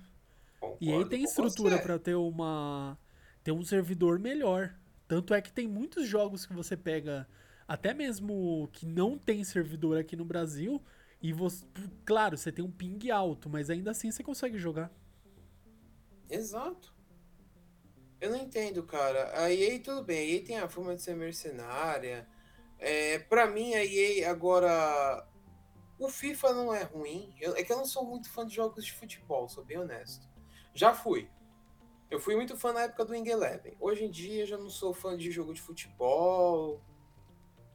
[0.58, 2.98] Concordo E aí tem estrutura pra ter uma
[3.42, 4.74] ter um servidor melhor.
[5.06, 7.28] Tanto é que tem muitos jogos que você pega,
[7.68, 10.82] até mesmo que não tem servidor aqui no Brasil,
[11.20, 11.66] e você,
[12.06, 14.90] claro, você tem um ping alto, mas ainda assim você consegue jogar.
[16.28, 16.94] Exato.
[18.18, 19.38] Eu não entendo, cara.
[19.38, 20.18] A EA, tudo bem.
[20.18, 22.26] A EA tem a fama de ser mercenária.
[22.86, 25.26] É, pra mim, a EA agora.
[25.98, 27.34] O FIFA não é ruim.
[27.40, 30.28] Eu- é que eu não sou muito fã de jogos de futebol, sou bem honesto.
[30.74, 31.30] Já fui.
[32.10, 33.74] Eu fui muito fã na época do Wing Eleven.
[33.80, 36.82] Hoje em dia já não sou fã de jogo de futebol.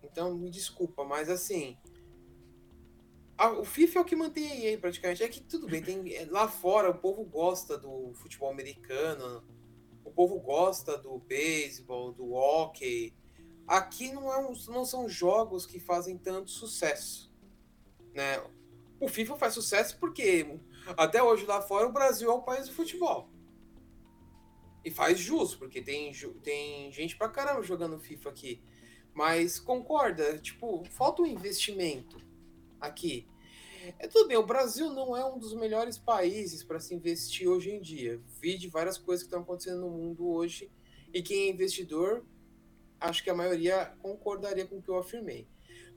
[0.03, 1.77] Então me desculpa, mas assim.
[3.37, 5.23] a- o FIFA é o que mantém a EA praticamente.
[5.23, 9.43] É que tudo bem, tem, é, lá fora o povo gosta do futebol americano,
[10.03, 13.13] o povo gosta do beisebol, do hockey.
[13.69, 17.31] Aqui não, é um- não são jogos que fazem tanto sucesso.
[18.15, 18.43] Né?
[18.99, 20.59] O FIFA faz sucesso porque
[20.97, 23.29] até hoje lá fora o Brasil é o país do futebol.
[24.83, 28.59] E faz jus, porque tem, tem gente pra caramba jogando FIFA aqui.
[29.13, 32.17] Mas concorda, tipo, falta um investimento
[32.81, 33.27] aqui.
[33.99, 37.69] É tudo bem, o Brasil não é um dos melhores países para se investir hoje
[37.69, 38.19] em dia.
[38.41, 40.71] Vi de várias coisas que estão acontecendo no mundo hoje.
[41.13, 42.25] E quem é investidor,
[42.99, 45.47] acho que a maioria concordaria com o que eu afirmei.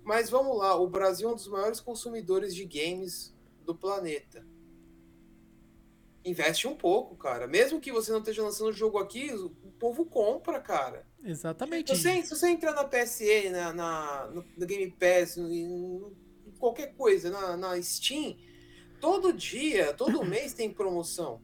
[0.04, 3.34] Mas vamos lá, o Brasil é um dos maiores consumidores de games
[3.64, 4.44] do planeta.
[6.24, 7.48] Investe um pouco, cara.
[7.48, 11.04] Mesmo que você não esteja lançando o jogo aqui, o povo compra, cara.
[11.24, 11.94] Exatamente.
[11.96, 16.52] Se você, se você entrar na PSN, na, na- no, no Game Pass, no- em
[16.60, 18.36] qualquer coisa, na, na Steam,
[19.00, 21.42] todo dia, todo mês tem promoção.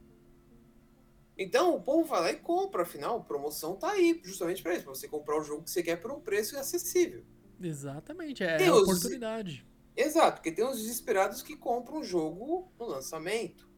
[1.41, 4.93] Então o povo vai lá e compra, afinal, promoção tá aí, justamente para isso, para
[4.93, 7.23] você comprar o jogo que você quer por um preço acessível.
[7.61, 9.65] Exatamente, é a oportunidade.
[9.95, 13.69] Exato, porque tem uns desesperados que compram o jogo no lançamento.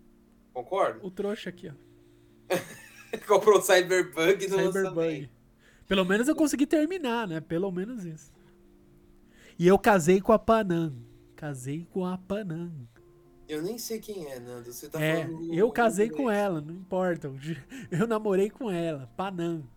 [0.51, 1.05] Concorda?
[1.05, 1.73] O trouxa aqui, ó.
[3.27, 4.77] Comprou o Cyberbug no Cyberbug.
[4.79, 5.29] lançamento.
[5.87, 7.41] Pelo menos eu consegui terminar, né?
[7.41, 8.33] Pelo menos isso.
[9.59, 10.95] E eu casei com a Panam.
[11.35, 12.87] Casei com a Panam.
[13.51, 14.71] Eu nem sei quem é, Nando.
[14.71, 15.53] Você tá é, falando.
[15.53, 17.29] eu casei com ela, não importa.
[17.91, 19.67] Eu namorei com ela, Panam.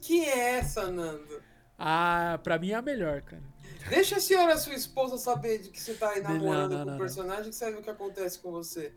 [0.00, 1.42] Que é essa, Nando?
[1.76, 3.42] Ah, pra mim é a melhor, cara.
[3.88, 6.86] Deixa a senhora, sua esposa, saber de que você tá aí namorando não, com não,
[6.86, 6.98] o não.
[6.98, 8.92] personagem que ver o que acontece com você.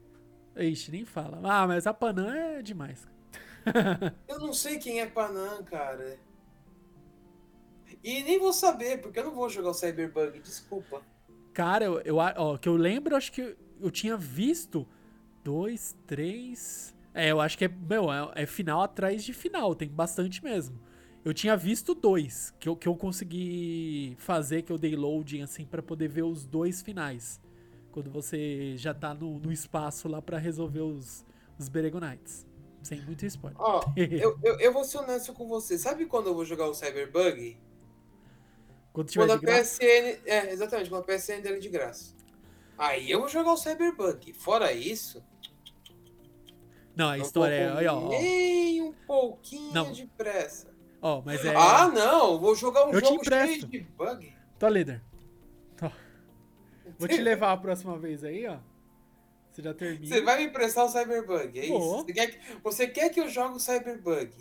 [0.56, 1.40] Ixi, nem fala.
[1.44, 3.07] Ah, mas a Panam é demais.
[4.27, 6.19] Eu não sei quem é Panam, cara.
[8.03, 11.02] E nem vou saber, porque eu não vou jogar o Cyberbug, desculpa.
[11.53, 14.88] Cara, eu, eu, ó, que eu lembro, acho que eu tinha visto
[15.43, 16.95] dois, três.
[17.14, 20.80] É, eu acho que é, meu, é, é final atrás de final, tem bastante mesmo.
[21.23, 25.65] Eu tinha visto dois que eu, que eu consegui fazer, que eu dei loading assim
[25.65, 27.39] pra poder ver os dois finais.
[27.91, 31.26] Quando você já tá no, no espaço lá pra resolver os,
[31.60, 32.45] os Beregonites.
[32.81, 33.60] Sem muito spoiler.
[33.61, 35.77] Ó, eu, eu, eu vou ser honesto com você.
[35.77, 37.57] Sabe quando eu vou jogar o Cyberbug?
[38.91, 39.61] Quando tiver Quando a.
[39.61, 40.22] PSN.
[40.26, 42.14] É, exatamente, quando a PSN dele de graça.
[42.77, 44.33] Aí eu vou jogar o Cyberbug.
[44.33, 45.23] Fora isso.
[46.95, 47.77] Não, a história é.
[47.77, 49.91] Aí, ó, Nem um pouquinho Não.
[49.91, 50.71] de pressa.
[51.01, 51.55] ó, mas é.
[51.55, 52.39] Ah, não!
[52.39, 54.33] Vou jogar um Eu jogo cheio de bug.
[54.59, 55.01] Tô líder.
[55.75, 55.89] Tô.
[56.99, 58.57] Vou te levar a próxima vez aí, ó.
[59.51, 60.05] Você já termina.
[60.07, 61.79] Você vai me emprestar o Cyberbug, é Vou.
[61.79, 62.05] isso?
[62.05, 64.31] Você quer, que, você quer que eu jogue o Cyberbug?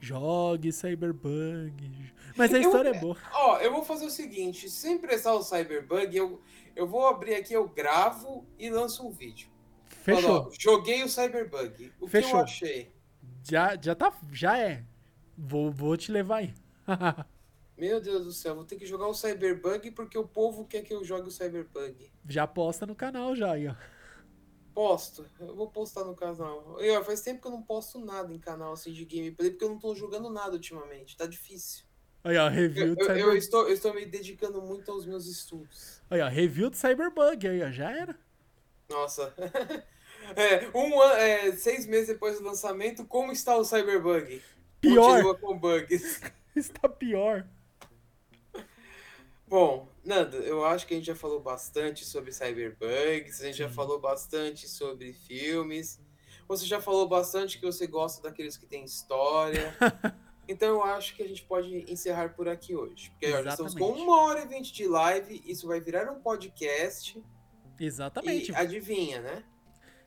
[0.00, 2.12] Jogue Cyberbug.
[2.36, 3.16] Mas a história eu, é boa.
[3.32, 6.40] Ó, eu vou fazer o seguinte: se emprestar o Cyberbug, eu,
[6.74, 9.48] eu vou abrir aqui, eu gravo e lanço um vídeo.
[9.86, 10.22] Fechou.
[10.22, 11.92] Falando, joguei o Cyberbug.
[12.00, 12.30] O Fechou.
[12.30, 12.94] que eu achei?
[13.42, 14.12] Já, já tá.
[14.32, 14.84] Já é.
[15.36, 16.54] Vou, vou te levar aí.
[17.76, 20.94] Meu Deus do céu, vou ter que jogar o Cyberbug porque o povo quer que
[20.94, 22.12] eu jogue o Cyberbug.
[22.28, 23.74] já posta no canal já aí, ó.
[24.72, 26.76] Posto, eu vou postar no canal.
[26.80, 29.64] E, ó, faz tempo que eu não posto nada em canal assim de gameplay porque
[29.64, 31.84] eu não tô jogando nada ultimamente, tá difícil.
[32.24, 36.00] Aí, ó, review Eu, eu- eu estou, eu estou me dedicando muito aos meus estudos.
[36.10, 37.70] Aí, ó, review do Cyberbug aí, ó.
[37.70, 38.18] Já era.
[38.88, 39.32] Nossa.
[40.36, 44.40] É, um ano, é, seis meses depois do lançamento, como está o Cyberbug?
[44.80, 45.22] Pior.
[45.22, 46.22] Continua com bugs.
[46.56, 47.46] Está pior.
[49.46, 53.68] Bom, Nando, eu acho que a gente já falou bastante sobre cyberbugs, a gente já
[53.68, 56.00] falou bastante sobre filmes.
[56.48, 59.76] Você já falou bastante que você gosta daqueles que têm história.
[60.46, 63.10] Então eu acho que a gente pode encerrar por aqui hoje.
[63.10, 64.02] Porque olha, estamos com Exatamente.
[64.02, 67.22] uma hora e vinte de live, isso vai virar um podcast.
[67.78, 68.52] Exatamente.
[68.52, 69.44] E adivinha, né?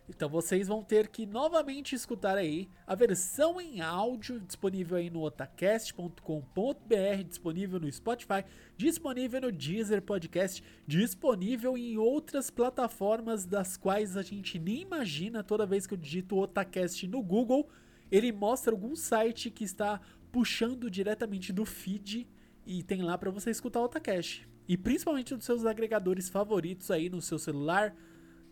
[0.09, 5.21] Então vocês vão ter que novamente escutar aí a versão em áudio disponível aí no
[5.21, 8.45] otacast.com.br, disponível no Spotify,
[8.77, 15.65] disponível no Deezer Podcast, disponível em outras plataformas das quais a gente nem imagina toda
[15.65, 17.67] vez que eu digito Otacast no Google,
[18.09, 19.99] ele mostra algum site que está
[20.37, 22.27] puxando diretamente do feed
[22.63, 24.47] e tem lá para você escutar o Otacast.
[24.67, 27.95] E principalmente dos seus agregadores favoritos aí no seu celular.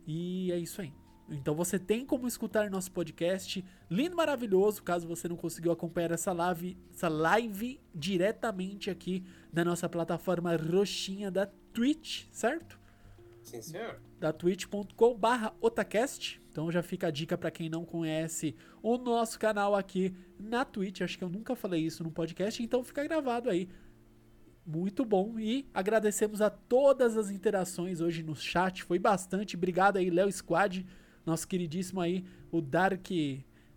[0.08, 0.92] E é isso aí.
[1.30, 6.34] Então você tem como escutar nosso podcast lindo, maravilhoso, caso você não conseguiu acompanhar essa
[6.34, 12.80] live, essa live diretamente aqui na nossa plataforma roxinha da Twitch, certo?
[13.46, 14.02] Sim, senhor.
[14.20, 16.42] Da twitch.com/otacast.
[16.50, 21.02] Então já fica a dica para quem não conhece o nosso canal aqui na Twitch.
[21.02, 23.70] Acho que eu nunca falei isso no podcast, então fica gravado aí.
[24.66, 29.56] Muito bom e agradecemos a todas as interações hoje no chat, foi bastante.
[29.56, 30.84] Obrigado aí, Léo Squad,
[31.24, 33.08] nosso queridíssimo aí, o Dark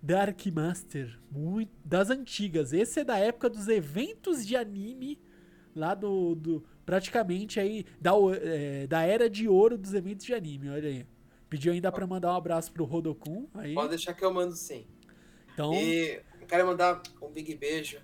[0.00, 2.72] Dark Master, muito das antigas.
[2.72, 5.18] Esse é da época dos eventos de anime
[5.74, 8.12] lá do, do praticamente aí da,
[8.42, 11.06] é, da era de ouro dos eventos de anime, olha aí.
[11.48, 13.74] Pediu ainda pra mandar um abraço pro Rodokun aí.
[13.74, 14.86] Pode deixar que eu mando sim.
[15.54, 18.00] Então, E eu quero mandar um big beijo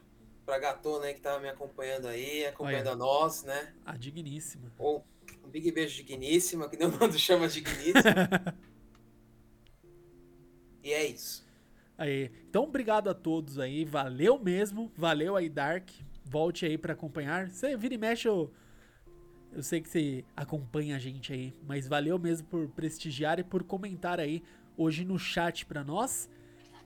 [0.46, 2.94] pra Gatona aí que tava me acompanhando aí, acompanhando Olha.
[2.94, 3.74] a nós, né?
[3.84, 4.72] a digníssima.
[4.78, 5.04] Ou
[5.44, 8.02] um big beijo digníssima, que nem o Mando chama digníssima.
[10.82, 11.44] e é isso.
[11.96, 12.30] Aí.
[12.48, 13.84] Então, obrigado a todos aí.
[13.84, 14.90] Valeu mesmo.
[14.96, 15.90] Valeu aí, Dark.
[16.34, 17.48] Volte aí pra acompanhar.
[17.48, 18.50] Você vira e mexe, eu,
[19.52, 21.54] eu sei que você acompanha a gente aí.
[21.64, 24.42] Mas valeu mesmo por prestigiar e por comentar aí
[24.76, 26.28] hoje no chat pra nós.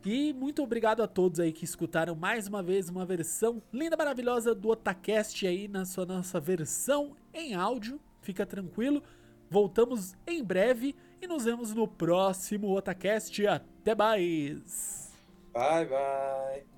[0.04, 4.54] E muito obrigado a todos aí que escutaram mais uma vez uma versão linda, maravilhosa
[4.54, 7.98] do Otacast aí na sua nossa versão em áudio.
[8.20, 9.02] Fica tranquilo.
[9.48, 13.46] Voltamos em breve e nos vemos no próximo Otacast.
[13.46, 15.10] Até mais!
[15.54, 16.77] Bye, bye.